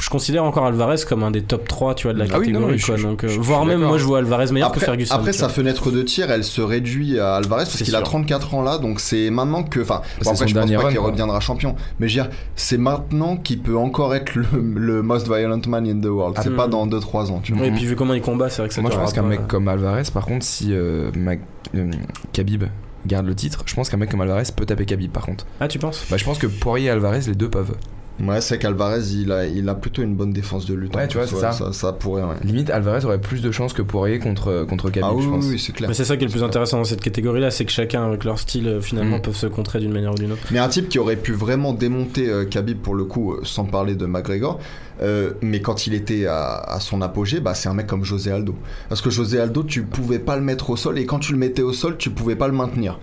[0.00, 2.52] je, considère encore Alvarez comme un des top 3 tu vois de la catégorie.
[2.54, 4.86] ah oui, non, quoi, je, donc, voire même moi, je vois Alvarez meilleur après, que
[4.86, 5.14] Ferguson.
[5.14, 8.76] Après, sa fenêtre de tir, elle se réduit à Alvarez parce qu'il a 34 là,
[8.76, 9.80] donc c'est maintenant que.
[9.80, 11.74] Enfin, je pense pas qu'il reviendra champion.
[11.98, 16.06] Mais je veux c'est maintenant qu'il peut encore être le, most violent man in the
[16.06, 16.36] world.
[16.42, 16.56] C'est ah.
[16.56, 17.66] pas dans 2-3 ans, tu vois.
[17.66, 19.46] Et puis vu comment il combat, c'est vrai que ça Moi, je pense qu'un mec
[19.46, 21.40] comme Alvarez, par contre, si euh, Mac...
[21.74, 21.90] Euh,
[22.32, 22.64] Khabib
[23.06, 25.46] garde le titre, je pense qu'un mec comme Alvarez peut taper Khabib par contre.
[25.60, 26.04] Ah, tu penses?
[26.10, 27.74] Bah, je pense que Poirier et Alvarez, les deux peuvent.
[28.20, 30.94] Ouais, c'est qu'Alvarez, il a, il a plutôt une bonne défense de lutte.
[30.94, 31.72] Ouais, en tu plus, vois, c'est ça.
[31.72, 31.92] ça.
[31.92, 32.34] pourrait, ouais.
[32.44, 35.44] Limite Alvarez aurait plus de chances que Poirier contre contre Khabib Ah oui, je pense.
[35.44, 35.88] oui, oui, c'est clair.
[35.88, 38.24] Mais c'est ça qui est le plus intéressant dans cette catégorie-là, c'est que chacun avec
[38.24, 39.22] leur style euh, finalement Mm.
[39.22, 40.42] peuvent se contrer d'une manière ou d'une autre.
[40.50, 43.64] Mais un type qui aurait pu vraiment démonter euh, Khabib pour le coup, euh, sans
[43.64, 44.60] parler de McGregor,
[45.00, 48.30] euh, mais quand il était à, à son apogée, bah, c'est un mec comme José
[48.30, 48.54] Aldo.
[48.88, 51.38] Parce que José Aldo, tu pouvais pas le mettre au sol, et quand tu le
[51.38, 52.98] mettais au sol, tu pouvais pas le maintenir.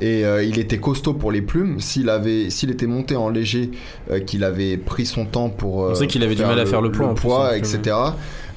[0.00, 1.80] Et euh, il était costaud pour les plumes.
[1.80, 3.70] S'il avait, s'il était monté en léger,
[4.10, 5.84] euh, qu'il avait pris son temps pour.
[5.84, 7.96] euh, On sait qu'il avait du mal à faire le poids, plus, poids, etc.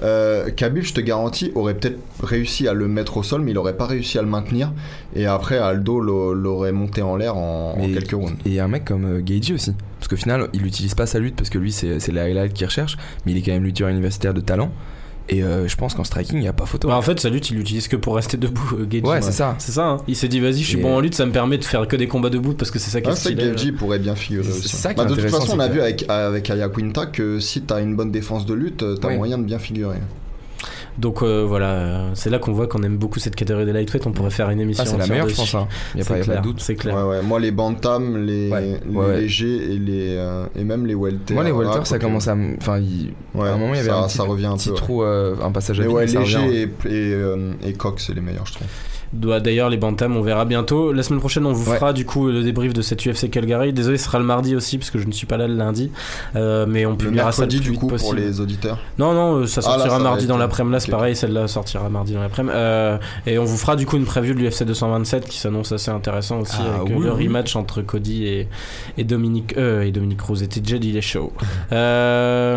[0.04, 3.78] Euh, je te garantis, aurait peut-être réussi à le mettre au sol, mais il aurait
[3.78, 4.72] pas réussi à le maintenir.
[5.16, 8.38] Et après, Aldo l'a- l'aurait monté en l'air en, quelques rounds.
[8.46, 9.74] Et un mec comme euh, Gaethje aussi.
[10.00, 12.54] Parce qu'au final, il utilise pas sa lutte parce que lui, c'est c'est les highlights
[12.54, 12.98] qu'il recherche.
[13.26, 14.72] Mais il est quand même lutteur universitaire de talent.
[15.30, 16.88] Et euh, je pense qu'en striking, il n'y a pas photo.
[16.88, 19.06] Bah, en fait, sa lutte, il l'utilise que pour rester debout, euh, Gaethje.
[19.08, 19.56] ouais, c'est ça.
[19.60, 19.98] C'est ça, hein.
[20.08, 21.86] il s'est dit vas-y, je suis Et- bon en lutte, ça me permet de faire
[21.88, 23.52] que des combats debout parce que c'est ça qui est Ah, c'est que stylé.
[23.56, 24.70] Gaethje pourrait bien figurer C'est aussi.
[24.78, 27.40] ça qui Bah, est de toute façon, on a vu avec, avec Aya Quinta que
[27.40, 29.18] si t'as une bonne défense de lutte, t'as Oui.
[29.18, 29.98] moyen de bien figurer.
[30.98, 34.06] Donc euh, voilà, euh, c'est là qu'on voit qu'on aime beaucoup cette catégorie des lightweight.
[34.08, 34.84] On pourrait faire une émission.
[34.88, 35.54] Ah, c'est la meilleure, je pense.
[35.54, 35.68] hein.
[35.94, 36.60] Il n'y a, pas y a pas clair, de doute.
[36.60, 36.96] C'est clair.
[36.96, 37.22] Ouais, ouais.
[37.22, 38.80] Moi, les bantams, les, Ouais.
[39.14, 41.34] les légers et, les, euh, et même les welter.
[41.36, 42.36] Moi, les ah, welter, ça commence à.
[42.60, 44.70] Enfin, il- à un moment, il y avait ça, un petit, ça revient un petit
[44.70, 44.76] peu.
[44.76, 44.82] ouais.
[44.82, 45.96] trou, euh, un passage à Mais vide.
[45.98, 46.22] ouais, revient, hein.
[46.48, 48.68] léger et, et, euh, et coq, c'est les meilleurs, je trouve.
[49.14, 50.92] D'ailleurs, les bantams, on verra bientôt.
[50.92, 51.78] La semaine prochaine, on vous Ouais.
[51.78, 53.74] fera du coup le débrief de cette UFC Calgary.
[53.74, 55.92] Désolé, ce sera le mardi aussi parce que je ne suis pas là le lundi,
[56.36, 58.80] Euh, mais on publiera ça le plus du coup, pour les auditeurs.
[59.00, 60.74] Non, non, euh, ça Ah, là, sortira ça mardi dans l'après-midi.
[60.74, 62.54] Là, c'est pareil, celle-là sortira mardi dans l'après-midi.
[62.56, 65.90] Euh, et on vous fera du coup une preview de l'UFC 227 qui s'annonce assez
[65.92, 67.28] intéressant aussi Ah, avec euh, oui, le oui.
[67.28, 68.48] rematch entre Cody et,
[68.98, 71.32] et Dominique euh, et Dominique Rose et TJ il est chaud.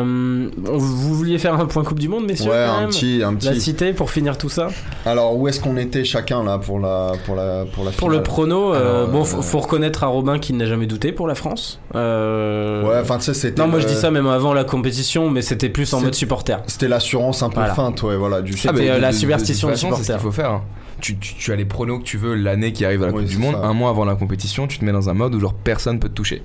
[0.05, 3.37] Vous vouliez faire un point Coupe du Monde, messieurs Ouais, quand un même petit, un
[3.43, 4.69] La cité pour finir tout ça?
[5.07, 8.17] Alors, où est-ce qu'on était chacun là pour la, pour la, pour la Pour le
[8.17, 11.13] finale prono, euh, Alors, bon, euh, faut, faut reconnaître à Robin qu'il n'a jamais douté
[11.13, 11.81] pour la France.
[11.95, 13.61] Euh, Ouais, enfin, tu sais, c'était.
[13.63, 16.63] non, moi je dis ça même avant la compétition, mais c'était plus en mode supporter.
[16.67, 17.75] C'était l'assurance un peu Voilà.
[17.75, 19.93] feinte, ouais, voilà, du C'était, mais euh, de- la de- de- superstition de façon, c'est
[19.95, 20.21] ce qu'il supporters.
[20.23, 20.51] faut faire.
[20.53, 20.63] hein.
[21.01, 23.23] Tu, tu, tu as les pronos que tu veux l'année qui arrive à la Oui,
[23.23, 23.55] Coupe du Monde.
[23.55, 23.67] ça.
[23.67, 26.09] Un mois avant la compétition, tu te mets dans un mode où genre personne peut
[26.11, 26.43] te toucher.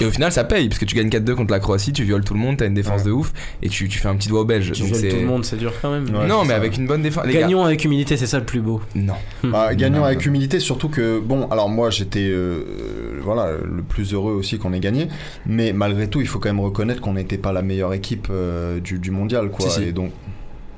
[0.00, 2.24] Et au final, ça paye parce que tu gagnes 4-2 contre la Croatie, tu violes
[2.24, 3.06] tout le monde, t'as une défense Ouais.
[3.08, 3.32] de ouf
[3.62, 4.72] et tu, tu fais un petit doigt au belge.
[4.72, 6.04] Tu Donc violes tout le monde, c'est dur quand même.
[6.06, 6.56] Ouais, non, mais ça.
[6.56, 7.26] avec une bonne défense.
[7.26, 8.80] Les gars, Gagnons avec humilité, c'est ça le plus beau.
[8.94, 9.14] non.
[9.44, 10.26] Bah, gagnons Non, avec non.
[10.26, 14.72] humilité, surtout que, bon, alors moi j'étais euh, euh, voilà, le plus heureux aussi qu'on
[14.72, 15.08] ait gagné,
[15.46, 18.80] mais malgré tout, il faut quand même reconnaître qu'on n'était pas la meilleure équipe euh,
[18.80, 19.68] du, du mondial, quoi.
[19.68, 19.88] Si, si.
[19.88, 20.10] Et donc,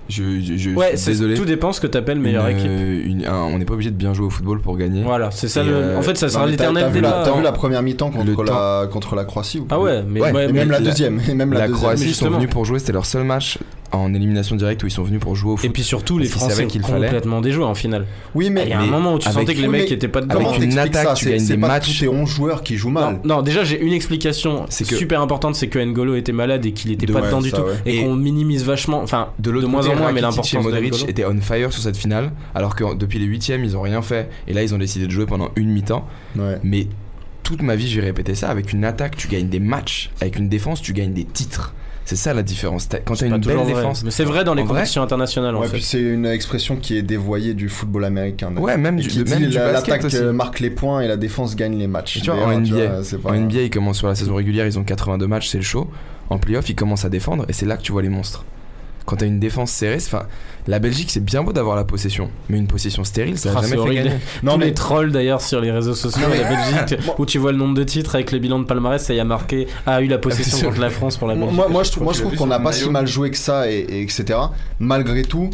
[0.08, 1.34] Je, je, je Ouais, suis c'est- désolé.
[1.34, 2.70] tout dépend ce que t'appelles meilleure Une, équipe.
[2.70, 5.02] euh, une- un- on n'est pas obligé de bien jouer au football pour gagner.
[5.02, 5.72] Voilà, c'est ça le.
[5.72, 7.22] euh, en fait, ça sera l'éternel t'as vu, la, débat.
[7.24, 10.20] t'as vu la première mi-temps contre, la, contre la Croatie ou pas Ah ouais, mais,
[10.20, 11.82] Ouais, même la la- deuxième, et même la, La deuxième.
[11.82, 13.58] Croatie, ils sont venus pour jouer, c'était leur seul match
[13.96, 15.64] en élimination directe où ils sont venus pour jouer au foot.
[15.64, 17.06] Et puis surtout, les Français ont fallait.
[17.06, 18.06] complètement déjoué en finale.
[18.34, 20.08] Oui, mais Il y a un moment où tu avec- sentais que les mecs étaient
[20.08, 20.36] pas dedans.
[20.48, 22.00] avec une attaque, ça tu C'est- gagnes c'est des pas matchs.
[22.00, 23.20] tes 11 joueurs qui jouent mal.
[23.24, 26.64] Non, non, déjà j'ai une explication C'est que- super importante, c'est que N'Golo était malade
[26.66, 27.74] et qu'il était De- pas ouais, dedans du ça, tout, ouais.
[27.86, 31.40] et, Et qu'on minimise vachement, enfin De moins en moins, mais l'importance Modric étaient on
[31.40, 34.28] fire sur cette finale, alors que depuis les huitièmes, ils ont rien fait.
[34.48, 36.06] Et là, ils ont décidé de jouer pendant une mi-temps.
[36.62, 36.86] Mais
[37.42, 38.48] toute ma vie, je vais répéter ça.
[38.48, 40.10] Avec une attaque, tu gagnes des matchs.
[40.20, 41.74] Avec une défense, tu gagnes des titres.
[42.06, 42.88] C'est ça la différence.
[42.88, 43.66] T'as- Quand t'as une belle vrai.
[43.66, 45.72] défense, Mais c'est vrai dans les En vrai compétitions internationales en Ouais, fait.
[45.74, 48.54] puis c'est une expression qui est dévoyée du football américain.
[48.56, 51.16] ouais, même Et du, qui même dit la- l'attaque euh, marque les points et la
[51.16, 52.18] défense gagne les matchs.
[52.18, 54.14] Et tu vois, en D'ailleurs, NBA, vois, c'est pas- En NBA, ils commencent sur la
[54.14, 55.88] saison régulière, ils ont 82 matchs, c'est le show.
[56.30, 58.44] En playoff, ils commencent à défendre et c'est là que tu vois les monstres.
[59.06, 60.22] Quand t'as une défense serrée, enfin,
[60.66, 63.72] la Belgique, c'est bien beau d'avoir la possession, mais une possession stérile, ça Ah, jamais
[63.74, 64.04] fait horrible.
[64.04, 64.16] gagner.
[64.42, 67.36] Non, Tous mais les trolls d'ailleurs sur les réseaux sociaux de la Belgique où tu
[67.38, 70.00] vois le nombre de titres avec le bilan de palmarès ça y a marqué a
[70.00, 71.52] eu la possession contre la France pour la Belgique.
[71.54, 73.70] moi, moi, je, trouve- moi, je trouve qu'on n'a pas si mal joué que ça,
[73.70, 74.38] et, et etc.
[74.78, 75.50] Malgré tout,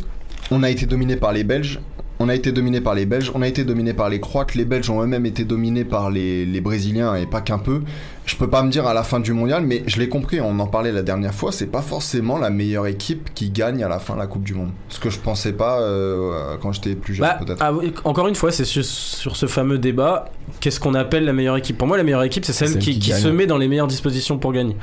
[0.53, 1.80] on a été dominé par les Belges.
[2.23, 4.66] On a été dominé par les Belges, on a été dominé par les Croates, les
[4.66, 7.81] Belges ont eux-mêmes été dominés par les, les Brésiliens et pas qu'un peu.
[8.27, 10.59] Je peux pas me dire à la fin du mondial, mais je l'ai compris, on
[10.61, 13.99] en parlait la dernière fois, c'est pas forcément la meilleure équipe qui gagne à la
[13.99, 14.68] fin de la Coupe du Monde.
[14.91, 17.62] Ce que je pensais pas euh, quand j'étais plus jeune Bah, peut-être.
[17.62, 17.73] ah
[18.05, 20.27] encore une fois, c'est sur, sur ce fameux débat.
[20.61, 21.79] Qu'est-ce qu'on appelle la meilleure équipe?
[21.79, 23.87] Pour moi, la meilleure équipe, c'est celle, Celle qui, qui se met dans les meilleures
[23.87, 24.77] dispositions pour gagner.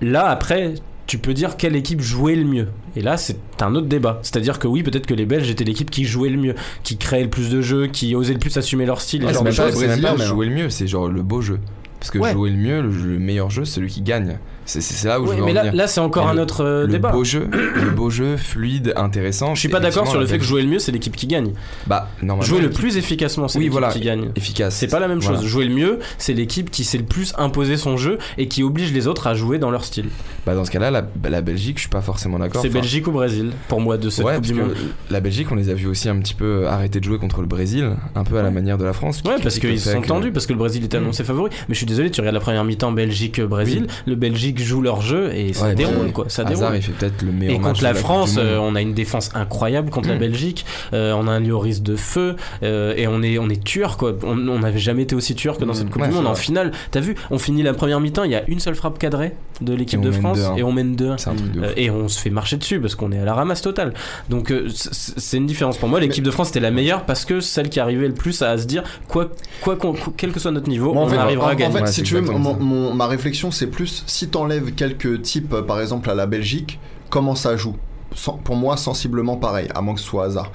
[0.00, 0.74] Là, après,
[1.08, 2.68] tu peux dire quelle équipe jouait le mieux.
[2.94, 4.20] Et là, c'est un autre débat.
[4.22, 6.54] C'est-à-dire que oui, peut-être que les Belges étaient l'équipe qui jouait le mieux,
[6.84, 9.22] qui créait le plus de jeux, qui osait le plus assumer leur style.
[9.22, 9.80] ce c'est même pas, choses.
[9.80, 11.58] les Brésiliens, le mieux, c'est genre le beau jeu.
[11.98, 12.32] Parce que Ouais.
[12.32, 14.38] jouer le mieux, le, le meilleur jeu, c'est celui qui gagne.
[14.68, 15.74] C'est là où je veux mais en là, venir.
[15.74, 17.10] là c'est encore un le- autre euh, le débat.
[17.10, 19.54] beau jeu, le beau jeu fluide, intéressant.
[19.54, 21.52] Je suis pas d'accord sur le fait que jouer le mieux, c'est l'équipe qui gagne.
[21.86, 23.88] bah normalement Jouer le plus efficacement, c'est Oui, l'équipe voilà.
[23.92, 24.30] qui gagne.
[24.36, 24.74] efficace.
[24.76, 25.38] C'est pas la même Voilà.
[25.40, 25.46] chose.
[25.48, 28.92] Jouer le mieux, c'est l'équipe qui sait le plus imposer son jeu et qui oblige
[28.92, 30.06] les autres à jouer dans leur style.
[30.46, 32.60] Bah dans ce cas-là, la, la Belgique, je suis pas forcément d'accord.
[32.62, 34.74] C'est Enfin, Belgique ou Brésil pour moi de cette Ouais, Coupe du Monde.
[35.10, 37.46] la Belgique, on les a vus aussi un petit peu arrêter de jouer contre le
[37.46, 39.22] Brésil, un peu à la manière de la France.
[39.24, 41.04] Ouais, parce qu'ils se sont tendus, parce que le Brésil était Mm.
[41.04, 41.50] annoncé favori.
[41.68, 45.32] Mais je suis désolé, tu regardes la première mi-temps Belgique-Brésil, le Belgique joue leur jeu
[45.34, 46.26] et ça Ouais, déroule quoi.
[46.28, 46.76] Ça Hazard, déroule.
[46.76, 49.90] il fait peut-être le meilleur Et contre la France, euh, on a une défense incroyable
[49.90, 50.18] contre la Mm.
[50.20, 50.64] Belgique.
[50.92, 54.14] Euh, on a un Lloris de feu euh, et on est on est tueur quoi.
[54.24, 55.76] On on n'avait jamais été aussi tueur que dans Mm.
[55.76, 56.26] cette Coupe Ouais, du Monde.
[56.26, 58.98] En finale, t'as vu, on finit la première mi-temps, il y a une seule frappe
[58.98, 60.56] cadrée de l'équipe de France 2-1.
[60.56, 61.72] et on mène 2 c'est un truc de Euh, ouf.
[61.76, 63.92] et on se fait marcher dessus parce qu'on est à la ramasse totale.
[64.28, 65.78] Donc c'est une différence.
[65.78, 68.42] Pour moi, l'équipe de France était la meilleure parce que celle qui arrivait le plus
[68.42, 69.30] à se dire quoi,
[69.60, 69.76] quoi,
[70.16, 71.72] quel que soit notre niveau, en on fait, arrivera en, à en gagner.
[71.74, 75.80] fait, Ouais, si tu veux, ma réflexion, c'est plus si t'enlèves quelques types, euh, par
[75.80, 76.78] exemple à la Belgique,
[77.10, 77.76] comment ça joue?
[78.14, 80.50] Sans- Pour moi, sensiblement pareil, à moins que ce soit hasard.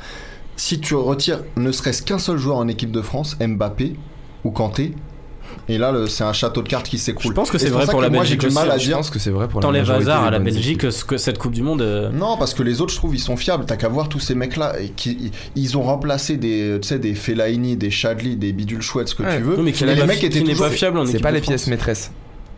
[0.56, 3.96] Si tu retires ne serait-ce qu'un seul joueur en équipe de France, Mbappé
[4.44, 4.94] ou Kanté,
[5.70, 7.32] et là, c'est un château de cartes qui s'écroule.
[7.32, 8.74] Je pense que c'est vrai ça pour que la moi, j'ai Belgique du mal à
[8.74, 8.78] hein.
[8.80, 8.98] Je dire.
[8.98, 11.38] pense que c'est vrai pour la T'enlèves majorité hasard à la Belgique, ce que cette
[11.38, 11.82] Coupe du Monde.
[11.82, 13.66] euh, Non, parce que les autres, je trouve, ils sont fiables.
[13.66, 14.74] T'as qu'à voir tous ces mecs-là.
[14.96, 19.16] qui, ils ont remplacé des, tu sais, des Fellaini, des Chadli, des bidules chouettes, ce
[19.16, 19.38] que Ouais.
[19.38, 19.58] tu veux.
[19.58, 20.66] non, mais qui les mecs qui étaient n'est toujours.
[20.68, 22.12] pas fiable C'est pas les pièces maîtresses.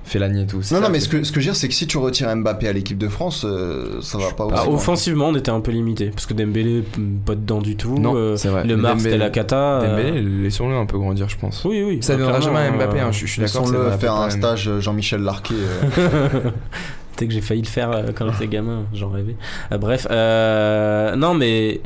[0.06, 0.62] Fellaini et tout.
[0.72, 2.34] Non, non, mais ce que, ce que je veux dire, c'est que si tu retires
[2.36, 5.62] Mbappé à l'équipe de France, euh, ça va pas Bah, aussi offensivement, on était un
[5.62, 7.98] peu limité parce que Dembélé, mm, pas dedans du tout.
[7.98, 8.64] Non, euh, c'est vrai.
[8.66, 9.82] le Mars, Dembélé- c'était la cata.
[9.82, 11.64] euh, Dembélé, laissons-le un peu grandir, je pense.
[11.66, 11.98] Oui, oui.
[12.02, 13.62] Ça bah, viendra jamais à Mbappé, euh, hein, je, je suis d'accord.
[13.64, 15.56] Laissons-le viendra faire pas un stage euh, Jean-Michel Larquet.
[15.98, 16.40] euh.
[17.18, 19.38] Tu sais que j'ai failli le faire quand j'étais gamin, j'en rêvais.
[19.72, 21.80] Euh, bref, euh, non mais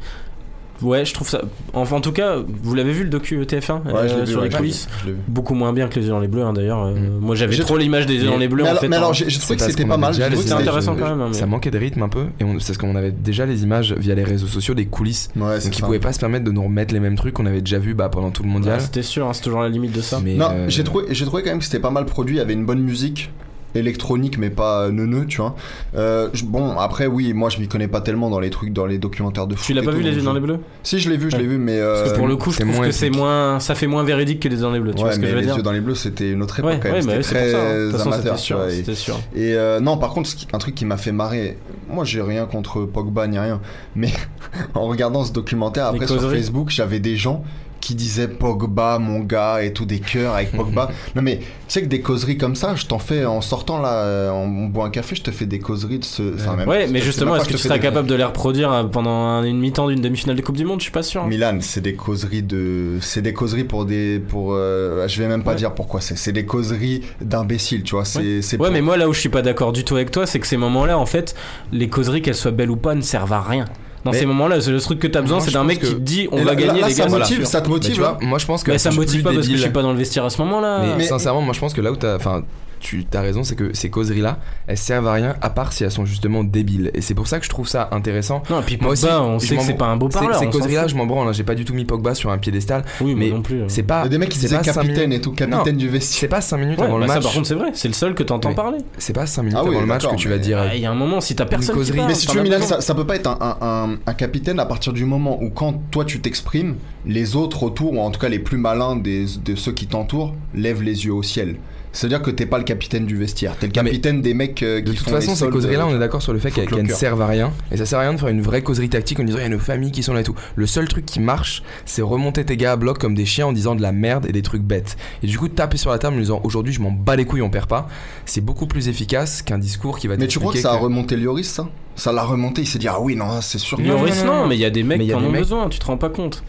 [0.82, 1.41] ouais, je trouve ça.
[1.73, 4.32] Enfin, en tout cas, vous l'avez vu le docu TF1 Ouais, euh, je l'ai vu,
[4.32, 4.88] sur ouais, les coulisses.
[5.27, 6.84] Beaucoup moins bien que les yeux dans les bleus, hein, d'ailleurs.
[6.86, 7.19] Euh, Mm.
[7.21, 8.63] Moi, j'avais trop l'image des yeux dans les bleus.
[8.63, 8.99] Mais en alors, fait, mais hein.
[8.99, 10.11] alors, j'ai j'ai trouvé que c'était pas mal.
[10.13, 11.21] déjà j'ai les trouvé que C'était intéressant quand même.
[11.21, 13.63] hein, Ça manquait de rythme un peu, et on- c'est parce qu'on avait déjà les
[13.63, 15.30] images via les réseaux sociaux des coulisses.
[15.36, 17.45] Ouais, c'est Donc ils pouvaient pas se permettre de nous remettre les mêmes trucs qu'on
[17.45, 18.75] avait déjà vu bah, pendant tout le mondial.
[18.77, 20.19] Ouais, C'était sûr, hein, c'est toujours la limite de ça.
[20.23, 22.36] Mais, Non, euh, j'ai trouvé, j'ai trouvé quand même que c'était pas mal produit.
[22.36, 23.32] Il y avait une bonne musique
[23.76, 25.55] électronique, mais pas neuneux, tu vois.
[25.95, 28.86] Euh, je- bon, après, oui, moi je m'y connais pas tellement dans les trucs, dans
[28.86, 29.65] les documentaires de foot.
[29.65, 30.59] Tu l'as pas tout, vu les yeux dans les bleus?
[30.84, 31.80] Si, je l'ai vu, je l'ai vu, mais.
[31.80, 33.88] Parce que euh, pour le coup, je c'est trouve moins que c'est moins, ça fait
[33.88, 34.91] moins véridique que les yeux dans les bleus.
[34.93, 36.32] Tu vois Ouais, ce que mais je veux les dire yeux dans les bleus, c'était
[36.32, 37.05] une autre époque Ouais, quand même.
[37.07, 37.57] ouais, c'était ça.
[37.59, 38.57] Très toute façon, amateur, sûr.
[38.57, 39.20] vois, et- sûr.
[39.36, 41.57] Et euh, non, par contre, un truc qui m'a fait marrer,
[41.89, 43.59] moi j'ai rien contre Pogba ni rien,
[43.95, 44.11] mais
[44.74, 46.38] en regardant ce documentaire, Les après sur causeries.
[46.38, 47.43] Facebook, j'avais des gens
[47.80, 50.89] qui disaient Pogba, mon gars, et tout, des cœurs avec Pogba.
[51.15, 53.93] non, mais tu sais que des causeries comme ça, je t'en fais en sortant là,
[54.03, 56.34] euh, on, on boit un café, je te fais des causeries de ce.
[56.36, 59.11] Enfin, même- Ouais, mais justement, est-ce que tu des- capable de les reproduire euh, pendant
[59.11, 60.80] un- une mi-temps d'une demi-finale de Coupe du Monde?
[60.80, 61.25] Je suis pas sûr.
[61.27, 65.43] Milan, c'est des causeries de, c'est des causeries pour des, pour, euh, je vais même
[65.43, 65.57] pas Ouais.
[65.57, 69.13] dire pourquoi c'est, c'est des causeries d'imbéciles, tu vois, Ouais, pour- mais moi là où
[69.13, 71.36] je suis pas d'accord du tout avec toi, c'est que ces moments-là, en fait,
[71.71, 73.65] les causeries, qu'elles soient belles ou pas, ne servent à rien.
[74.06, 76.00] Dans Mais- ces moments-là, le truc que t'as besoin, c'est d'un mec que- qui te
[76.00, 77.10] dit on va là- gagner là, les ça gars.
[77.10, 77.45] motive, voilà.
[77.45, 79.24] ça te Mais motive, tu vois, hein moi je pense que Mais ça me motive
[79.24, 80.80] pas parce que je suis pas dans le vestiaire à ce moment-là.
[80.84, 82.16] Mais, Mais- sincèrement, moi je pense que là où t'as.
[82.16, 82.43] Enfin,
[82.80, 85.91] tu as raison, c'est que ces causeries-là, elles servent à rien à part si elles
[85.91, 86.91] sont justement débiles.
[86.93, 88.41] Et c'est pour ça que je trouve ça intéressant.
[88.49, 90.39] Non, puis Moi aussi, Pogba, on je sait que c'est pas un beau parleur.
[90.39, 91.27] ces on causeries-là, je m'en branle.
[91.27, 91.32] hein.
[91.34, 92.84] J'ai pas du tout mis Pogba sur un piédestal.
[93.01, 93.61] Oui, moi mais non plus.
[93.67, 94.03] C'est Il pas.
[94.03, 96.30] y a des mecs qui c'est disaient capitaine minutes- et tout, capitaine du C'est vestiaire.
[96.30, 97.23] pas 5 minutes Ouais, avant bah le ça match.
[97.23, 98.55] par contre c'est vrai, c'est le seul que t'entends Oui.
[98.55, 98.77] parler.
[98.97, 100.57] C'est pas 5 minutes Ah oui, avant le match que tu vas dire.
[100.59, 101.75] Ah, Il y a un moment, si t'as personne
[102.07, 103.57] Mais si tu veux, Milan, ça, ça peut pas être un, un-
[103.93, 106.75] un- un capitaine à partir du moment où quand toi tu t'exprimes,
[107.05, 110.34] les autres autour, ou en tout cas les plus malins des, de ceux qui t'entourent,
[110.53, 111.55] lèvent les yeux au ciel.
[111.91, 114.77] C'est-à-dire que t'es pas le capitaine du vestiaire, t'es le mais capitaine des mecs euh,
[114.79, 116.69] qui De toute font façon, ces causeries-là, on euh, est d'accord sur le fait qu'elles
[116.71, 117.51] ne servent à rien.
[117.71, 119.45] Et ça sert à rien de faire une vraie causerie tactique en disant il y
[119.45, 120.35] a nos familles qui sont là et tout.
[120.55, 123.53] Le seul truc qui marche, c'est remonter tes gars à bloc comme des chiens en
[123.53, 124.97] disant de la merde et des trucs bêtes.
[125.23, 127.41] Et du coup, taper sur la table en disant aujourd'hui, je m'en bats les couilles,
[127.41, 127.87] on perd pas.
[128.25, 131.15] C'est beaucoup plus efficace qu'un discours qui va Mais tu crois que ça a remonté
[131.17, 131.67] Lloris, ça?
[131.95, 133.77] Ça l'a remonté, il s'est dit ah oui, non, c'est sûr.
[133.77, 134.47] que- Non, non, non, non, non.
[134.47, 135.41] mais il y a des mecs Mais il y qui a en des ont mecs-
[135.41, 136.43] besoin, tu te rends pas compte.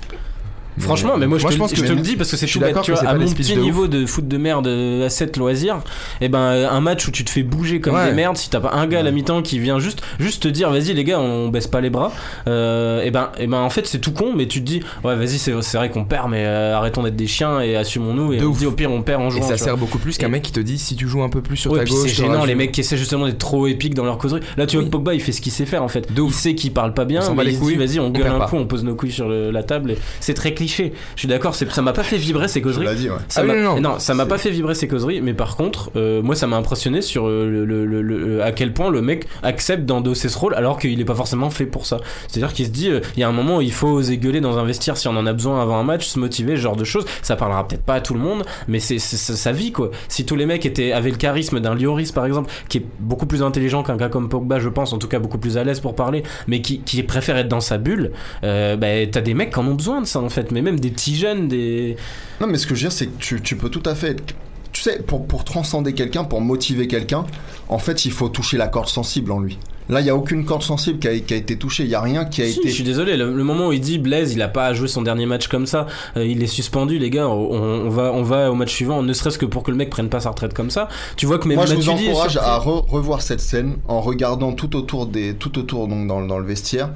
[0.81, 2.47] Franchement, mais moi, je, te, je pense je que te le dis parce que c'est
[2.47, 2.77] je tout bête.
[2.82, 3.65] Tu vois, à mon petit de ouf.
[3.65, 5.78] niveau de foot de merde euh, à 7 loisirs,
[6.20, 8.07] et ben euh, un match où tu te fais bouger comme Ouais.
[8.09, 10.48] des merdes, si t'as pas un gars à la mi-temps qui vient juste, juste te
[10.48, 12.12] dire vas-y les gars, on baisse pas les bras,
[12.48, 15.16] euh, et ben, et ben en fait c'est tout con, mais tu te dis ouais
[15.16, 18.44] vas-y c'est vrai qu'on perd, mais euh, arrêtons d'être des chiens et assumons-nous et De
[18.47, 18.55] on ouf.
[18.55, 19.43] se dit au pire on perd en Et jouant.
[19.43, 19.65] ça tu vois.
[19.66, 21.57] sert beaucoup plus qu'un Et- mec qui te dit si tu joues un peu plus
[21.57, 21.98] sur Ouais, ta gauche.
[22.02, 24.40] c'est gênant les mecs qui essaient justement d'être trop épiques dans leur causerie.
[24.57, 26.09] Là tu vois que Pogba il fait ce qu'il sait faire en fait.
[26.16, 28.66] Il sait qu'il parle pas bien, mais il dit vas-y on gueule un coup, on
[28.66, 29.93] pose nos couilles sur la table.
[29.93, 30.69] et C'est très cliché.
[30.78, 32.86] Je suis d'accord, ça m'a pas fait vibrer ces causeries.
[32.97, 33.16] dit, ouais.
[33.28, 33.98] Ça Ah non, non.
[33.98, 37.02] ça m'a pas fait vibrer ces causeries, mais par contre, euh, moi ça m'a impressionné
[37.02, 40.55] sur euh, le, le- le- le- à quel point le mec accepte d'endosser ce rôle
[40.55, 41.98] alors qu'il est pas forcément fait pour ça.
[42.28, 44.40] C'est-à-dire qu'il se dit, euh, il y a un moment où il faut oser gueuler
[44.40, 46.76] dans un vestiaire si on en a besoin avant un match, se motiver, ce genre
[46.76, 47.05] de choses.
[47.22, 49.90] Ça parlera peut-être pas à tout le monde, mais c'est sa vie quoi.
[50.09, 53.26] Si tous les mecs étaient avaient le charisme d'un Lloris par exemple, qui est beaucoup
[53.26, 55.80] plus intelligent qu'un gars comme Pogba, je pense, en tout cas beaucoup plus à l'aise
[55.80, 58.12] pour parler, mais qui, qui préfère être dans sa bulle,
[58.44, 60.78] euh, bah, t'as des mecs qui en ont besoin de ça en fait, mais même
[60.81, 61.97] des petits jeunes, des
[62.40, 64.10] Non, mais ce que je veux dire, c'est que tu, tu peux tout à fait
[64.10, 64.35] être.
[64.72, 67.27] Tu sais, pour, pour transcender quelqu'un, pour motiver quelqu'un,
[67.68, 69.59] en fait, il faut toucher la corde sensible en lui.
[69.89, 71.82] Là, il n'y a aucune corde sensible qui a, qui a été touchée.
[71.82, 72.68] Il n'y a rien qui a Si, été.
[72.68, 75.02] je suis désolé, le, le moment où il dit Blaise, il a pas joué son
[75.02, 78.52] dernier match comme ça, euh, il est suspendu, les gars, on, on va, on va
[78.52, 80.70] au match suivant, ne serait-ce que pour que le mec prenne pas sa retraite comme
[80.70, 80.89] ça.
[81.16, 84.52] Tu vois que même Moi, je vous encourage à re- revoir cette scène en regardant
[84.52, 86.90] tout autour, des, tout autour donc, dans, dans le vestiaire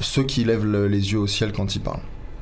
[0.00, 2.00] ceux qui lèvent le- les yeux au ciel quand ils parlent.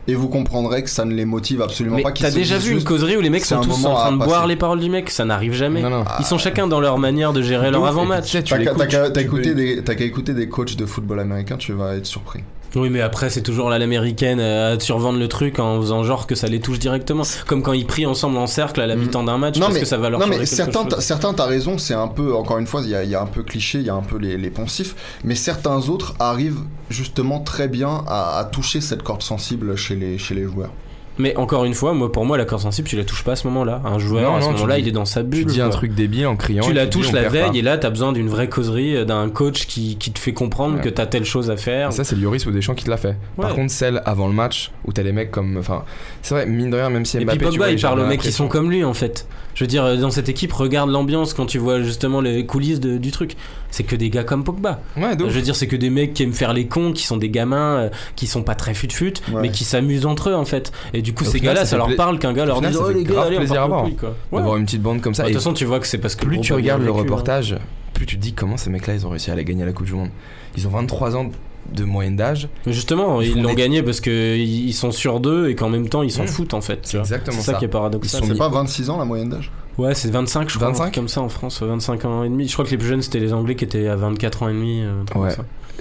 [0.08, 2.12] Et vous comprendrez que ça ne les motive absolument Mais pas.
[2.12, 4.28] qu'ils t'as déjà vu une causerie où les mecs sont tous en train de passer.
[4.28, 5.10] boire les paroles du mec?
[5.10, 5.80] Ça n'arrive jamais.
[5.82, 6.04] Non, non.
[6.18, 8.36] Ils sont chacun dans leur manière de gérer leur avant-match.
[8.44, 12.42] t'as qu'à écouter des coachs de football américain, tu vas être surpris.
[12.74, 16.26] Oui, mais après, c'est toujours à l'américaine euh, à survendre le truc en faisant genre
[16.26, 17.22] que ça les touche directement.
[17.46, 19.00] Comme quand ils prient ensemble en cercle à la Mm.
[19.00, 20.88] mi-temps d'un match parce que ça va leur non, mais certains, chose.
[20.90, 23.14] t'as- certains, t'as raison, c'est un peu, encore une fois, il y a, il y
[23.14, 24.94] a un peu cliché, il y a un peu les, les poncifs,
[25.24, 30.16] mais certains autres arrivent justement très bien à, à toucher cette corde sensible chez les,
[30.18, 30.70] chez les joueurs.
[31.18, 33.36] Mais encore une fois, moi, pour moi, la corde sensible, tu la touches pas à
[33.36, 33.82] ce moment-là.
[33.84, 35.40] Un joueur, Non, à ce moment-là, il est dans sa bulle.
[35.46, 36.64] Tu dis un truc débile en criant.
[36.64, 37.28] tu et la touches la pas.
[37.28, 40.32] veille et là t'as besoin d'une vraie causerie euh, d'un coach qui, qui te fait
[40.32, 40.80] comprendre Ouais.
[40.80, 42.96] que t'as telle chose à faire Et ça, c'est Lloris ou Deschamps qui te l'a
[42.96, 43.16] fait.
[43.36, 45.56] Par contre, celle avant le match où t'as les mecs comme.
[45.58, 45.84] Enfin,
[46.22, 47.38] c'est vrai, mine de rien, même si et Mbappé.
[47.38, 49.68] puis tu Pogba il parle aux mecs qui sont comme lui en fait je veux
[49.68, 53.10] dire euh, dans cette équipe regarde l'ambiance quand tu vois justement les coulisses de- du
[53.10, 53.36] truc
[53.72, 56.22] c'est que des gars comme Pogba Ouais, je veux dire c'est que des mecs qui
[56.22, 59.40] aiment faire les cons qui sont des gamins euh, qui sont pas très fut-fut Ouais.
[59.42, 61.96] mais qui s'amusent entre eux en fait et du coup ces gars-là ça leur pla-
[61.96, 64.14] parle qu'un gars leur dise oh les gars allez on plaisir part à couilles, quoi.
[64.30, 64.38] Ouais.
[64.38, 65.24] D'avoir une petite bande comme ça.
[65.24, 66.94] Bah, De toute façon tu vois que c'est parce que plus tu regardes le hein.
[66.94, 67.56] reportage,
[67.94, 69.86] plus tu te dis comment ces mecs-là ils ont réussi à aller gagner la Coupe
[69.86, 70.10] du Monde.
[70.56, 71.30] Ils ont 23 ans
[71.74, 72.48] de moyenne d'âge.
[72.66, 75.88] Mais justement Ils l'ont gagné parce que ils ils sont sûrs d'eux et qu'en même
[75.88, 76.28] temps ils s'en Mmh.
[76.28, 77.58] foutent en fait exactement c'est ça, ça.
[77.58, 79.50] qui est paradoxal Ils sont pas 26 ans la moyenne d'âge?
[79.78, 80.68] Ouais, c'est 25, je crois.
[80.68, 80.80] 25?
[80.82, 82.46] un truc comme ça en France, 25 ans et demi.
[82.46, 84.52] Je crois que les plus jeunes c'était les Anglais qui étaient à 24 ans et
[84.52, 84.82] demi.
[84.82, 85.30] euh, Ouais.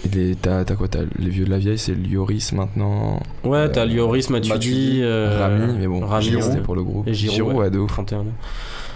[0.05, 3.19] Et les- T'as t'as quoi T'as les vieux de la vieille, c'est Lloris maintenant.
[3.43, 7.07] Ouais, t'as Euh, Lloris, Matuidi, Matuidi, euh, Rami, mais bon, Rami, Giroud, pour le groupe.
[7.07, 7.91] Et Giroud, ouais, de ouf.
[7.91, 8.25] 31 ans.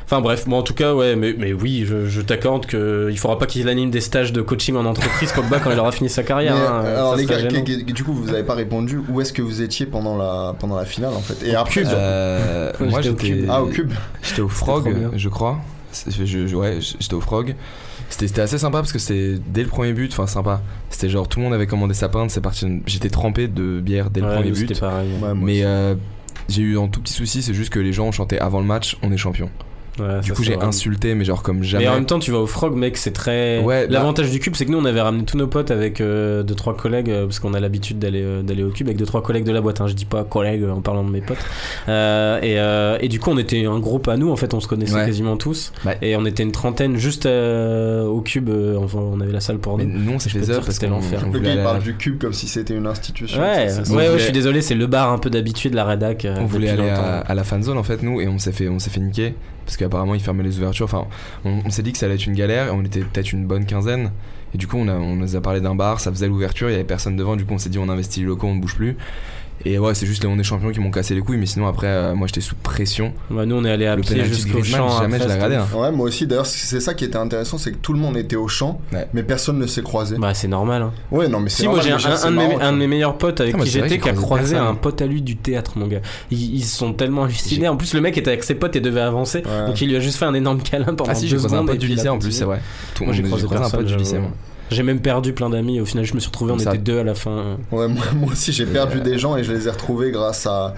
[0.06, 3.18] Enfin bref, bon en tout cas ouais, mais, mais oui, je, je t'accorde que il
[3.18, 6.10] faudra pas qu'il anime des stages de coaching en entreprise Pogba quand il aura fini
[6.10, 6.54] sa carrière.
[6.56, 7.42] Mais, hein, euh, alors ça les gars,
[7.92, 10.86] du coup vous avez pas répondu où est-ce que vous étiez pendant la pendant la
[10.86, 11.44] finale en fait?
[11.48, 11.90] Et après cube.
[11.92, 13.50] Euh, Moi, moi j'étais au j'étais cube.
[13.50, 13.92] ah au cube
[14.22, 15.58] j'étais au Frog, je crois.
[16.08, 17.56] Je- je- ouais, j'étais au Frog.
[18.10, 20.62] C'était c'était assez sympa parce que c'était dès le premier but, enfin sympa.
[20.92, 22.68] C'était genre tout le monde avait commandé sa pinte, c'est parti.
[22.86, 24.68] J'étais trempé de bière dès le Ouais, premier but.
[24.68, 25.10] c'était pareil.
[25.14, 25.96] Ouais, moi Mais euh,
[26.48, 28.98] j'ai eu un tout petit souci, c'est juste que les gens chantaient avant le match,
[29.02, 29.50] on est champion.
[30.00, 31.86] Ouais, Du coup c'est j'ai insulté, mais genre comme jamais.
[31.86, 33.60] Mais en même temps, tu vas au Frog, mec, c'est très.
[33.60, 36.02] Ouais, bah- L'avantage du cube, c'est que nous, on avait ramené tous nos potes avec
[36.02, 38.98] euh, deux trois collègues, euh, parce qu'on a l'habitude d'aller euh, d'aller au cube avec
[38.98, 39.80] deux trois collègues de la boîte.
[39.82, 39.88] Hein.
[39.88, 41.38] Je dis pas collègues euh, en parlant de mes potes.
[41.88, 44.32] Euh, et, euh, et du coup, on était un groupe à nous.
[44.32, 45.06] En fait, on se connaissait Ouais.
[45.06, 45.72] quasiment tous.
[45.86, 45.98] Ouais.
[46.02, 48.50] Et on était une trentaine juste euh, au cube.
[48.50, 50.00] euh, enfin, on avait la salle pour Mais nous.
[50.00, 51.26] nous on s'est Je peux fait te œuvre dire que parce c'était qu'on l'enfer.
[51.32, 54.32] le gars il parle du cube comme si c'était une institution Ouais, ouais, je suis
[54.34, 56.26] désolé, c'est le bar un peu d'habitude, la rédac.
[56.26, 58.68] euh, On voulait aller à, la fan zone en fait nous et on s'est fait
[58.70, 59.36] on s'est fait niquer
[59.66, 60.86] parce qu'apparemment ils fermaient les ouvertures.
[60.86, 61.08] Enfin,
[61.44, 64.12] on, s'est dit que ça allait être une galère on était peut-être une bonne quinzaine.
[64.54, 66.74] Et du coup on, a, on nous a parlé d'un bar, ça faisait l'ouverture, il
[66.74, 67.36] y avait personne devant.
[67.36, 68.96] Du coup on s'est dit on investit les locaux, on ne bouge plus.
[69.64, 71.66] Et ouais, c'est juste les on est champions qui m'ont cassé les couilles, mais sinon
[71.66, 73.14] après, euh, moi j'étais sous pression.
[73.32, 75.00] Bah, nous, on est allé à Le pied jusqu'au champ.
[75.02, 75.56] jamais je l'ai regardé.
[75.56, 75.66] hein.
[75.76, 76.28] Ouais, moi aussi.
[76.28, 79.08] D'ailleurs, c'est ça qui était intéressant, c'est que tout le monde était au champ, Ouais.
[79.14, 80.18] mais personne ne s'est croisé.
[80.20, 80.82] Bah, c'est normal.
[80.84, 80.94] Hein.
[81.10, 82.88] Ouais, non, mais c'est Si, moi j'ai un, de mes, marrant, un de tu mes
[82.88, 85.78] meilleurs potes avec Ah, qui j'étais qui a croisé un pote à lui du théâtre,
[85.78, 86.02] mon gars.
[86.32, 87.68] Ils, ils sont tellement hallucinés.
[87.68, 89.42] En plus, le mec était avec ses potes et devait avancer.
[89.46, 89.68] Ouais.
[89.68, 91.56] Donc il lui a juste fait un énorme câlin pendant Ah si, j'ai deux croisé
[91.56, 91.68] un secondes.
[91.70, 92.60] pote et du lycée en plus, c'est vrai.
[93.02, 94.24] Moi, j'ai croisé un pote du lycée, j'avoue.
[94.28, 94.32] moi.
[94.72, 95.80] J'ai même perdu plein d'amis.
[95.80, 97.58] Au final, je me suis retrouvé, on Ça- était deux à la fin.
[97.72, 100.74] Ouais, moi, moi aussi j'ai perdu des gens et je les ai retrouvés grâce à,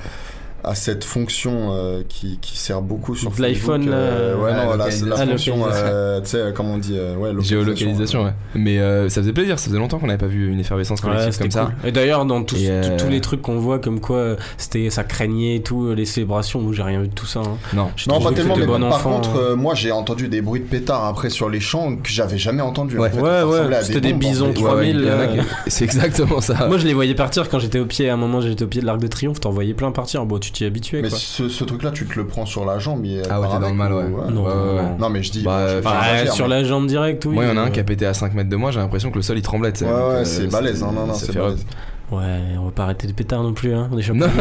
[0.64, 4.70] à cette fonction euh, qui, qui sert beaucoup sur l'iPhone, euh, là, ouais, ah, non,
[4.72, 8.34] la, la Ah, fonction, euh, tu sais, comment on dit, euh, ouais, Géolocalisation, ouais.
[8.56, 11.38] Mais euh, ça faisait plaisir, ça faisait longtemps qu'on n'avait pas vu une effervescence collective
[11.38, 11.72] comme ça.
[11.86, 15.56] Et d'ailleurs, dans tous, euh, les trucs qu'on voit, comme quoi euh, c'était, ça craignait
[15.58, 17.40] et tout, euh, les célébrations, où j'ai rien vu de tout ça.
[17.40, 17.58] hein.
[17.74, 17.90] Non.
[17.96, 19.40] J'ai Non, pas tellement, mais bon par contre, hein.
[19.52, 22.62] euh, moi j'ai entendu des bruits de pétards après sur les champs que j'avais jamais
[22.62, 22.98] entendu.
[22.98, 23.10] Ouais.
[23.10, 23.22] en fait.
[23.44, 24.54] Ouais, c'était des bisons fait.
[24.54, 26.68] trois- 3000, il y en a euh, qui- C'est exactement ça.
[26.68, 28.10] Moi, je les voyais partir quand j'étais au pied.
[28.10, 29.40] À un moment, j'étais au pied de l'Arc de Triomphe.
[29.40, 30.26] T'en voyais plein partir.
[30.26, 31.18] Bon, tu t'y habituais, Mais quoi.
[31.18, 33.06] ce, ce truc-là, tu te le prends sur la jambe.
[33.06, 34.32] il- Ah ouais, t'es dans le mal, ou- ouais.
[34.32, 34.98] Non.
[34.98, 35.44] Non, mais je dis.
[35.44, 37.34] Bah, je- sur mais- la jambe directe, oui.
[37.36, 38.72] Moi, il y en a un euh, qui a pété à 5 mètres de moi,
[38.72, 39.72] j'ai l'impression que le sol il tremblait.
[39.74, 39.86] tu sais.
[39.86, 40.82] Ouais, ouais, euh, c'est balèze.
[40.82, 41.66] Non, non, non, ça c'est balèze.
[42.10, 42.24] Ouais,
[42.58, 43.90] on va pas arrêter de pétard non plus, hein.
[43.92, 44.28] On est champions.
[44.28, 44.32] Non.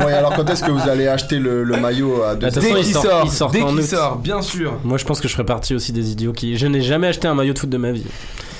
[0.00, 2.60] Bon, et alors quand est-ce que vous allez acheter le, le maillot à deux Attends,
[2.60, 4.72] Dès il qu'il sort- sort, il sort dès qu'il sort, bien sûr.
[4.82, 6.56] Moi, je pense que je ferai partie aussi des idiots qui.
[6.56, 8.04] Je n'ai jamais acheté un maillot de foot de ma vie.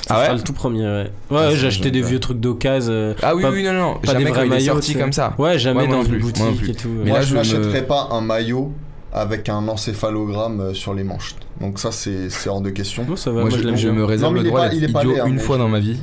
[0.07, 1.11] Ça Ah ouais sera le tout premier, ouais.
[1.31, 2.93] Ouais, Ah, j'ai acheté des vieux trucs d'occasion.
[2.93, 3.95] euh, Ah oui, Pas- oui, non, non.
[3.95, 4.73] pas Jamais des quand vrais il est maillots.
[4.75, 5.35] sorti comme ça.
[5.39, 6.89] Ouais, jamais dans une boutique et tout.
[7.03, 8.73] Mais Moi, là, je je me- n'achèterai pas un maillot
[9.13, 11.35] avec un encéphalogramme euh, sur les manches.
[11.61, 13.03] Donc ça, c'est c'est hors de question.
[13.05, 15.39] Bon, ça va, Moi, moi, je, me réserve Non, le droit d'être idiot hein, une
[15.41, 15.97] fois je- dans ma vie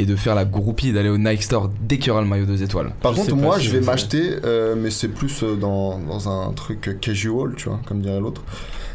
[0.00, 2.46] et de faire la groupie d'aller au Nike Store dès qu'il y aura le maillot
[2.46, 2.90] deux étoiles.
[3.02, 6.52] Par Je contre, moi, si je vais m'acheter, euh, mais c'est plus dans, dans un
[6.54, 8.42] truc casual, tu vois, comme dirait l'autre.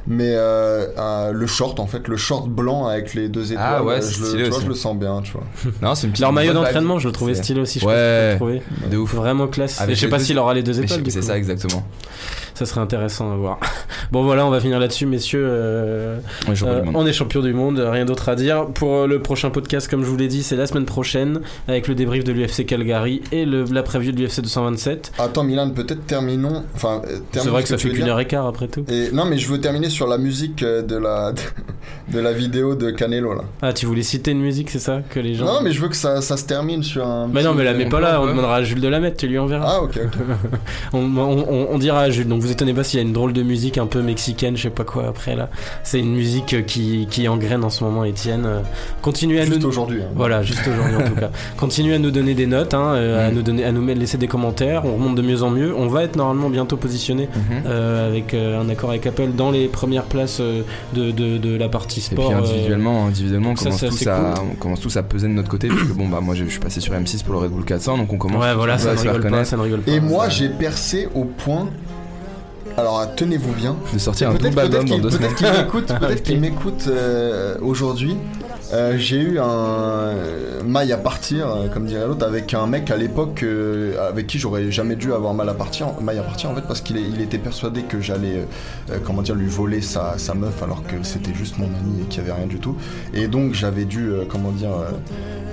[0.08, 3.96] Mais euh, le short, en fait, le short blanc avec les deux étoiles, Ah ouais,
[3.96, 5.44] euh, c'est je, le, stylé tu vois, je le sens bien, tu vois.
[5.82, 7.80] Non, c'est une petite Leur maillot d'entraînement, je le trouvais stylé aussi.
[7.80, 7.94] Je Ouais.
[7.94, 8.90] pense que je l'ai trouvé.
[8.92, 9.14] De ouf.
[9.14, 9.80] Vraiment classe.
[9.80, 11.02] Avec Et je sais pas deux- s'il aura les deux étoiles.
[11.08, 11.84] C'est ça exactement.
[12.56, 13.60] Ça serait intéressant à voir.
[14.12, 15.44] Bon voilà, on va finir là-dessus, messieurs.
[15.44, 18.68] Euh, Ouais, euh, on est champion du monde, rien d'autre à dire.
[18.68, 21.96] Pour le prochain podcast, comme je vous l'ai dit, c'est la semaine prochaine avec le
[21.96, 25.14] débrief de l'UFC Calgary et le, la preview de l'UFC 227.
[25.18, 26.64] Attends, Milan, peut-être terminons.
[26.76, 27.02] Enfin,
[27.32, 28.84] C'est vrai que ça fait qu'une heure et quart après tout.
[28.88, 31.32] Et, non, mais je veux terminer sur la musique euh, de la,
[32.12, 33.44] de la vidéo de Canelo, là.
[33.62, 35.46] Ah, tu voulais citer une musique, c'est ça Que les gens.
[35.46, 37.28] Non, mais je veux que ça, ça se termine sur un.
[37.28, 39.28] Mais non, mais la mets pas là, on demandera à Jules de la mettre, tu
[39.28, 39.76] lui enverras.
[39.78, 40.00] Ah, ok.
[40.94, 43.14] On, on- on- on dira à Jules, donc vous étonnez pas s'il y a une
[43.14, 45.50] drôle de musique un peu mexicaine, je sais pas quoi après là.
[45.84, 48.46] C'est une musique euh, qui, qui engraine en ce moment, Étienne.
[48.46, 48.60] Euh,
[49.02, 49.68] Continuez à Juste nous.
[49.70, 50.02] aujourd'hui.
[50.02, 50.12] hein.
[50.16, 51.30] Voilà, juste aujourd'hui en tout cas.
[51.58, 53.36] Continuez à nous donner des notes, hein, euh, à Mm.
[53.36, 54.86] nous donner, à nous laisser des commentaires.
[54.86, 55.74] On remonte de mieux en mieux.
[55.76, 57.64] On va être normalement bientôt positionné Mhm.
[57.66, 60.62] euh, avec euh, un accord avec Apple dans les premières places euh,
[60.94, 62.28] de, de, de la partie Et sport.
[62.30, 65.28] puis euh, individuellement, individuellement on, ça, commence c'est tous à, on commence tous à peser
[65.28, 65.68] de notre côté.
[65.68, 67.98] Parce que bon, bah moi je suis passé sur M6 pour le Red Bull 400,
[67.98, 69.62] donc on commence Ouais, voilà, ça à ne se faire rigole pas, connaître, ça ne
[69.62, 69.92] rigole pas.
[69.92, 71.68] Et moi, j'ai percé au point.
[72.78, 73.76] Alors, tenez-vous bien.
[73.94, 75.54] de sortir un Peut-être double album peut-être dans qu'il deux peut-être semaines.
[75.54, 76.24] qu'il m'écoute, peut-être Ok.
[76.24, 78.16] qu'il m'écoute euh, aujourd'hui.
[78.72, 80.14] Euh, j'ai eu un
[80.66, 84.40] maille à partir, euh, comme dirait l'autre, avec un mec à l'époque euh, avec qui
[84.40, 87.22] j'aurais jamais dû avoir mal à partir, maille à partir en fait, parce qu'il il
[87.22, 88.46] était persuadé que j'allais,
[88.90, 92.06] euh, comment dire, lui voler sa, sa meuf alors que c'était juste mon ami et
[92.06, 92.76] qu'il y avait rien du tout.
[93.14, 94.90] Et donc j'avais dû, euh, comment dire, euh,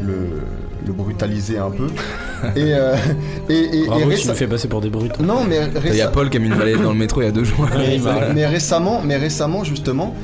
[0.03, 1.89] le, le brutaliser un peu.
[2.57, 2.95] et, euh,
[3.49, 5.19] et, et, et Bravo, tu me fais passer pour des brutes.
[5.21, 7.25] Non, mais Il y a Paul qui a mis une valette dans le métro il
[7.27, 7.67] y a deux jours.
[8.35, 10.15] Mais récemment, mais récemment justement,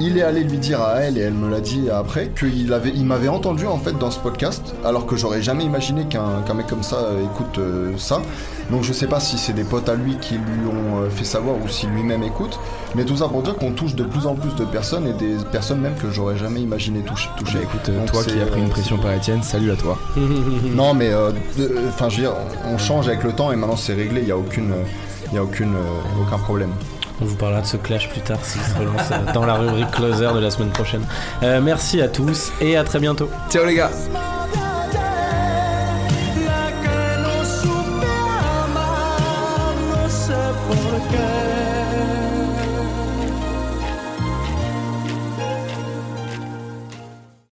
[0.00, 2.92] il est allé lui dire à elle et elle me l'a dit après qu'il avait,
[2.94, 6.54] il m'avait entendu en fait dans ce podcast, alors que j'aurais jamais imaginé qu'un qu'un
[6.54, 8.22] mec comme ça euh, écoute euh, ça.
[8.70, 11.24] Donc je sais pas si c'est des potes à lui qui lui ont euh, fait
[11.24, 12.58] savoir ou si lui-même écoute,
[12.94, 15.36] mais tout ça pour dire qu'on touche de plus en plus de personnes et des
[15.50, 17.28] personnes même que j'aurais jamais imaginé toucher.
[17.36, 17.58] toucher.
[17.58, 19.98] Bah, écoute, Donc toi qui as pris une pression par Étienne, salut à toi.
[20.74, 21.30] Non, mais euh,
[21.88, 22.34] enfin, je veux dire,
[22.66, 24.22] on change avec le temps et maintenant c'est réglé.
[24.22, 24.72] Il y a aucune,
[25.30, 26.70] il y a aucune, euh, aucun problème.
[27.20, 29.90] On vous parlera de ce clash plus tard s'il se relance euh, dans la rubrique
[29.90, 31.04] closer de la semaine prochaine.
[31.42, 33.28] Euh, merci à tous et à très bientôt.
[33.50, 33.90] Ciao les gars.